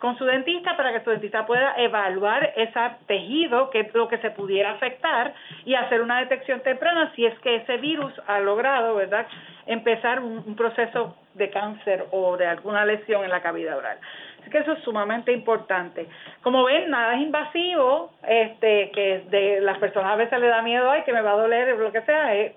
con 0.00 0.16
su 0.16 0.24
dentista 0.24 0.76
para 0.76 0.92
que 0.92 1.04
su 1.04 1.10
dentista 1.10 1.46
pueda 1.46 1.74
evaluar 1.76 2.52
ese 2.56 2.80
tejido, 3.06 3.70
que 3.70 3.80
es 3.80 3.94
lo 3.94 4.08
que 4.08 4.18
se 4.18 4.30
pudiera 4.30 4.72
afectar, 4.72 5.34
y 5.64 5.74
hacer 5.74 6.00
una 6.00 6.20
detección 6.20 6.60
temprana 6.60 7.12
si 7.14 7.26
es 7.26 7.38
que 7.40 7.56
ese 7.56 7.76
virus 7.76 8.12
ha 8.26 8.40
logrado, 8.40 8.96
¿verdad?, 8.96 9.26
empezar 9.66 10.20
un, 10.20 10.56
proceso 10.56 11.16
de 11.34 11.50
cáncer 11.50 12.06
o 12.10 12.36
de 12.36 12.46
alguna 12.46 12.84
lesión 12.84 13.22
en 13.22 13.30
la 13.30 13.40
cavidad 13.40 13.76
oral. 13.78 13.98
Así 14.40 14.50
que 14.50 14.58
eso 14.58 14.72
es 14.72 14.82
sumamente 14.82 15.32
importante. 15.32 16.08
Como 16.42 16.64
ven, 16.64 16.90
nada 16.90 17.14
es 17.14 17.20
invasivo, 17.20 18.12
este, 18.26 18.90
que 18.90 19.24
de 19.28 19.60
las 19.60 19.78
personas 19.78 20.12
a 20.12 20.16
veces 20.16 20.40
le 20.40 20.48
da 20.48 20.62
miedo, 20.62 20.90
ay, 20.90 21.02
que 21.02 21.12
me 21.12 21.20
va 21.20 21.32
a 21.32 21.36
doler, 21.36 21.76
lo 21.76 21.92
que 21.92 22.00
sea, 22.02 22.34
es, 22.34 22.52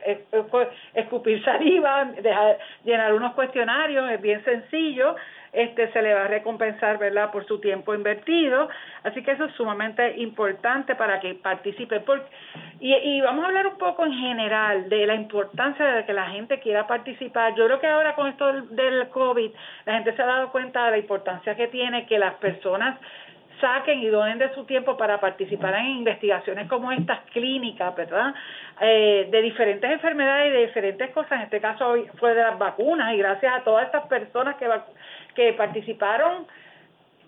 escupir 0.96 1.44
saliva, 1.44 2.06
dejar, 2.06 2.58
llenar 2.84 3.14
unos 3.14 3.34
cuestionarios, 3.34 4.10
es 4.10 4.22
bien 4.22 4.44
sencillo 4.44 5.16
este 5.54 5.92
se 5.92 6.02
le 6.02 6.14
va 6.14 6.26
a 6.26 6.28
recompensar, 6.28 6.98
¿verdad?, 6.98 7.32
por 7.32 7.46
su 7.46 7.60
tiempo 7.60 7.94
invertido. 7.94 8.68
Así 9.04 9.24
que 9.24 9.32
eso 9.32 9.46
es 9.46 9.54
sumamente 9.54 10.18
importante 10.18 10.96
para 10.96 11.20
que 11.20 11.36
participe. 11.36 12.02
Y, 12.80 12.94
y 12.94 13.22
vamos 13.22 13.46
a 13.46 13.48
hablar 13.48 13.68
un 13.68 13.78
poco 13.78 14.06
en 14.06 14.14
general 14.14 14.90
de 14.90 15.06
la 15.06 15.16
importancia 15.16 15.86
de 15.86 16.06
que 16.06 16.14
la 16.14 16.28
gente 16.28 16.60
quiera 16.60 16.88
participar. 16.88 17.54
Yo 17.56 17.66
creo 17.66 17.80
que 17.80 17.88
ahora 17.88 18.16
con 18.16 18.28
esto 18.28 18.52
del, 18.64 19.08
COVID, 19.10 19.52
la 19.86 19.94
gente 19.94 20.16
se 20.16 20.22
ha 20.22 20.26
dado 20.26 20.52
cuenta 20.52 20.86
de 20.86 20.92
la 20.92 20.98
importancia 20.98 21.56
que 21.56 21.68
tiene 21.68 22.06
que 22.06 22.18
las 22.18 22.34
personas 22.36 22.98
saquen 23.62 24.00
y 24.00 24.08
donen 24.08 24.40
de 24.40 24.54
su 24.54 24.66
tiempo 24.66 24.98
para 24.98 25.20
participar 25.22 25.76
en 25.76 25.86
investigaciones 25.86 26.68
como 26.68 26.92
estas 26.92 27.22
clínicas, 27.32 27.96
¿verdad? 27.96 28.34
Eh, 28.82 29.28
de 29.32 29.42
diferentes 29.42 29.90
enfermedades 29.90 30.50
y 30.50 30.54
de 30.54 30.66
diferentes 30.68 31.10
cosas. 31.12 31.34
En 31.34 31.42
este 31.42 31.62
caso 31.62 31.96
fue 32.20 32.34
de 32.34 32.42
las 32.42 32.58
vacunas 32.58 33.14
y 33.14 33.18
gracias 33.18 33.54
a 33.54 33.64
todas 33.64 33.86
estas 33.86 34.06
personas 34.08 34.56
que, 34.58 34.68
que 35.36 35.54
participaron 35.54 36.48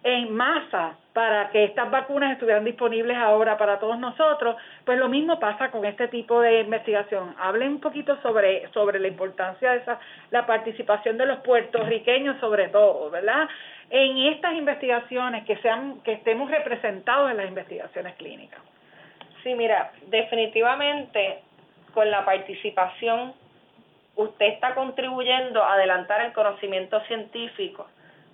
en 0.05 0.31
masa 0.35 0.97
para 1.13 1.49
que 1.49 1.63
estas 1.63 1.89
vacunas 1.89 2.33
estuvieran 2.33 2.63
disponibles 2.63 3.17
ahora 3.17 3.57
para 3.57 3.79
todos 3.79 3.97
nosotros, 3.97 4.55
pues 4.85 4.99
lo 4.99 5.09
mismo 5.09 5.39
pasa 5.39 5.71
con 5.71 5.83
este 5.83 6.07
tipo 6.09 6.41
de 6.41 6.59
investigación. 6.59 7.33
Hablen 7.39 7.69
un 7.69 7.79
poquito 7.79 8.15
sobre, 8.21 8.67
sobre 8.71 8.99
la 8.99 9.07
importancia 9.07 9.71
de 9.71 9.77
esa, 9.77 9.99
la 10.29 10.45
participación 10.45 11.17
de 11.17 11.25
los 11.25 11.39
puertorriqueños 11.39 12.39
sobre 12.39 12.67
todo, 12.67 13.09
¿verdad? 13.09 13.49
En 13.89 14.17
estas 14.31 14.53
investigaciones, 14.53 15.43
que 15.45 15.57
sean, 15.57 15.99
que 16.01 16.13
estemos 16.13 16.51
representados 16.51 17.31
en 17.31 17.37
las 17.37 17.47
investigaciones 17.47 18.13
clínicas. 18.15 18.59
Sí, 19.41 19.55
mira, 19.55 19.91
definitivamente 20.07 21.39
con 21.95 22.11
la 22.11 22.23
participación 22.25 23.33
usted 24.17 24.45
está 24.45 24.75
contribuyendo 24.75 25.63
a 25.63 25.73
adelantar 25.73 26.21
el 26.21 26.33
conocimiento 26.33 26.99
científico 27.07 27.87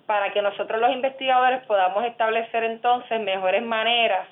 para 0.06 0.32
que 0.32 0.42
nosotros 0.42 0.80
los 0.80 0.90
investigadores 0.92 1.64
podamos 1.66 2.04
establecer 2.04 2.64
entonces 2.64 3.20
mejores 3.20 3.62
maneras 3.62 4.26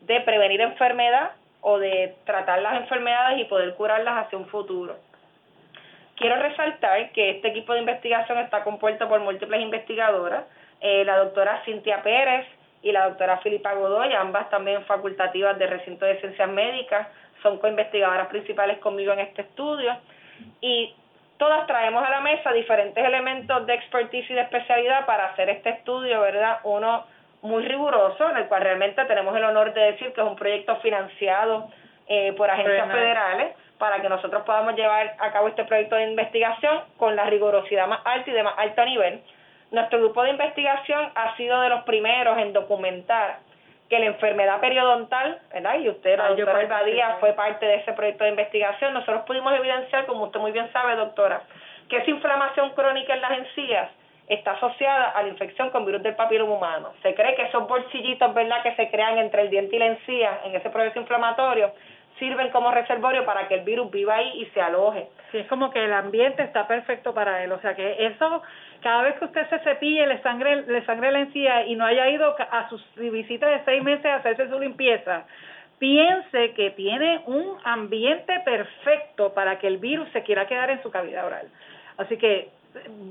de 0.00 0.20
prevenir 0.20 0.60
enfermedad 0.60 1.32
o 1.60 1.78
de 1.78 2.14
tratar 2.24 2.62
las 2.62 2.80
enfermedades 2.80 3.40
y 3.40 3.44
poder 3.44 3.74
curarlas 3.74 4.26
hacia 4.26 4.38
un 4.38 4.46
futuro. 4.46 4.96
Quiero 6.16 6.36
resaltar 6.36 7.10
que 7.12 7.30
este 7.30 7.48
equipo 7.48 7.72
de 7.72 7.80
investigación 7.80 8.38
está 8.38 8.64
compuesto 8.64 9.08
por 9.08 9.20
múltiples 9.20 9.60
investigadoras, 9.60 10.44
eh, 10.80 11.04
la 11.04 11.16
doctora 11.16 11.62
Cintia 11.64 12.02
Pérez 12.02 12.46
y 12.82 12.92
la 12.92 13.08
doctora 13.08 13.38
Filipa 13.38 13.74
Godoy, 13.74 14.12
ambas 14.14 14.48
también 14.50 14.84
facultativas 14.84 15.58
del 15.58 15.70
recinto 15.70 16.04
de 16.04 16.20
ciencias 16.20 16.48
médicas, 16.48 17.08
son 17.42 17.58
coinvestigadoras 17.58 18.28
principales 18.28 18.78
conmigo 18.78 19.12
en 19.12 19.20
este 19.20 19.42
estudio 19.42 19.96
y 20.60 20.94
todas 21.38 21.66
traemos 21.66 22.04
a 22.04 22.10
la 22.10 22.20
mesa 22.20 22.52
diferentes 22.52 23.02
elementos 23.02 23.66
de 23.66 23.74
expertise 23.74 24.30
y 24.30 24.34
de 24.34 24.42
especialidad 24.42 25.06
para 25.06 25.26
hacer 25.26 25.48
este 25.48 25.70
estudio, 25.70 26.20
¿verdad? 26.20 26.58
Uno 26.64 27.06
muy 27.42 27.64
riguroso, 27.64 28.28
en 28.30 28.36
el 28.36 28.46
cual 28.46 28.62
realmente 28.62 29.04
tenemos 29.04 29.36
el 29.36 29.44
honor 29.44 29.72
de 29.72 29.92
decir 29.92 30.12
que 30.12 30.20
es 30.20 30.26
un 30.26 30.36
proyecto 30.36 30.76
financiado 30.76 31.68
eh, 32.08 32.32
por 32.36 32.50
agencias 32.50 32.90
federales 32.90 33.54
para 33.78 34.02
que 34.02 34.08
nosotros 34.08 34.42
podamos 34.42 34.74
llevar 34.74 35.14
a 35.18 35.30
cabo 35.30 35.48
este 35.48 35.64
proyecto 35.64 35.94
de 35.94 36.10
investigación 36.10 36.82
con 36.96 37.14
la 37.14 37.24
rigurosidad 37.26 37.86
más 37.86 38.00
alta 38.04 38.30
y 38.30 38.34
de 38.34 38.42
más 38.42 38.54
alto 38.56 38.84
nivel. 38.84 39.22
Nuestro 39.70 40.00
grupo 40.00 40.22
de 40.24 40.30
investigación 40.30 41.12
ha 41.14 41.36
sido 41.36 41.60
de 41.60 41.68
los 41.68 41.84
primeros 41.84 42.38
en 42.38 42.52
documentar 42.52 43.38
que 43.88 43.98
la 43.98 44.06
enfermedad 44.06 44.60
periodontal, 44.60 45.38
¿verdad? 45.52 45.78
Y 45.80 45.88
usted, 45.88 46.18
la 46.18 46.28
doctora 46.28 46.60
Elvadía, 46.60 47.16
fue 47.20 47.32
parte 47.32 47.66
de 47.66 47.76
ese 47.76 47.92
proyecto 47.94 48.24
de 48.24 48.30
investigación. 48.30 48.92
Nosotros 48.92 49.22
pudimos 49.26 49.52
evidenciar, 49.54 50.06
como 50.06 50.24
usted 50.24 50.40
muy 50.40 50.52
bien 50.52 50.70
sabe, 50.72 50.94
doctora, 50.96 51.42
que 51.88 51.96
esa 51.96 52.10
inflamación 52.10 52.70
crónica 52.70 53.14
en 53.14 53.20
las 53.20 53.38
encías 53.38 53.90
está 54.28 54.52
asociada 54.52 55.10
a 55.10 55.22
la 55.22 55.28
infección 55.28 55.70
con 55.70 55.86
virus 55.86 56.02
del 56.02 56.14
papiloma 56.14 56.54
humano. 56.54 56.92
Se 57.02 57.14
cree 57.14 57.34
que 57.34 57.42
esos 57.42 57.66
bolsillitos, 57.66 58.34
¿verdad?, 58.34 58.62
que 58.62 58.74
se 58.74 58.90
crean 58.90 59.16
entre 59.16 59.42
el 59.42 59.50
diente 59.50 59.76
y 59.76 59.78
la 59.78 59.86
encía 59.86 60.40
en 60.44 60.54
ese 60.54 60.68
proceso 60.68 61.00
inflamatorio, 61.00 61.72
sirven 62.18 62.50
como 62.50 62.70
reservorio 62.70 63.24
para 63.24 63.48
que 63.48 63.54
el 63.54 63.60
virus 63.60 63.90
viva 63.90 64.16
ahí 64.16 64.42
y 64.42 64.46
se 64.46 64.60
aloje. 64.60 65.08
Sí, 65.30 65.38
es 65.38 65.46
como 65.46 65.70
que 65.70 65.82
el 65.82 65.92
ambiente 65.92 66.42
está 66.42 66.66
perfecto 66.66 67.14
para 67.14 67.42
él, 67.42 67.52
o 67.52 67.60
sea 67.60 67.74
que 67.74 68.06
eso, 68.06 68.42
cada 68.82 69.02
vez 69.02 69.18
que 69.18 69.24
usted 69.26 69.48
se 69.48 69.58
cepille, 69.60 70.06
le 70.06 70.22
sangre, 70.22 70.62
le 70.62 70.84
sangre 70.84 71.12
la 71.12 71.20
encía 71.20 71.66
y 71.66 71.74
no 71.74 71.84
haya 71.84 72.08
ido 72.08 72.34
a 72.38 72.68
su 72.68 72.80
visita 72.96 73.48
de 73.48 73.64
seis 73.64 73.82
meses 73.82 74.06
a 74.06 74.16
hacerse 74.16 74.48
su 74.48 74.58
limpieza, 74.58 75.24
piense 75.78 76.52
que 76.54 76.70
tiene 76.70 77.22
un 77.26 77.56
ambiente 77.64 78.40
perfecto 78.44 79.32
para 79.34 79.58
que 79.58 79.66
el 79.66 79.78
virus 79.78 80.08
se 80.10 80.22
quiera 80.22 80.46
quedar 80.46 80.70
en 80.70 80.82
su 80.82 80.90
cavidad 80.90 81.26
oral. 81.26 81.48
Así 81.96 82.16
que 82.16 82.50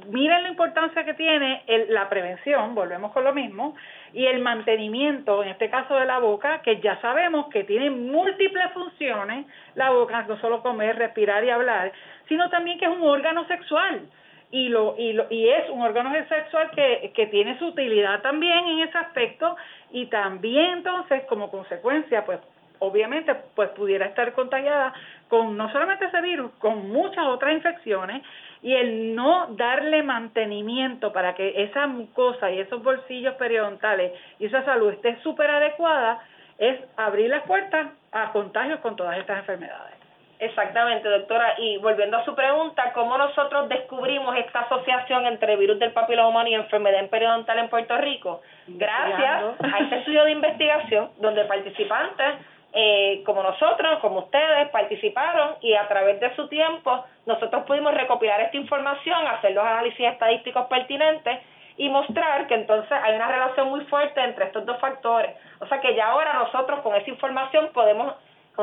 miren 0.10 0.44
la 0.44 0.50
importancia 0.50 1.04
que 1.04 1.14
tiene 1.14 1.64
la 1.90 2.08
prevención, 2.10 2.76
volvemos 2.76 3.12
con 3.12 3.24
lo 3.24 3.34
mismo, 3.34 3.76
y 4.14 4.26
el 4.26 4.40
mantenimiento, 4.40 5.44
en 5.44 5.50
este 5.50 5.70
caso 5.70 5.96
de 5.96 6.06
la 6.06 6.20
boca, 6.20 6.62
que 6.62 6.80
ya 6.80 7.00
sabemos 7.02 7.48
que 7.48 7.64
tiene 7.64 7.90
múltiples 7.90 8.72
funciones, 8.74 9.46
la 9.76 9.90
boca, 9.90 10.24
no 10.28 10.40
solo 10.40 10.62
comer, 10.62 10.98
respirar 10.98 11.44
y 11.44 11.50
hablar, 11.50 11.92
sino 12.28 12.50
también 12.50 12.80
que 12.80 12.86
es 12.86 12.92
un 12.92 13.02
órgano 13.02 13.46
sexual. 13.48 14.02
Y, 14.50 14.70
lo, 14.70 14.96
y, 14.98 15.12
lo, 15.12 15.26
y 15.30 15.50
es 15.50 15.70
un 15.70 15.82
órgano 15.82 16.14
sexual 16.30 16.72
que, 16.72 17.12
que 17.14 17.28
tiene 17.28 17.60
su 17.60 17.68
utilidad 17.68 18.22
también 18.22 18.66
en 18.66 18.80
ese 18.80 18.98
aspecto 18.98 19.58
y 19.92 20.06
también 20.06 20.78
entonces 20.78 21.24
como 21.26 21.52
consecuencia 21.52 22.26
pues 22.26 22.40
obviamente 22.80 23.36
pues 23.56 23.70
pudiera 23.72 24.06
estar 24.06 24.34
contagiada 24.34 24.94
con 25.28 25.58
no 25.58 25.72
solamente 25.72 26.06
ese 26.06 26.22
virus, 26.22 26.52
con 26.60 26.90
muchas 26.90 27.26
otras 27.26 27.54
infecciones 27.54 28.24
y 28.62 28.74
el 28.74 29.16
no 29.16 29.48
darle 29.52 30.04
mantenimiento 30.04 31.12
para 31.12 31.36
que 31.36 31.64
esa 31.64 31.88
mucosa 31.88 32.52
y 32.52 32.60
esos 32.60 32.82
bolsillos 32.82 33.36
periodontales 33.36 34.14
y 34.40 34.46
esa 34.46 34.64
salud 34.64 34.94
esté 34.94 35.18
súper 35.22 35.50
adecuada 35.50 36.24
es 36.58 36.80
abrir 36.96 37.30
las 37.30 37.44
puertas 37.44 37.88
a 38.12 38.32
contagios 38.32 38.80
con 38.80 38.96
todas 38.96 39.18
estas 39.20 39.40
enfermedades. 39.40 40.07
Exactamente, 40.40 41.10
doctora. 41.10 41.56
Y 41.58 41.78
volviendo 41.78 42.18
a 42.18 42.26
su 42.26 42.36
pregunta, 42.36 42.94
¿cómo 42.94 43.18
nosotros 43.18 43.70
descubrimos 43.70 44.36
esta 44.38 44.62
asociación 44.62 45.26
entre 45.26 45.56
virus 45.56 45.80
del 45.80 45.92
papiloma 45.92 46.30
humano 46.30 46.50
y 46.50 46.54
enfermedad 46.54 47.08
periodontal 47.10 47.58
en 47.58 47.70
Puerto 47.70 47.98
Rico? 47.98 48.42
Gracias 48.68 49.44
a 49.60 49.80
este 49.80 49.98
estudio 50.00 50.26
de 50.26 50.32
investigación 50.32 51.10
donde 51.18 51.46
participantes 51.46 52.36
eh, 52.74 53.24
como 53.26 53.42
nosotros, 53.42 54.00
como 54.02 54.20
ustedes, 54.20 54.70
participaron 54.70 55.56
y 55.62 55.74
a 55.74 55.88
través 55.88 56.20
de 56.20 56.36
su 56.36 56.48
tiempo 56.48 57.04
nosotros 57.26 57.64
pudimos 57.64 57.94
recopilar 57.94 58.40
esta 58.42 58.58
información, 58.58 59.26
hacer 59.26 59.54
los 59.54 59.64
análisis 59.64 60.06
estadísticos 60.06 60.68
pertinentes 60.68 61.40
y 61.78 61.90
mostrar 61.90 62.46
que 62.48 62.56
entonces 62.56 62.92
hay 62.92 63.16
una 63.16 63.30
relación 63.30 63.70
muy 63.70 63.82
fuerte 63.86 64.22
entre 64.22 64.46
estos 64.46 64.66
dos 64.66 64.80
factores. 64.80 65.36
O 65.60 65.68
sea 65.68 65.80
que 65.80 65.96
ya 65.96 66.10
ahora 66.10 66.34
nosotros 66.34 66.82
con 66.82 66.96
esa 66.96 67.10
información 67.10 67.70
podemos 67.74 68.14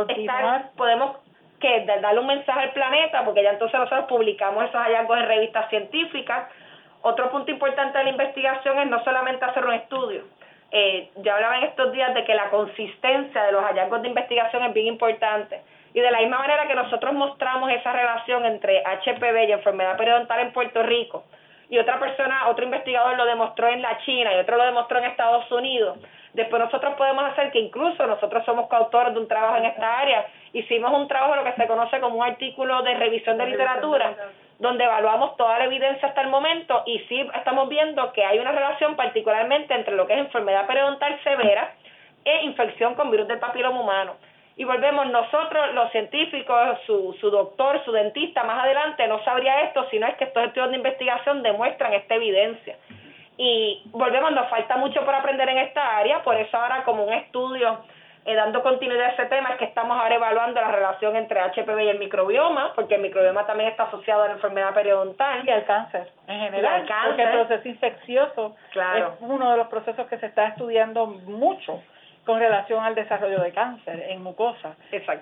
estar, 0.09 0.70
podemos 0.77 1.16
que 1.65 1.87
darle 1.87 2.21
un 2.21 2.27
mensaje 2.27 2.61
al 2.61 2.73
planeta, 2.73 3.25
porque 3.25 3.43
ya 3.43 3.53
entonces 3.53 3.81
nosotros 3.81 4.05
publicamos 4.07 4.65
esos 4.65 4.81
hallazgos 4.83 5.19
en 5.19 5.27
revistas 5.27 5.71
científicas. 5.71 6.49
Otro 7.01 7.31
punto 7.31 7.51
importante 7.51 7.97
de 7.97 8.05
la 8.05 8.11
investigación 8.11 8.79
es 8.81 8.91
no 8.91 9.03
solamente 9.03 9.47
hacer 9.47 9.65
un 9.65 9.73
estudio, 9.73 10.25
eh, 10.71 11.09
ya 11.17 11.37
hablaba 11.37 11.59
en 11.59 11.65
estos 11.65 11.91
días 11.93 12.12
de 12.12 12.25
que 12.25 12.35
la 12.35 12.51
consistencia 12.51 13.45
de 13.45 13.53
los 13.53 13.62
hallazgos 13.62 14.03
de 14.03 14.09
investigación 14.09 14.62
es 14.65 14.75
bien 14.75 14.89
importante. 14.89 15.62
Y 15.95 16.01
de 16.01 16.11
la 16.11 16.19
misma 16.19 16.39
manera 16.39 16.67
que 16.67 16.75
nosotros 16.75 17.15
mostramos 17.15 17.71
esa 17.71 17.93
relación 17.93 18.45
entre 18.45 18.83
HPV 18.83 19.49
y 19.49 19.53
enfermedad 19.53 19.97
periodontal 19.97 20.41
en 20.41 20.53
Puerto 20.53 20.83
Rico, 20.83 21.25
y 21.71 21.79
otra 21.79 21.99
persona, 21.99 22.49
otro 22.49 22.65
investigador 22.65 23.17
lo 23.17 23.25
demostró 23.25 23.69
en 23.69 23.81
la 23.81 23.97
China 23.99 24.35
y 24.35 24.39
otro 24.39 24.57
lo 24.57 24.65
demostró 24.65 24.99
en 24.99 25.05
Estados 25.05 25.51
Unidos, 25.51 25.99
después 26.35 26.62
nosotros 26.62 26.95
podemos 26.95 27.25
hacer 27.25 27.51
que 27.53 27.59
incluso 27.59 28.07
nosotros 28.07 28.45
somos 28.45 28.69
coautores 28.69 29.15
de 29.15 29.21
un 29.21 29.29
trabajo 29.29 29.57
en 29.57 29.67
esta 29.67 29.99
área, 29.99 30.27
hicimos 30.55 30.93
un 30.93 31.09
trabajo 31.09 31.37
lo 31.37 31.45
que 31.45 31.53
se 31.53 31.67
conoce 31.67 32.01
como 32.01 32.17
un 32.17 32.25
artículo 32.25 32.83
de 32.83 32.95
revisión 32.95 33.37
de 33.37 33.47
literatura 33.47 34.17
donde 34.59 34.85
evaluamos 34.85 35.37
toda 35.37 35.59
la 35.59 35.65
evidencia 35.65 36.09
hasta 36.09 36.23
el 36.23 36.29
momento 36.29 36.85
y 36.87 37.01
sí 37.01 37.29
estamos 37.35 37.69
viendo 37.69 38.13
que 38.13 38.25
hay 38.25 38.39
una 38.39 38.53
relación 38.53 38.95
particularmente 38.95 39.75
entre 39.75 39.97
lo 39.97 40.07
que 40.07 40.15
es 40.15 40.21
enfermedad 40.21 40.67
periodontal 40.67 41.21
severa 41.25 41.75
e 42.25 42.45
infección 42.45 42.95
con 42.95 43.11
virus 43.11 43.29
del 43.29 43.39
papiloma 43.39 43.81
humano. 43.81 44.15
Y 44.57 44.63
volvemos, 44.63 45.11
nosotros 45.11 45.75
los 45.75 45.91
científicos, 45.91 46.79
su, 46.87 47.17
su 47.21 47.29
doctor, 47.29 47.85
su 47.85 47.91
dentista 47.91 48.45
más 48.45 48.63
adelante 48.63 49.07
no 49.09 49.23
sabría 49.25 49.63
esto, 49.63 49.85
sino 49.91 50.07
es 50.07 50.15
que 50.15 50.25
estos 50.25 50.45
estudios 50.45 50.71
de 50.71 50.77
investigación 50.77 51.43
demuestran 51.43 51.93
esta 51.93 52.15
evidencia. 52.15 52.77
Y 53.37 53.83
volvemos, 53.87 54.31
nos 54.31 54.49
falta 54.49 54.77
mucho 54.77 55.05
por 55.05 55.13
aprender 55.13 55.49
en 55.49 55.59
esta 55.59 55.97
área, 55.97 56.23
por 56.23 56.37
eso 56.37 56.57
ahora 56.57 56.85
como 56.85 57.03
un 57.05 57.13
estudio 57.13 57.81
eh, 58.27 58.35
dando 58.35 58.62
continuidad 58.62 59.07
a 59.07 59.11
ese 59.11 59.27
tema 59.27 59.51
es 59.51 59.59
que 59.59 59.66
estamos 59.66 59.99
ahora 60.01 60.14
evaluando 60.14 60.61
la 60.61 60.70
relación 60.70 61.14
entre 61.16 61.41
HPV 61.41 61.85
y 61.85 61.89
el 61.89 61.99
microbioma, 61.99 62.72
porque 62.75 62.95
el 62.95 63.03
microbioma 63.03 63.47
también 63.47 63.70
está 63.70 63.85
asociado 63.85 64.22
a 64.22 64.29
la 64.29 64.33
enfermedad 64.35 64.72
periodontal. 64.72 65.47
Y 65.47 65.51
al 65.51 65.64
cáncer 65.66 66.09
en 66.27 66.41
general. 66.41 66.87
Porque 67.07 67.22
el 67.22 67.31
proceso 67.31 67.68
infeccioso 67.68 68.57
es 68.72 69.05
uno 69.20 69.51
de 69.51 69.57
los 69.59 69.68
procesos 69.68 70.07
que 70.07 70.18
se 70.18 70.27
está 70.27 70.49
estudiando 70.49 71.07
mucho 71.07 71.83
con 72.25 72.39
relación 72.39 72.83
al 72.83 72.95
desarrollo 72.95 73.41
de 73.41 73.53
cáncer 73.53 74.07
en 74.09 74.22
mucosa. 74.22 74.75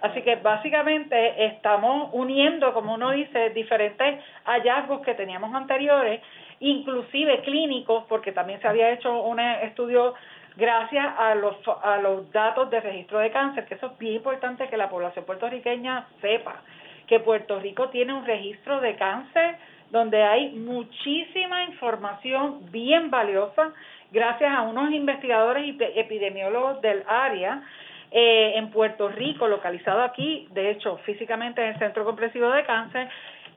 Así 0.03 0.23
que 0.23 0.37
básicamente 0.37 1.47
estamos 1.47 2.11
uniendo, 2.13 2.73
como 2.73 2.95
uno 2.95 3.11
dice, 3.11 3.51
diferentes 3.51 4.23
hallazgos 4.45 5.01
que 5.03 5.15
teníamos 5.15 5.53
anteriores, 5.55 6.21
inclusive 6.61 7.41
clínicos, 7.41 8.05
porque 8.09 8.31
también 8.31 8.61
se 8.61 8.69
había 8.69 8.91
hecho 8.91 9.23
un 9.23 9.41
estudio 9.41 10.15
gracias 10.57 11.07
a 11.19 11.35
los, 11.35 11.57
a 11.83 11.99
los 11.99 12.31
datos 12.33 12.71
de 12.71 12.81
registro 12.81 13.19
de 13.19 13.31
cáncer, 13.31 13.67
que 13.67 13.75
eso 13.75 13.87
es 13.87 13.99
bien 13.99 14.15
importante 14.15 14.69
que 14.69 14.77
la 14.77 14.89
población 14.89 15.25
puertorriqueña 15.25 16.07
sepa, 16.21 16.63
que 17.07 17.21
Puerto 17.21 17.59
Rico 17.59 17.89
tiene 17.89 18.13
un 18.13 18.25
registro 18.25 18.81
de 18.81 18.97
cáncer 18.97 19.57
donde 19.91 20.23
hay 20.23 20.51
muchísima 20.53 21.65
información 21.65 22.71
bien 22.71 23.11
valiosa 23.11 23.73
gracias 24.11 24.53
a 24.53 24.63
unos 24.63 24.91
investigadores 24.93 25.65
y 25.65 25.79
epidemiólogos 25.97 26.81
del 26.81 27.03
área 27.07 27.63
eh, 28.11 28.53
en 28.57 28.71
Puerto 28.71 29.09
Rico, 29.09 29.49
localizado 29.49 30.03
aquí, 30.03 30.47
de 30.53 30.71
hecho, 30.71 30.99
físicamente 30.99 31.63
en 31.63 31.69
el 31.69 31.79
Centro 31.79 32.05
Comprensivo 32.05 32.51
de 32.51 32.63
Cáncer, 32.65 33.09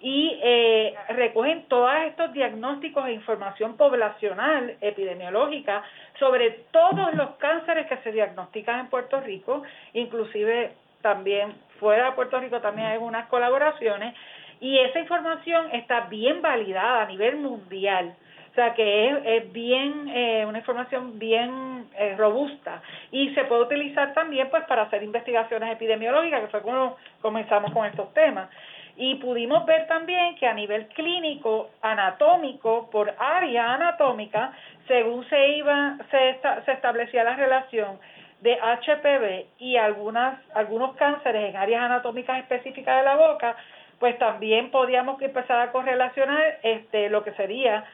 y 0.05 0.39
eh, 0.39 0.93
recogen 1.15 1.63
todos 1.67 1.91
estos 2.05 2.31
diagnósticos 2.31 3.07
e 3.07 3.13
información 3.13 3.75
poblacional, 3.75 4.77
epidemiológica, 4.79 5.81
sobre 6.19 6.51
todos 6.69 7.11
los 7.15 7.31
cánceres 7.37 7.87
que 7.87 7.97
se 7.97 8.11
diagnostican 8.11 8.81
en 8.81 8.87
Puerto 8.89 9.19
Rico, 9.19 9.63
inclusive 9.93 10.73
también 11.01 11.55
fuera 11.79 12.05
de 12.05 12.11
Puerto 12.11 12.39
Rico 12.39 12.61
también 12.61 12.85
hay 12.85 12.97
unas 12.99 13.27
colaboraciones, 13.29 14.13
y 14.59 14.77
esa 14.77 14.99
información 14.99 15.71
está 15.73 16.01
bien 16.01 16.39
validada 16.39 17.01
a 17.01 17.07
nivel 17.07 17.37
mundial. 17.37 18.15
O 18.51 18.53
sea 18.53 18.75
que 18.75 19.37
es, 19.37 19.51
bien, 19.51 20.07
eh, 20.07 20.45
una 20.47 20.59
información 20.59 21.17
bien 21.17 21.87
eh, 21.97 22.15
robusta 22.15 22.81
y 23.11 23.33
se 23.33 23.43
puede 23.45 23.63
utilizar 23.63 24.13
también 24.13 24.49
pues 24.49 24.63
para 24.65 24.83
hacer 24.83 25.01
investigaciones 25.01 25.73
epidemiológicas, 25.73 26.41
que 26.41 26.47
fue 26.47 26.61
cuando 26.61 26.95
comenzamos 27.21 27.73
con 27.73 27.85
estos 27.87 28.13
temas. 28.13 28.49
Y 28.97 29.15
pudimos 29.15 29.65
ver 29.65 29.87
también 29.87 30.35
que 30.35 30.47
a 30.47 30.53
nivel 30.53 30.87
clínico, 30.87 31.69
anatómico, 31.81 32.89
por 32.89 33.13
área 33.17 33.73
anatómica, 33.73 34.53
según 34.87 35.27
se 35.27 35.49
iba, 35.49 35.97
se, 36.11 36.39
se 36.65 36.71
establecía 36.71 37.23
la 37.23 37.35
relación 37.35 37.99
de 38.41 38.57
HPV 38.57 39.45
y 39.59 39.77
algunas, 39.77 40.39
algunos 40.53 40.95
cánceres 40.95 41.49
en 41.49 41.57
áreas 41.57 41.83
anatómicas 41.83 42.39
específicas 42.39 42.97
de 42.97 43.03
la 43.03 43.15
boca, 43.15 43.55
pues 43.99 44.17
también 44.19 44.71
podíamos 44.71 45.21
empezar 45.21 45.59
a 45.59 45.71
correlacionar 45.71 46.59
este, 46.63 47.09
lo 47.09 47.23
que 47.23 47.31
sería 47.33 47.85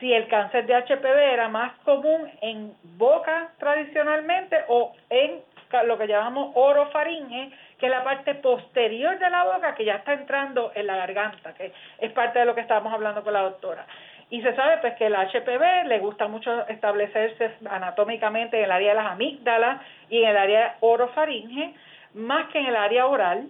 si 0.00 0.12
el 0.12 0.26
cáncer 0.26 0.66
de 0.66 0.74
HPV 0.74 1.16
era 1.16 1.48
más 1.48 1.78
común 1.84 2.28
en 2.40 2.74
boca 2.96 3.52
tradicionalmente 3.58 4.56
o 4.66 4.92
en 5.08 5.40
lo 5.86 5.96
que 5.96 6.08
llamamos 6.08 6.52
orofaringe, 6.54 7.52
que 7.82 7.88
la 7.88 8.04
parte 8.04 8.36
posterior 8.36 9.18
de 9.18 9.28
la 9.28 9.42
boca 9.42 9.74
que 9.74 9.84
ya 9.84 9.94
está 9.94 10.12
entrando 10.12 10.70
en 10.76 10.86
la 10.86 10.98
garganta, 10.98 11.52
que 11.54 11.72
es 11.98 12.12
parte 12.12 12.38
de 12.38 12.44
lo 12.44 12.54
que 12.54 12.60
estábamos 12.60 12.92
hablando 12.92 13.24
con 13.24 13.32
la 13.32 13.42
doctora. 13.42 13.84
Y 14.30 14.40
se 14.40 14.54
sabe 14.54 14.78
pues 14.78 14.94
que 14.94 15.06
el 15.06 15.16
HPV 15.16 15.88
le 15.88 15.98
gusta 15.98 16.28
mucho 16.28 16.64
establecerse 16.68 17.56
anatómicamente 17.68 18.56
en 18.56 18.66
el 18.66 18.70
área 18.70 18.90
de 18.90 19.02
las 19.02 19.10
amígdalas 19.10 19.80
y 20.08 20.22
en 20.22 20.28
el 20.28 20.36
área 20.36 20.76
orofaringe, 20.78 21.74
más 22.14 22.46
que 22.50 22.60
en 22.60 22.66
el 22.66 22.76
área 22.76 23.04
oral. 23.08 23.48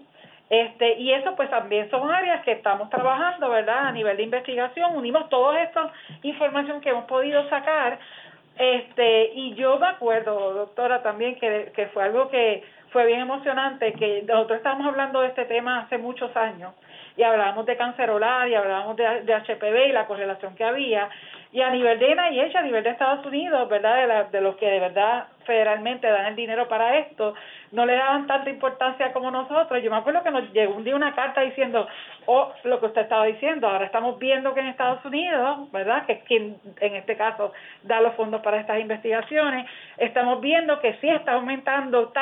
Este, 0.49 0.95
y 0.95 1.13
eso 1.13 1.37
pues 1.37 1.51
también 1.51 1.91
son 1.91 2.11
áreas 2.11 2.43
que 2.43 2.53
estamos 2.53 2.89
trabajando, 2.89 3.51
¿verdad? 3.51 3.89
A 3.89 3.93
nivel 3.93 4.17
de 4.17 4.23
investigación, 4.23 4.97
unimos 4.97 5.29
toda 5.29 5.63
esta 5.63 5.93
información 6.23 6.81
que 6.81 6.89
hemos 6.89 7.05
podido 7.05 7.47
sacar 7.51 7.99
este, 8.59 9.33
y 9.35 9.55
yo 9.55 9.79
me 9.79 9.89
acuerdo, 9.89 10.55
doctora, 10.55 11.03
también 11.03 11.39
que, 11.39 11.71
que 11.75 11.87
fue 11.89 12.05
algo 12.05 12.29
que 12.29 12.63
fue 12.93 13.07
bien 13.07 13.21
emocionante, 13.21 13.93
que 13.95 14.23
nosotros 14.23 14.59
estábamos 14.59 14.87
hablando 14.87 15.23
de 15.23 15.29
este 15.29 15.47
tema 15.47 15.81
hace 15.81 15.99
muchos 15.99 16.35
años 16.37 16.75
y 17.17 17.23
hablábamos 17.23 17.67
de 17.67 17.77
cáncer 17.77 18.11
oral 18.11 18.51
y 18.51 18.55
hablábamos 18.55 18.97
de, 18.97 19.23
de 19.23 19.35
HPV 19.35 19.89
y 19.89 19.93
la 19.93 20.07
correlación 20.07 20.55
que 20.55 20.65
había 20.65 21.09
y 21.53 21.61
a 21.61 21.71
nivel 21.71 21.99
de 21.99 22.15
NIH, 22.15 22.57
a 22.57 22.63
nivel 22.63 22.83
de 22.83 22.91
Estados 22.91 23.25
Unidos, 23.27 23.69
¿verdad? 23.69 23.97
De, 23.97 24.07
la, 24.07 24.25
de 24.25 24.41
los 24.41 24.57
que 24.57 24.67
de 24.67 24.81
verdad 24.81 25.27
federalmente 25.45 26.07
dan 26.07 26.27
el 26.27 26.37
dinero 26.37 26.69
para 26.69 26.99
esto, 26.99 27.35
no 27.73 27.85
le 27.85 27.95
daban 27.95 28.27
tanta 28.27 28.49
importancia 28.49 29.13
como 29.13 29.31
nosotros. 29.31 29.83
Yo 29.83 29.91
me 29.91 29.97
acuerdo 29.97 30.23
que 30.23 30.31
nos 30.31 30.51
llegó 30.53 30.75
un 30.75 30.85
día 30.85 30.97
una 30.97 31.15
carta 31.15 31.41
diciendo, 31.41 31.87
oh, 32.27 32.53
lo 32.65 32.81
que 32.81 32.87
usted 32.87 33.03
estaba 33.03 33.25
diciendo, 33.27 33.69
ahora 33.69 33.85
estamos 33.85 34.19
viendo 34.19 34.55
que 34.55 34.61
en 34.61 34.69
Estados 34.69 35.05
Unidos, 35.05 35.71
¿verdad? 35.73 36.07
Que 36.07 36.13
es 36.13 36.25
quien 36.25 36.57
en 36.81 36.97
este 36.97 37.17
caso 37.17 37.53
da 37.83 38.01
los 38.01 38.15
fondos 38.15 38.41
para 38.43 38.61
estas 38.61 38.81
investigaciones, 38.81 39.69
estamos 39.99 40.41
viendo 40.41 40.81
que 40.81 40.95
sí 41.01 41.09
está 41.09 41.33
aumentando 41.33 42.13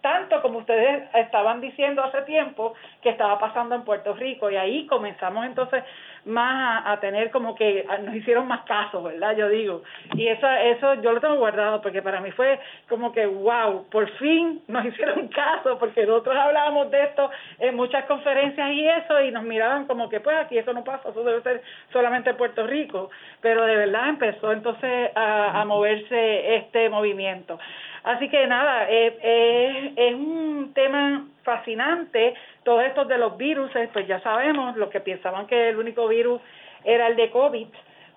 tanto 0.00 0.42
como 0.42 0.58
ustedes 0.58 1.08
estaban 1.14 1.60
diciendo 1.60 2.02
hace 2.02 2.22
tiempo 2.22 2.74
que 3.02 3.10
estaba 3.10 3.38
pasando 3.38 3.74
en 3.74 3.82
Puerto 3.82 4.14
Rico 4.14 4.50
y 4.50 4.56
ahí 4.56 4.86
comenzamos 4.86 5.46
entonces 5.46 5.84
más 6.24 6.82
a, 6.86 7.00
tener 7.00 7.30
como 7.30 7.54
que 7.54 7.84
nos 8.04 8.14
hicieron 8.14 8.46
más 8.46 8.62
caso, 8.62 9.02
¿verdad? 9.02 9.36
Yo 9.36 9.48
digo. 9.48 9.82
Y 10.14 10.28
eso, 10.28 10.48
eso 10.48 10.94
yo 10.94 11.12
lo 11.12 11.20
tengo 11.20 11.36
guardado 11.36 11.82
porque 11.82 12.02
para 12.02 12.20
mí 12.20 12.30
fue 12.32 12.60
como 12.88 13.12
que, 13.12 13.26
wow, 13.26 13.86
por 13.90 14.08
fin 14.18 14.62
nos 14.68 14.84
hicieron 14.86 15.28
caso 15.28 15.78
porque 15.78 16.06
nosotros 16.06 16.36
hablábamos 16.36 16.90
de 16.90 17.02
esto 17.02 17.30
en 17.58 17.74
muchas 17.74 18.04
conferencias 18.04 18.70
y 18.72 18.86
eso 18.86 19.20
y 19.20 19.30
nos 19.30 19.42
miraban 19.42 19.86
como 19.86 20.08
que 20.08 20.20
pues 20.20 20.36
aquí 20.36 20.58
eso 20.58 20.72
no 20.72 20.84
pasa, 20.84 21.10
eso 21.10 21.24
debe 21.24 21.42
ser 21.42 21.62
solamente 21.92 22.34
Puerto 22.34 22.66
Rico. 22.66 23.10
Pero 23.40 23.64
de 23.64 23.76
verdad 23.76 24.08
empezó 24.08 24.52
entonces 24.52 25.10
a, 25.14 25.60
a 25.60 25.64
moverse 25.64 26.56
este 26.56 26.88
movimiento. 26.88 27.58
Así 28.04 28.28
que 28.28 28.46
nada, 28.46 28.90
eh, 28.90 29.16
eh, 29.22 29.92
es 29.96 30.14
un 30.14 30.72
tema 30.74 31.26
fascinante. 31.44 32.34
Todos 32.64 32.84
estos 32.84 33.06
de 33.08 33.18
los 33.18 33.36
virus, 33.36 33.70
pues 33.92 34.06
ya 34.06 34.20
sabemos, 34.20 34.76
los 34.76 34.90
que 34.90 35.00
pensaban 35.00 35.46
que 35.46 35.68
el 35.68 35.76
único 35.76 36.08
virus 36.08 36.40
era 36.84 37.06
el 37.06 37.16
de 37.16 37.30
COVID, 37.30 37.68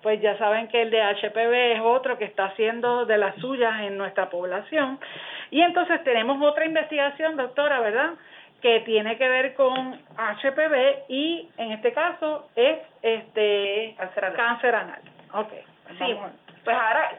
pues 0.02 0.20
ya 0.20 0.36
saben 0.38 0.68
que 0.68 0.82
el 0.82 0.90
de 0.90 1.02
HPV 1.02 1.72
es 1.74 1.80
otro 1.80 2.18
que 2.18 2.24
está 2.24 2.46
haciendo 2.46 3.06
de 3.06 3.18
las 3.18 3.36
suyas 3.36 3.80
en 3.82 3.96
nuestra 3.96 4.28
población. 4.28 4.98
Y 5.50 5.62
entonces 5.62 6.02
tenemos 6.04 6.40
otra 6.42 6.64
investigación, 6.64 7.36
doctora, 7.36 7.80
¿verdad? 7.80 8.10
Que 8.60 8.80
tiene 8.80 9.16
que 9.16 9.28
ver 9.28 9.54
con 9.54 10.00
HPV 10.16 11.04
y 11.08 11.48
en 11.58 11.72
este 11.72 11.92
caso 11.92 12.48
es 12.56 12.78
este 13.02 13.94
cáncer 13.96 14.24
anal. 14.24 14.36
Cáncer 14.36 14.74
anal. 14.74 15.00
Okay. 15.32 15.62
Sí, 15.98 16.16
pues 16.64 16.76
ahora 16.76 17.10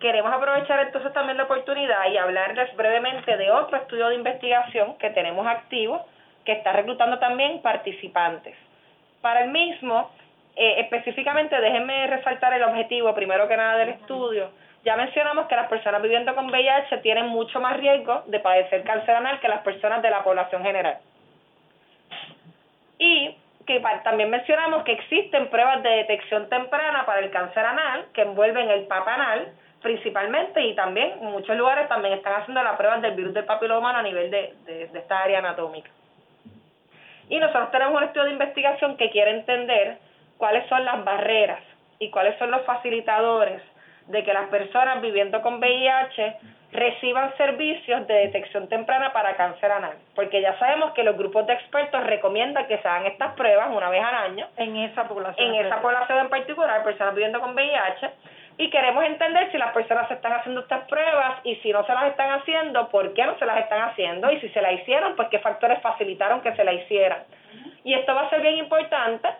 queremos 0.00 0.32
aprovechar 0.32 0.80
entonces 0.80 1.12
también 1.12 1.36
la 1.36 1.44
oportunidad 1.44 2.10
y 2.10 2.16
hablarles 2.16 2.74
brevemente 2.74 3.36
de 3.36 3.50
otro 3.50 3.76
estudio 3.76 4.08
de 4.08 4.16
investigación 4.16 4.96
que 4.98 5.10
tenemos 5.10 5.46
activo, 5.46 6.04
que 6.44 6.52
está 6.52 6.72
reclutando 6.72 7.18
también 7.18 7.60
participantes. 7.60 8.56
Para 9.20 9.44
el 9.44 9.50
mismo, 9.50 10.10
eh, 10.56 10.80
específicamente, 10.80 11.60
déjenme 11.60 12.06
resaltar 12.06 12.54
el 12.54 12.62
objetivo, 12.62 13.14
primero 13.14 13.46
que 13.46 13.56
nada, 13.56 13.76
del 13.76 13.90
estudio. 13.90 14.50
Ya 14.84 14.96
mencionamos 14.96 15.46
que 15.46 15.56
las 15.56 15.68
personas 15.68 16.00
viviendo 16.00 16.34
con 16.34 16.46
VIH 16.46 16.98
tienen 16.98 17.26
mucho 17.26 17.60
más 17.60 17.76
riesgo 17.76 18.22
de 18.26 18.40
padecer 18.40 18.82
cáncer 18.82 19.14
anal 19.14 19.38
que 19.40 19.48
las 19.48 19.60
personas 19.60 20.00
de 20.00 20.10
la 20.10 20.24
población 20.24 20.62
general. 20.62 20.98
Y 22.98 23.36
que 23.66 23.80
también 24.02 24.30
mencionamos 24.30 24.82
que 24.84 24.92
existen 24.92 25.48
pruebas 25.48 25.82
de 25.82 25.90
detección 25.90 26.48
temprana 26.48 27.04
para 27.04 27.20
el 27.20 27.30
cáncer 27.30 27.64
anal 27.64 28.06
que 28.14 28.22
envuelven 28.22 28.70
el 28.70 28.86
papa 28.86 29.14
anal, 29.14 29.52
principalmente 29.82 30.60
y 30.62 30.74
también 30.74 31.12
en 31.20 31.30
muchos 31.30 31.56
lugares 31.56 31.88
también 31.88 32.14
están 32.14 32.40
haciendo 32.40 32.62
las 32.62 32.76
pruebas 32.76 33.02
del 33.02 33.14
virus 33.14 33.34
del 33.34 33.44
papiloma 33.44 33.80
humano 33.80 33.98
a 33.98 34.02
nivel 34.02 34.30
de, 34.30 34.54
de, 34.64 34.90
esta 34.94 35.22
área 35.22 35.38
anatómica. 35.38 35.90
Y 37.28 37.38
nosotros 37.38 37.70
tenemos 37.70 37.96
un 37.96 38.04
estudio 38.04 38.24
de 38.26 38.32
investigación 38.32 38.96
que 38.96 39.10
quiere 39.10 39.30
entender 39.30 39.98
cuáles 40.36 40.68
son 40.68 40.84
las 40.84 41.04
barreras 41.04 41.62
y 41.98 42.10
cuáles 42.10 42.36
son 42.38 42.50
los 42.50 42.62
facilitadores 42.62 43.62
de 44.08 44.24
que 44.24 44.34
las 44.34 44.48
personas 44.48 45.00
viviendo 45.00 45.40
con 45.40 45.58
VIH 45.58 46.36
reciban 46.72 47.36
servicios 47.36 48.06
de 48.06 48.14
detección 48.14 48.68
temprana 48.68 49.12
para 49.12 49.36
cáncer 49.36 49.72
anal, 49.72 49.96
porque 50.14 50.40
ya 50.40 50.56
sabemos 50.58 50.92
que 50.92 51.02
los 51.02 51.16
grupos 51.16 51.46
de 51.46 51.54
expertos 51.54 52.04
recomiendan 52.04 52.66
que 52.66 52.78
se 52.78 52.88
hagan 52.88 53.06
estas 53.06 53.34
pruebas 53.34 53.70
una 53.74 53.90
vez 53.90 54.02
al 54.04 54.14
año. 54.14 54.48
En 54.56 54.76
esa 54.76 55.08
población, 55.08 55.54
en 55.54 55.66
esa 55.66 55.80
población 55.80 56.18
en 56.18 56.28
particular, 56.28 56.84
personas 56.84 57.14
viviendo 57.14 57.40
con 57.40 57.54
VIH, 57.54 58.10
y 58.60 58.68
queremos 58.68 59.02
entender 59.04 59.50
si 59.50 59.56
las 59.56 59.72
personas 59.72 60.06
se 60.08 60.14
están 60.14 60.34
haciendo 60.34 60.60
estas 60.60 60.86
pruebas 60.86 61.40
y 61.44 61.56
si 61.56 61.72
no 61.72 61.82
se 61.86 61.94
las 61.94 62.08
están 62.08 62.30
haciendo, 62.30 62.90
por 62.90 63.14
qué 63.14 63.24
no 63.24 63.38
se 63.38 63.46
las 63.46 63.56
están 63.56 63.80
haciendo 63.88 64.30
y 64.30 64.38
si 64.38 64.50
se 64.50 64.60
las 64.60 64.74
hicieron, 64.74 65.16
pues 65.16 65.28
qué 65.28 65.38
factores 65.38 65.80
facilitaron 65.80 66.42
que 66.42 66.54
se 66.54 66.62
la 66.62 66.74
hicieran. 66.74 67.22
Y 67.84 67.94
esto 67.94 68.14
va 68.14 68.20
a 68.20 68.28
ser 68.28 68.42
bien 68.42 68.58
importante. 68.58 69.30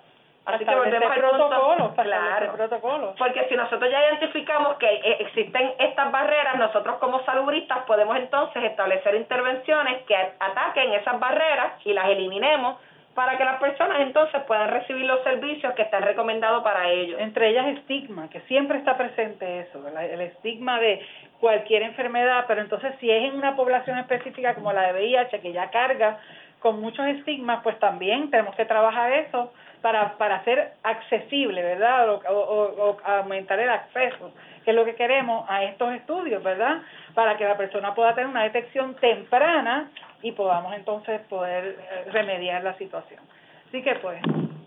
Así 0.46 0.64
que 0.64 0.74
volvemos 0.74 1.10
al 1.10 1.18
protocolo, 1.18 1.94
claro, 1.94 2.52
protocolo. 2.54 3.14
porque 3.18 3.46
si 3.50 3.56
nosotros 3.56 3.90
ya 3.90 4.02
identificamos 4.08 4.78
que 4.78 4.88
eh, 4.88 5.16
existen 5.20 5.74
estas 5.78 6.10
barreras, 6.10 6.56
nosotros 6.56 6.96
como 6.96 7.22
salubristas 7.26 7.80
podemos 7.80 8.16
entonces 8.16 8.64
establecer 8.64 9.16
intervenciones 9.16 10.02
que 10.04 10.16
ataquen 10.16 10.94
esas 10.94 11.20
barreras 11.20 11.74
y 11.84 11.92
las 11.92 12.08
eliminemos 12.08 12.78
para 13.14 13.36
que 13.36 13.44
las 13.44 13.60
personas 13.60 14.00
entonces 14.00 14.40
puedan 14.46 14.70
recibir 14.70 15.04
los 15.04 15.22
servicios 15.24 15.74
que 15.74 15.82
están 15.82 16.02
recomendados 16.02 16.62
para 16.62 16.90
ellos. 16.90 17.20
Entre 17.20 17.48
ellas 17.48 17.66
estigma, 17.78 18.30
que 18.30 18.40
siempre 18.42 18.78
está 18.78 18.96
presente 18.96 19.60
eso, 19.60 19.82
el 19.88 20.20
estigma 20.20 20.78
de 20.78 21.00
cualquier 21.40 21.82
enfermedad, 21.82 22.44
pero 22.46 22.60
entonces 22.60 22.94
si 23.00 23.10
es 23.10 23.24
en 23.24 23.34
una 23.34 23.56
población 23.56 23.98
específica 23.98 24.54
como 24.54 24.72
la 24.72 24.92
de 24.92 24.92
VIH, 24.92 25.40
que 25.40 25.52
ya 25.52 25.70
carga 25.70 26.18
con 26.60 26.80
muchos 26.80 27.06
estigmas, 27.06 27.62
pues 27.62 27.78
también 27.78 28.30
tenemos 28.30 28.54
que 28.54 28.66
trabajar 28.66 29.12
eso 29.12 29.52
para, 29.80 30.16
para 30.18 30.36
hacer 30.36 30.74
accesible, 30.82 31.62
¿verdad? 31.62 32.10
O, 32.10 32.20
o, 32.28 32.96
aumentar 33.02 33.58
el 33.58 33.70
acceso, 33.70 34.32
que 34.64 34.70
es 34.70 34.76
lo 34.76 34.84
que 34.84 34.94
queremos 34.94 35.48
a 35.48 35.64
estos 35.64 35.94
estudios, 35.94 36.42
¿verdad? 36.42 36.82
Para 37.14 37.36
que 37.38 37.44
la 37.44 37.56
persona 37.56 37.94
pueda 37.94 38.14
tener 38.14 38.28
una 38.28 38.44
detección 38.44 38.94
temprana 38.96 39.90
y 40.22 40.32
podamos 40.32 40.74
entonces 40.74 41.20
poder 41.28 41.76
eh, 41.78 42.10
remediar 42.10 42.62
la 42.62 42.76
situación. 42.78 43.20
Así 43.68 43.82
que 43.82 43.94
pues, 43.96 44.20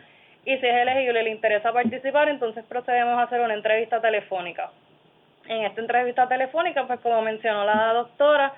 y 0.44 0.56
si 0.56 0.64
es 0.64 0.74
elegible 0.76 1.24
le 1.24 1.30
interesa 1.30 1.72
participar, 1.72 2.28
entonces 2.28 2.64
procedemos 2.66 3.18
a 3.18 3.22
hacer 3.22 3.40
una 3.40 3.54
entrevista 3.54 4.00
telefónica. 4.00 4.70
En 5.48 5.64
esta 5.64 5.80
entrevista 5.80 6.28
telefónica, 6.28 6.86
pues 6.86 7.00
como 7.00 7.20
mencionó 7.20 7.64
la 7.64 7.92
doctora, 7.92 8.52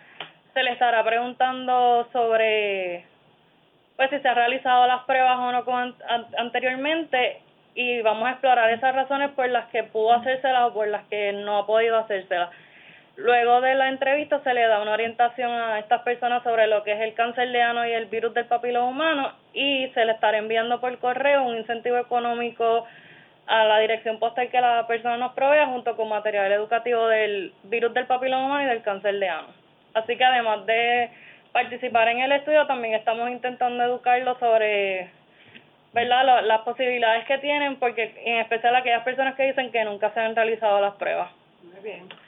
se 0.53 0.63
le 0.63 0.73
estará 0.73 1.03
preguntando 1.03 2.07
sobre 2.13 3.07
pues 3.97 4.11
si 4.11 4.19
se 4.19 4.29
han 4.29 4.37
realizado 4.37 4.87
las 4.87 5.05
pruebas 5.05 5.39
o 5.39 5.53
no 5.53 5.65
con, 5.65 5.95
anteriormente 6.37 7.41
y 7.75 8.03
vamos 8.03 8.29
a 8.29 8.33
explorar 8.33 8.71
esas 8.71 8.95
razones 8.95 9.31
por 9.31 9.49
las 9.49 9.65
que 9.69 9.83
pudo 9.85 10.13
hacérselas 10.13 10.65
o 10.65 10.75
por 10.75 10.89
las 10.89 11.05
que 11.05 11.33
no 11.33 11.57
ha 11.57 11.67
podido 11.67 11.97
hacérselas. 11.97 12.51
Luego 13.17 13.63
de 13.63 13.75
la 13.75 13.89
entrevista 13.89 14.41
se 14.41 14.53
le 14.53 14.67
da 14.67 14.83
una 14.83 14.93
orientación 14.93 15.51
a 15.51 15.79
estas 15.79 16.03
personas 16.03 16.43
sobre 16.43 16.67
lo 16.67 16.83
que 16.85 16.93
es 16.93 17.01
el 17.01 17.15
cáncer 17.15 17.51
de 17.51 17.63
ano 17.63 17.87
y 17.87 17.93
el 17.93 18.07
virus 18.07 18.35
del 18.35 18.45
papiloma 18.45 18.89
humano 18.89 19.33
y 19.55 19.89
se 19.95 20.05
le 20.05 20.13
estará 20.13 20.37
enviando 20.37 20.81
por 20.81 20.99
correo 20.99 21.45
un 21.45 21.57
incentivo 21.57 21.97
económico 21.97 22.87
a 23.47 23.65
la 23.65 23.79
dirección 23.79 24.19
postal 24.19 24.51
que 24.51 24.61
la 24.61 24.87
persona 24.87 25.17
nos 25.17 25.33
provea 25.33 25.67
junto 25.67 25.97
con 25.97 26.11
material 26.11 26.53
educativo 26.53 27.07
del 27.09 27.55
virus 27.65 27.95
del 27.95 28.07
papiloma 28.07 28.47
humano 28.47 28.65
y 28.65 28.67
del 28.67 28.83
cáncer 28.83 29.19
de 29.19 29.29
ano. 29.29 29.49
Así 29.95 30.17
que 30.17 30.25
además 30.25 30.67
de 30.67 31.09
participar 31.53 32.09
en 32.09 32.21
el 32.21 32.33
estudio, 32.33 32.67
también 32.67 32.95
estamos 32.95 33.31
intentando 33.31 33.83
educarlos 33.83 34.39
sobre 34.39 35.11
las 35.95 36.61
posibilidades 36.63 37.25
que 37.25 37.39
tienen, 37.39 37.77
porque 37.77 38.13
en 38.27 38.41
especial 38.41 38.77
aquellas 38.77 39.05
personas 39.05 39.35
que 39.37 39.45
dicen 39.45 39.73
que 39.73 39.85
nunca 39.85 40.11
se 40.11 40.21
han 40.21 40.37
realizado 40.37 40.83
las 40.83 40.95
pruebas. 40.97 41.31
Muy 41.63 41.83
bien. 41.83 42.26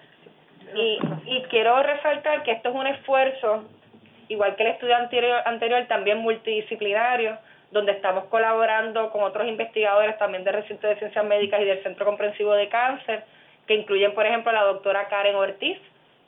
Y, 0.74 0.98
y 1.26 1.42
quiero 1.50 1.82
resaltar 1.82 2.42
que 2.42 2.52
esto 2.52 2.68
es 2.68 2.74
un 2.74 2.86
esfuerzo, 2.86 3.64
igual 4.28 4.56
que 4.56 4.62
el 4.64 4.70
estudio 4.70 4.96
anterior, 4.96 5.40
anterior 5.44 5.86
también 5.86 6.18
multidisciplinario, 6.18 7.38
donde 7.70 7.92
estamos 7.92 8.24
colaborando 8.24 9.10
con 9.10 9.22
otros 9.22 9.46
investigadores 9.46 10.16
también 10.18 10.44
del 10.44 10.54
recinto 10.54 10.86
de 10.86 10.96
ciencias 10.96 11.24
médicas 11.24 11.60
y 11.60 11.64
del 11.64 11.82
Centro 11.82 12.06
Comprensivo 12.06 12.54
de 12.54 12.68
Cáncer, 12.68 13.24
que 13.66 13.74
incluyen, 13.74 14.14
por 14.14 14.26
ejemplo, 14.26 14.50
la 14.52 14.62
doctora 14.64 15.08
Karen 15.08 15.36
Ortiz, 15.36 15.78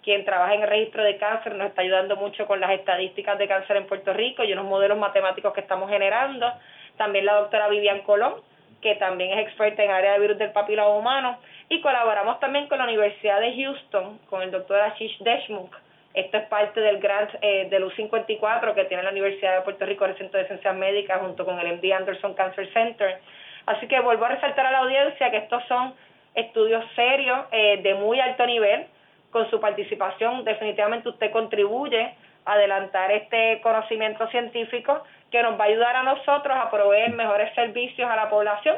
quien 0.03 0.24
trabaja 0.24 0.55
en 0.55 0.62
el 0.62 0.68
registro 0.68 1.03
de 1.03 1.16
cáncer, 1.16 1.55
nos 1.55 1.68
está 1.68 1.82
ayudando 1.82 2.16
mucho 2.16 2.47
con 2.47 2.61
las 2.61 2.70
estadísticas 2.70 3.38
de 3.38 3.49
cáncer 3.49 3.76
en 3.76 3.86
Puerto 3.86 4.12
Rico 4.12 4.45
y 4.45 4.53
unos 4.53 4.64
modelos 4.64 4.99
matemáticos 4.99 5.53
que 5.53 5.61
estamos 5.61 5.91
generando. 5.91 6.51
También 6.97 7.26
la 7.26 7.34
doctora 7.34 7.68
Vivian 7.68 8.01
Colón, 8.01 8.34
que 8.80 8.95
también 8.97 9.38
es 9.38 9.47
experta 9.47 9.82
en 9.82 9.91
área 9.91 10.12
de 10.12 10.20
virus 10.20 10.38
del 10.38 10.53
papiloma 10.53 10.97
humano. 10.97 11.38
Y 11.73 11.81
colaboramos 11.83 12.41
también 12.41 12.66
con 12.66 12.79
la 12.79 12.85
Universidad 12.85 13.41
de 13.41 13.55
Houston, 13.55 14.18
con 14.29 14.43
el 14.43 14.51
doctor 14.51 14.81
Ashish 14.81 15.16
Deshmukh. 15.21 15.73
Esto 16.14 16.39
es 16.39 16.49
parte 16.49 16.81
del 16.81 16.99
grant 16.99 17.31
eh, 17.43 17.68
del 17.71 17.85
U54 17.85 18.75
que 18.75 18.87
tiene 18.87 19.05
la 19.05 19.11
Universidad 19.11 19.55
de 19.55 19.61
Puerto 19.61 19.87
Rico, 19.87 20.05
el 20.05 20.18
Centro 20.18 20.41
de 20.41 20.49
Ciencias 20.49 20.75
Médicas, 20.75 21.21
junto 21.21 21.45
con 21.45 21.61
el 21.61 21.77
MD 21.77 21.93
Anderson 21.93 22.35
Cancer 22.35 22.68
Center. 22.73 23.21
Así 23.66 23.87
que 23.87 24.01
vuelvo 24.01 24.25
a 24.25 24.31
resaltar 24.31 24.66
a 24.66 24.73
la 24.73 24.79
audiencia 24.79 25.31
que 25.31 25.37
estos 25.37 25.62
son 25.68 25.95
estudios 26.35 26.85
serios, 26.97 27.39
eh, 27.53 27.79
de 27.85 27.95
muy 27.95 28.18
alto 28.18 28.45
nivel, 28.47 28.87
con 29.31 29.49
su 29.49 29.61
participación 29.61 30.45
definitivamente 30.45 31.09
usted 31.09 31.31
contribuye 31.31 32.14
a 32.47 32.55
adelantar 32.55 33.12
este 33.12 33.61
conocimiento 33.62 34.27
científico 34.31 35.05
que 35.31 35.41
nos 35.41 35.59
va 35.59 35.66
a 35.66 35.68
ayudar 35.68 35.95
a 35.95 36.03
nosotros 36.03 36.59
a 36.61 36.68
proveer 36.68 37.12
mejores 37.12 37.55
servicios 37.55 38.11
a 38.11 38.16
la 38.16 38.29
población. 38.29 38.77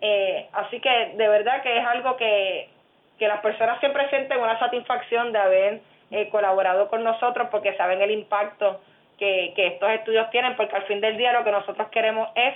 Eh, 0.00 0.48
así 0.52 0.80
que 0.80 1.14
de 1.16 1.28
verdad 1.28 1.62
que 1.62 1.78
es 1.78 1.86
algo 1.86 2.16
que, 2.16 2.68
que 3.18 3.28
las 3.28 3.40
personas 3.40 3.80
siempre 3.80 4.08
sienten 4.10 4.40
una 4.40 4.58
satisfacción 4.58 5.32
de 5.32 5.38
haber 5.38 5.80
eh, 6.10 6.28
colaborado 6.30 6.88
con 6.88 7.02
nosotros 7.04 7.48
porque 7.50 7.76
saben 7.76 8.00
el 8.00 8.10
impacto 8.10 8.80
que, 9.18 9.52
que 9.56 9.66
estos 9.66 9.90
estudios 9.90 10.30
tienen, 10.30 10.56
porque 10.56 10.76
al 10.76 10.84
fin 10.84 11.00
del 11.00 11.16
día 11.16 11.32
lo 11.32 11.44
que 11.44 11.50
nosotros 11.50 11.88
queremos 11.88 12.28
es 12.34 12.54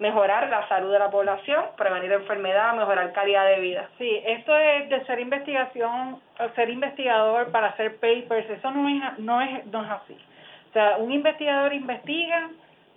mejorar 0.00 0.48
la 0.48 0.66
salud 0.66 0.90
de 0.90 0.98
la 0.98 1.10
población, 1.10 1.62
prevenir 1.76 2.10
enfermedad, 2.10 2.74
mejorar 2.74 3.12
calidad 3.12 3.46
de 3.46 3.60
vida. 3.60 3.88
Sí, 3.98 4.22
esto 4.24 4.56
es 4.56 4.88
de 4.88 5.04
ser 5.04 5.20
investigación, 5.20 6.18
ser 6.56 6.70
investigador 6.70 7.52
para 7.52 7.68
hacer 7.68 7.96
papers, 7.96 8.48
eso 8.48 8.70
no 8.70 8.88
es, 8.88 9.18
no 9.18 9.40
es, 9.42 9.66
no 9.66 9.84
es 9.84 9.90
así. 9.90 10.16
O 10.70 10.72
sea, 10.72 10.96
un 10.96 11.12
investigador 11.12 11.74
investiga 11.74 12.48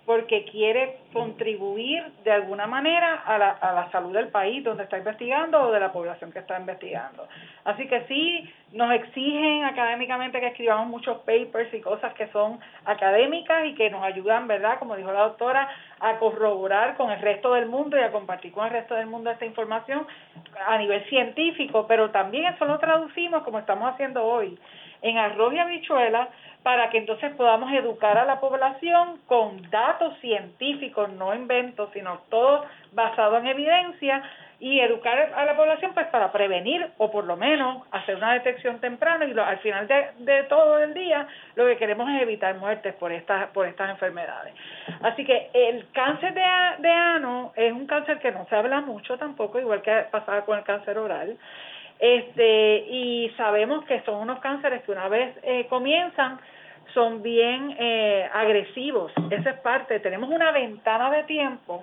porque 0.06 0.44
quiere 0.44 0.98
contribuir 1.12 2.04
de 2.24 2.32
alguna 2.32 2.66
manera 2.66 3.22
a 3.24 3.38
la, 3.38 3.50
a 3.50 3.72
la 3.72 3.90
salud 3.90 4.12
del 4.12 4.28
país 4.28 4.62
donde 4.62 4.84
está 4.84 4.98
investigando 4.98 5.60
o 5.62 5.72
de 5.72 5.80
la 5.80 5.92
población 5.92 6.30
que 6.30 6.40
está 6.40 6.58
investigando. 6.58 7.26
Así 7.64 7.86
que 7.88 8.04
sí, 8.06 8.52
nos 8.72 8.92
exigen 8.92 9.64
académicamente 9.64 10.40
que 10.40 10.48
escribamos 10.48 10.88
muchos 10.88 11.18
papers 11.18 11.72
y 11.72 11.80
cosas 11.80 12.12
que 12.14 12.26
son 12.28 12.58
académicas 12.84 13.66
y 13.66 13.74
que 13.74 13.88
nos 13.88 14.02
ayudan, 14.02 14.46
¿verdad? 14.46 14.78
Como 14.78 14.96
dijo 14.96 15.12
la 15.12 15.20
doctora, 15.20 15.68
a 16.00 16.18
corroborar 16.18 16.96
con 16.96 17.10
el 17.10 17.20
resto 17.20 17.54
del 17.54 17.66
mundo 17.66 17.96
y 17.96 18.00
a 18.00 18.12
compartir 18.12 18.52
con 18.52 18.66
el 18.66 18.72
resto 18.72 18.94
del 18.94 19.06
mundo 19.06 19.30
esta 19.30 19.46
información 19.46 20.06
a 20.66 20.76
nivel 20.76 21.04
científico, 21.08 21.86
pero 21.86 22.10
también 22.10 22.46
eso 22.46 22.64
lo 22.64 22.78
traducimos 22.78 23.42
como 23.44 23.58
estamos 23.58 23.92
haciendo 23.92 24.24
hoy 24.24 24.58
en 25.02 25.18
arroz 25.18 25.52
y 25.54 25.58
habichuela 25.58 26.28
para 26.64 26.88
que 26.88 26.96
entonces 26.96 27.30
podamos 27.34 27.70
educar 27.74 28.16
a 28.16 28.24
la 28.24 28.40
población 28.40 29.20
con 29.26 29.70
datos 29.70 30.18
científicos, 30.20 31.12
no 31.12 31.34
inventos, 31.34 31.90
sino 31.92 32.22
todo 32.30 32.64
basado 32.92 33.36
en 33.36 33.46
evidencia 33.46 34.22
y 34.60 34.80
educar 34.80 35.30
a 35.36 35.44
la 35.44 35.56
población 35.58 35.92
pues 35.92 36.06
para 36.06 36.32
prevenir 36.32 36.88
o 36.96 37.10
por 37.10 37.24
lo 37.24 37.36
menos 37.36 37.82
hacer 37.90 38.16
una 38.16 38.32
detección 38.32 38.80
temprana 38.80 39.26
y 39.26 39.38
al 39.38 39.58
final 39.58 39.86
de, 39.86 40.42
todo 40.44 40.78
el 40.78 40.94
día 40.94 41.28
lo 41.54 41.66
que 41.66 41.76
queremos 41.76 42.08
es 42.08 42.22
evitar 42.22 42.56
muertes 42.56 42.94
por 42.94 43.12
estas 43.12 43.48
por 43.48 43.66
estas 43.66 43.90
enfermedades. 43.90 44.54
Así 45.02 45.22
que 45.22 45.50
el 45.52 45.86
cáncer 45.92 46.32
de, 46.32 46.42
de 46.78 46.90
ano 46.90 47.52
es 47.56 47.74
un 47.74 47.86
cáncer 47.86 48.18
que 48.20 48.32
no 48.32 48.46
se 48.48 48.56
habla 48.56 48.80
mucho 48.80 49.18
tampoco, 49.18 49.60
igual 49.60 49.82
que 49.82 50.06
pasaba 50.10 50.46
con 50.46 50.56
el 50.56 50.64
cáncer 50.64 50.96
oral. 50.96 51.36
Este, 52.04 52.84
y 52.90 53.30
sabemos 53.38 53.82
que 53.86 54.02
son 54.02 54.16
unos 54.16 54.38
cánceres 54.40 54.82
que 54.82 54.92
una 54.92 55.08
vez 55.08 55.34
eh, 55.42 55.64
comienzan 55.70 56.38
son 56.92 57.22
bien 57.22 57.74
eh, 57.78 58.28
agresivos. 58.30 59.10
Esa 59.30 59.50
es 59.50 59.60
parte. 59.60 60.00
Tenemos 60.00 60.28
una 60.28 60.52
ventana 60.52 61.10
de 61.10 61.22
tiempo 61.22 61.82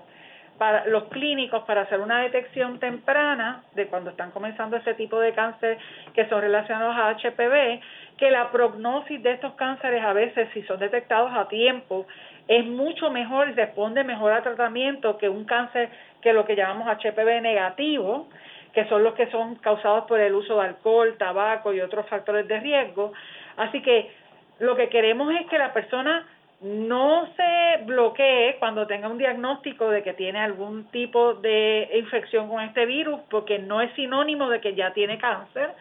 para 0.60 0.86
los 0.86 1.06
clínicos 1.06 1.64
para 1.64 1.82
hacer 1.82 2.00
una 2.00 2.22
detección 2.22 2.78
temprana 2.78 3.64
de 3.74 3.88
cuando 3.88 4.12
están 4.12 4.30
comenzando 4.30 4.78
ese 4.78 4.94
tipo 4.94 5.20
de 5.20 5.34
cáncer 5.34 5.80
que 6.14 6.30
son 6.30 6.42
relacionados 6.42 6.96
a 6.96 7.10
HPV, 7.18 7.82
que 8.18 8.30
la 8.30 8.52
prognosis 8.52 9.24
de 9.24 9.32
estos 9.32 9.54
cánceres 9.54 10.04
a 10.04 10.14
veces 10.14 10.50
si 10.54 10.62
son 10.64 10.80
detectados 10.80 11.32
a 11.34 11.48
tiempo 11.48 12.06
es 12.48 12.64
mucho 12.68 13.10
mejor 13.10 13.50
y 13.50 13.54
responde 13.54 14.04
mejor 14.04 14.34
al 14.34 14.44
tratamiento 14.44 15.18
que 15.18 15.30
un 15.30 15.46
cáncer 15.46 15.90
que 16.22 16.32
lo 16.32 16.46
que 16.46 16.56
llamamos 16.56 16.88
HPV 16.96 17.42
negativo, 17.42 18.28
que 18.74 18.86
son 18.86 19.04
los 19.04 19.14
que 19.16 19.30
son 19.32 19.56
causados 19.56 20.06
por 20.06 20.20
el 20.20 20.34
uso 20.34 20.56
de 20.56 20.68
alcohol, 20.68 21.16
tabaco 21.18 21.74
y 21.74 21.82
otros 21.82 22.08
factores 22.08 22.48
de 22.48 22.60
riesgo. 22.60 23.14
Así 23.58 23.82
que 23.82 24.12
lo 24.60 24.76
que 24.76 24.90
queremos 24.90 25.34
es 25.34 25.48
que 25.48 25.58
la 25.58 25.74
persona 25.74 26.26
no 26.62 27.28
se 27.36 27.84
bloquee 27.86 28.58
cuando 28.60 28.86
tenga 28.86 29.08
un 29.08 29.18
diagnóstico 29.18 29.90
de 29.90 30.04
que 30.04 30.14
tiene 30.14 30.40
algún 30.40 30.86
tipo 30.92 31.34
de 31.34 31.90
infección 31.96 32.48
con 32.48 32.62
este 32.62 32.86
virus, 32.86 33.20
porque 33.30 33.58
no 33.58 33.82
es 33.82 33.92
sinónimo 33.94 34.48
de 34.48 34.62
que 34.62 34.76
ya 34.76 34.94
tiene 34.94 35.18
cáncer, 35.18 35.72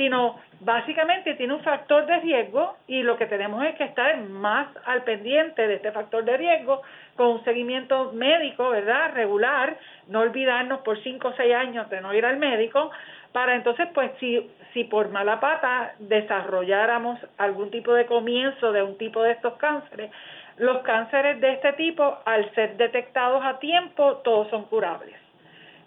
sino 0.00 0.40
básicamente 0.60 1.34
tiene 1.34 1.52
un 1.52 1.62
factor 1.62 2.06
de 2.06 2.20
riesgo 2.20 2.74
y 2.86 3.02
lo 3.02 3.18
que 3.18 3.26
tenemos 3.26 3.62
es 3.66 3.74
que 3.74 3.84
estar 3.84 4.16
más 4.16 4.68
al 4.86 5.02
pendiente 5.04 5.68
de 5.68 5.74
este 5.74 5.92
factor 5.92 6.24
de 6.24 6.38
riesgo 6.38 6.80
con 7.16 7.26
un 7.26 7.44
seguimiento 7.44 8.10
médico, 8.14 8.70
¿verdad? 8.70 9.12
Regular, 9.12 9.76
no 10.08 10.20
olvidarnos 10.20 10.80
por 10.80 10.98
cinco 11.02 11.28
o 11.28 11.34
seis 11.34 11.54
años 11.54 11.90
de 11.90 12.00
no 12.00 12.14
ir 12.14 12.24
al 12.24 12.38
médico, 12.38 12.90
para 13.32 13.54
entonces, 13.54 13.88
pues, 13.92 14.10
si, 14.20 14.50
si 14.72 14.84
por 14.84 15.10
mala 15.10 15.38
pata 15.38 15.92
desarrolláramos 15.98 17.18
algún 17.36 17.70
tipo 17.70 17.92
de 17.92 18.06
comienzo 18.06 18.72
de 18.72 18.82
un 18.82 18.96
tipo 18.96 19.22
de 19.22 19.32
estos 19.32 19.52
cánceres, 19.58 20.10
los 20.56 20.78
cánceres 20.78 21.42
de 21.42 21.52
este 21.52 21.74
tipo, 21.74 22.20
al 22.24 22.50
ser 22.54 22.78
detectados 22.78 23.44
a 23.44 23.58
tiempo, 23.58 24.16
todos 24.24 24.48
son 24.48 24.64
curables. 24.64 25.16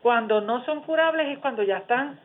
Cuando 0.03 0.39
no 0.39 0.63
son 0.65 0.81
curables 0.81 1.29
es 1.29 1.39
cuando 1.39 1.63
ya 1.63 1.77
están 1.77 2.19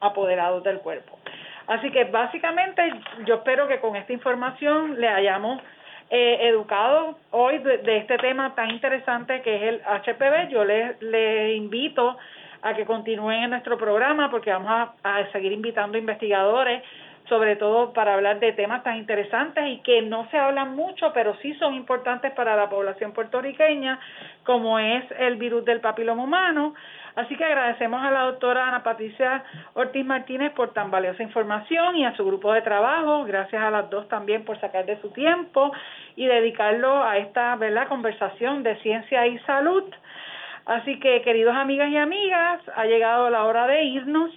apoderados 0.00 0.62
del 0.62 0.78
cuerpo. 0.78 1.18
Así 1.66 1.90
que 1.90 2.04
básicamente 2.04 2.82
yo 3.26 3.36
espero 3.36 3.68
que 3.68 3.78
con 3.80 3.94
esta 3.96 4.12
información 4.12 5.00
le 5.00 5.08
hayamos 5.08 5.62
eh, 6.10 6.48
educado 6.48 7.16
hoy 7.30 7.58
de, 7.58 7.98
este 7.98 8.18
tema 8.18 8.54
tan 8.56 8.70
interesante 8.70 9.42
que 9.42 9.54
es 9.54 9.62
el 9.62 9.80
HPV. 9.82 10.48
Yo 10.50 10.64
les, 10.64 11.56
invito 11.56 12.18
a 12.62 12.74
que 12.74 12.84
continúen 12.84 13.44
en 13.44 13.50
nuestro 13.50 13.78
programa 13.78 14.30
porque 14.30 14.50
vamos 14.50 14.70
a, 14.70 14.92
a 15.04 15.30
seguir 15.30 15.52
invitando 15.52 15.96
investigadores 15.96 16.82
sobre 17.30 17.54
todo 17.54 17.92
para 17.92 18.14
hablar 18.14 18.40
de 18.40 18.52
temas 18.52 18.82
tan 18.82 18.96
interesantes 18.96 19.64
y 19.68 19.78
que 19.78 20.02
no 20.02 20.28
se 20.30 20.36
hablan 20.36 20.74
mucho, 20.74 21.12
pero 21.14 21.36
sí 21.36 21.54
son 21.54 21.74
importantes 21.74 22.32
para 22.32 22.56
la 22.56 22.68
población 22.68 23.12
puertorriqueña, 23.12 24.00
como 24.42 24.80
es 24.80 25.04
el 25.16 25.36
virus 25.36 25.64
del 25.64 25.80
papiloma 25.80 26.24
humano. 26.24 26.74
Así 27.16 27.36
que 27.36 27.44
agradecemos 27.44 28.02
a 28.02 28.10
la 28.10 28.22
doctora 28.22 28.68
Ana 28.68 28.82
Patricia 28.82 29.44
Ortiz 29.74 30.04
Martínez 30.04 30.52
por 30.52 30.72
tan 30.72 30.90
valiosa 30.90 31.22
información 31.22 31.96
y 31.96 32.04
a 32.04 32.14
su 32.16 32.24
grupo 32.24 32.52
de 32.52 32.62
trabajo. 32.62 33.24
Gracias 33.24 33.62
a 33.62 33.70
las 33.70 33.90
dos 33.90 34.08
también 34.08 34.44
por 34.44 34.60
sacar 34.60 34.86
de 34.86 35.00
su 35.00 35.10
tiempo 35.10 35.72
y 36.16 36.26
dedicarlo 36.26 37.02
a 37.02 37.18
esta 37.18 37.56
¿verdad? 37.56 37.88
conversación 37.88 38.62
de 38.62 38.76
ciencia 38.76 39.26
y 39.26 39.38
salud. 39.40 39.84
Así 40.66 41.00
que, 41.00 41.22
queridos 41.22 41.56
amigas 41.56 41.90
y 41.90 41.96
amigas, 41.96 42.60
ha 42.76 42.84
llegado 42.84 43.28
la 43.30 43.44
hora 43.44 43.66
de 43.66 43.82
irnos. 43.84 44.30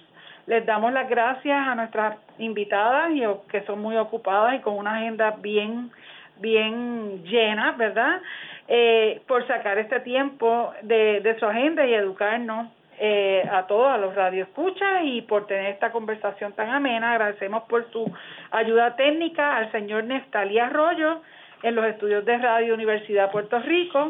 Les 0.46 0.66
damos 0.66 0.92
las 0.92 1.08
gracias 1.08 1.56
a 1.56 1.74
nuestras 1.74 2.18
invitadas 2.38 3.10
que 3.48 3.62
son 3.62 3.80
muy 3.80 3.96
ocupadas 3.96 4.54
y 4.56 4.58
con 4.60 4.76
una 4.76 4.96
agenda 4.96 5.36
bien 5.38 5.90
bien 6.36 7.22
llena, 7.24 7.72
¿verdad? 7.72 8.20
Eh, 8.66 9.20
por 9.26 9.46
sacar 9.46 9.78
este 9.78 10.00
tiempo 10.00 10.72
de, 10.82 11.20
de 11.20 11.38
su 11.38 11.44
agenda 11.44 11.86
y 11.86 11.92
educarnos 11.92 12.68
eh, 12.98 13.42
a 13.50 13.66
todos, 13.66 13.88
a 13.88 13.98
los 13.98 14.14
radioescuchas 14.14 15.02
y 15.02 15.22
por 15.22 15.46
tener 15.46 15.72
esta 15.72 15.90
conversación 15.90 16.52
tan 16.52 16.70
amena. 16.70 17.12
Agradecemos 17.12 17.64
por 17.64 17.90
su 17.90 18.10
ayuda 18.52 18.96
técnica 18.96 19.56
al 19.56 19.72
señor 19.72 20.04
Neftalí 20.04 20.58
Arroyo 20.58 21.20
en 21.62 21.74
los 21.74 21.84
estudios 21.86 22.24
de 22.24 22.38
Radio 22.38 22.72
Universidad 22.72 23.32
Puerto 23.32 23.58
Rico 23.58 24.08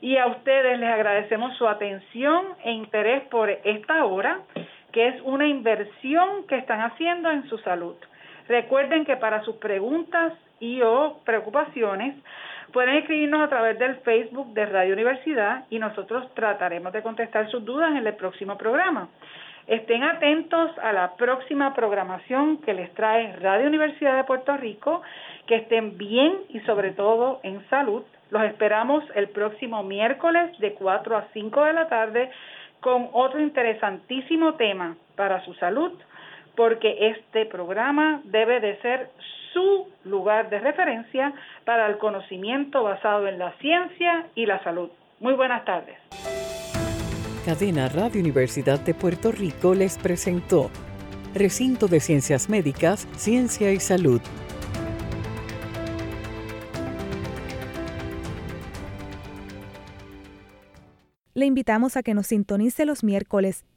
y 0.00 0.16
a 0.16 0.26
ustedes 0.26 0.78
les 0.78 0.90
agradecemos 0.90 1.56
su 1.56 1.68
atención 1.68 2.46
e 2.64 2.72
interés 2.72 3.22
por 3.28 3.50
esta 3.50 4.04
hora 4.06 4.40
que 4.90 5.08
es 5.08 5.20
una 5.22 5.46
inversión 5.46 6.46
que 6.48 6.56
están 6.56 6.80
haciendo 6.80 7.30
en 7.30 7.46
su 7.48 7.58
salud. 7.58 7.96
Recuerden 8.48 9.04
que 9.04 9.16
para 9.16 9.42
sus 9.42 9.56
preguntas 9.56 10.32
y 10.60 10.80
o 10.82 11.20
preocupaciones 11.24 12.14
pueden 12.74 12.96
escribirnos 12.96 13.40
a 13.40 13.48
través 13.48 13.78
del 13.78 13.94
Facebook 13.98 14.52
de 14.52 14.66
Radio 14.66 14.94
Universidad 14.94 15.64
y 15.70 15.78
nosotros 15.78 16.28
trataremos 16.34 16.92
de 16.92 17.02
contestar 17.02 17.48
sus 17.48 17.64
dudas 17.64 17.92
en 17.92 18.04
el 18.04 18.14
próximo 18.14 18.58
programa. 18.58 19.08
Estén 19.68 20.02
atentos 20.02 20.76
a 20.82 20.92
la 20.92 21.14
próxima 21.14 21.72
programación 21.72 22.58
que 22.62 22.74
les 22.74 22.92
trae 22.94 23.36
Radio 23.36 23.68
Universidad 23.68 24.16
de 24.16 24.24
Puerto 24.24 24.56
Rico, 24.56 25.02
que 25.46 25.54
estén 25.54 25.96
bien 25.96 26.36
y 26.48 26.58
sobre 26.60 26.90
todo 26.90 27.38
en 27.44 27.64
salud. 27.70 28.02
Los 28.30 28.42
esperamos 28.42 29.04
el 29.14 29.28
próximo 29.28 29.84
miércoles 29.84 30.58
de 30.58 30.74
4 30.74 31.16
a 31.16 31.28
5 31.32 31.64
de 31.64 31.72
la 31.74 31.88
tarde 31.88 32.30
con 32.80 33.08
otro 33.12 33.38
interesantísimo 33.38 34.54
tema 34.54 34.96
para 35.14 35.44
su 35.44 35.54
salud, 35.54 35.92
porque 36.56 37.10
este 37.10 37.46
programa 37.46 38.20
debe 38.24 38.60
de 38.60 38.80
ser 38.80 39.10
su 39.52 39.88
lugar 40.04 40.50
de 40.50 40.58
referencia 40.58 41.32
para 41.64 41.86
el 41.86 41.98
conocimiento 41.98 42.82
basado 42.82 43.28
en 43.28 43.38
la 43.38 43.52
ciencia 43.58 44.26
y 44.34 44.46
la 44.46 44.62
salud. 44.64 44.90
Muy 45.20 45.34
buenas 45.34 45.64
tardes. 45.64 45.96
Cadena 47.44 47.88
Radio 47.88 48.20
Universidad 48.20 48.80
de 48.80 48.94
Puerto 48.94 49.30
Rico 49.30 49.74
les 49.74 49.98
presentó 49.98 50.70
Recinto 51.34 51.88
de 51.88 52.00
Ciencias 52.00 52.48
Médicas, 52.48 53.08
Ciencia 53.16 53.72
y 53.72 53.80
Salud 53.80 54.20
le 61.34 61.46
invitamos 61.46 61.96
a 61.96 62.02
que 62.02 62.14
nos 62.14 62.28
sintonice 62.28 62.86
los 62.86 63.02
miércoles 63.02 63.64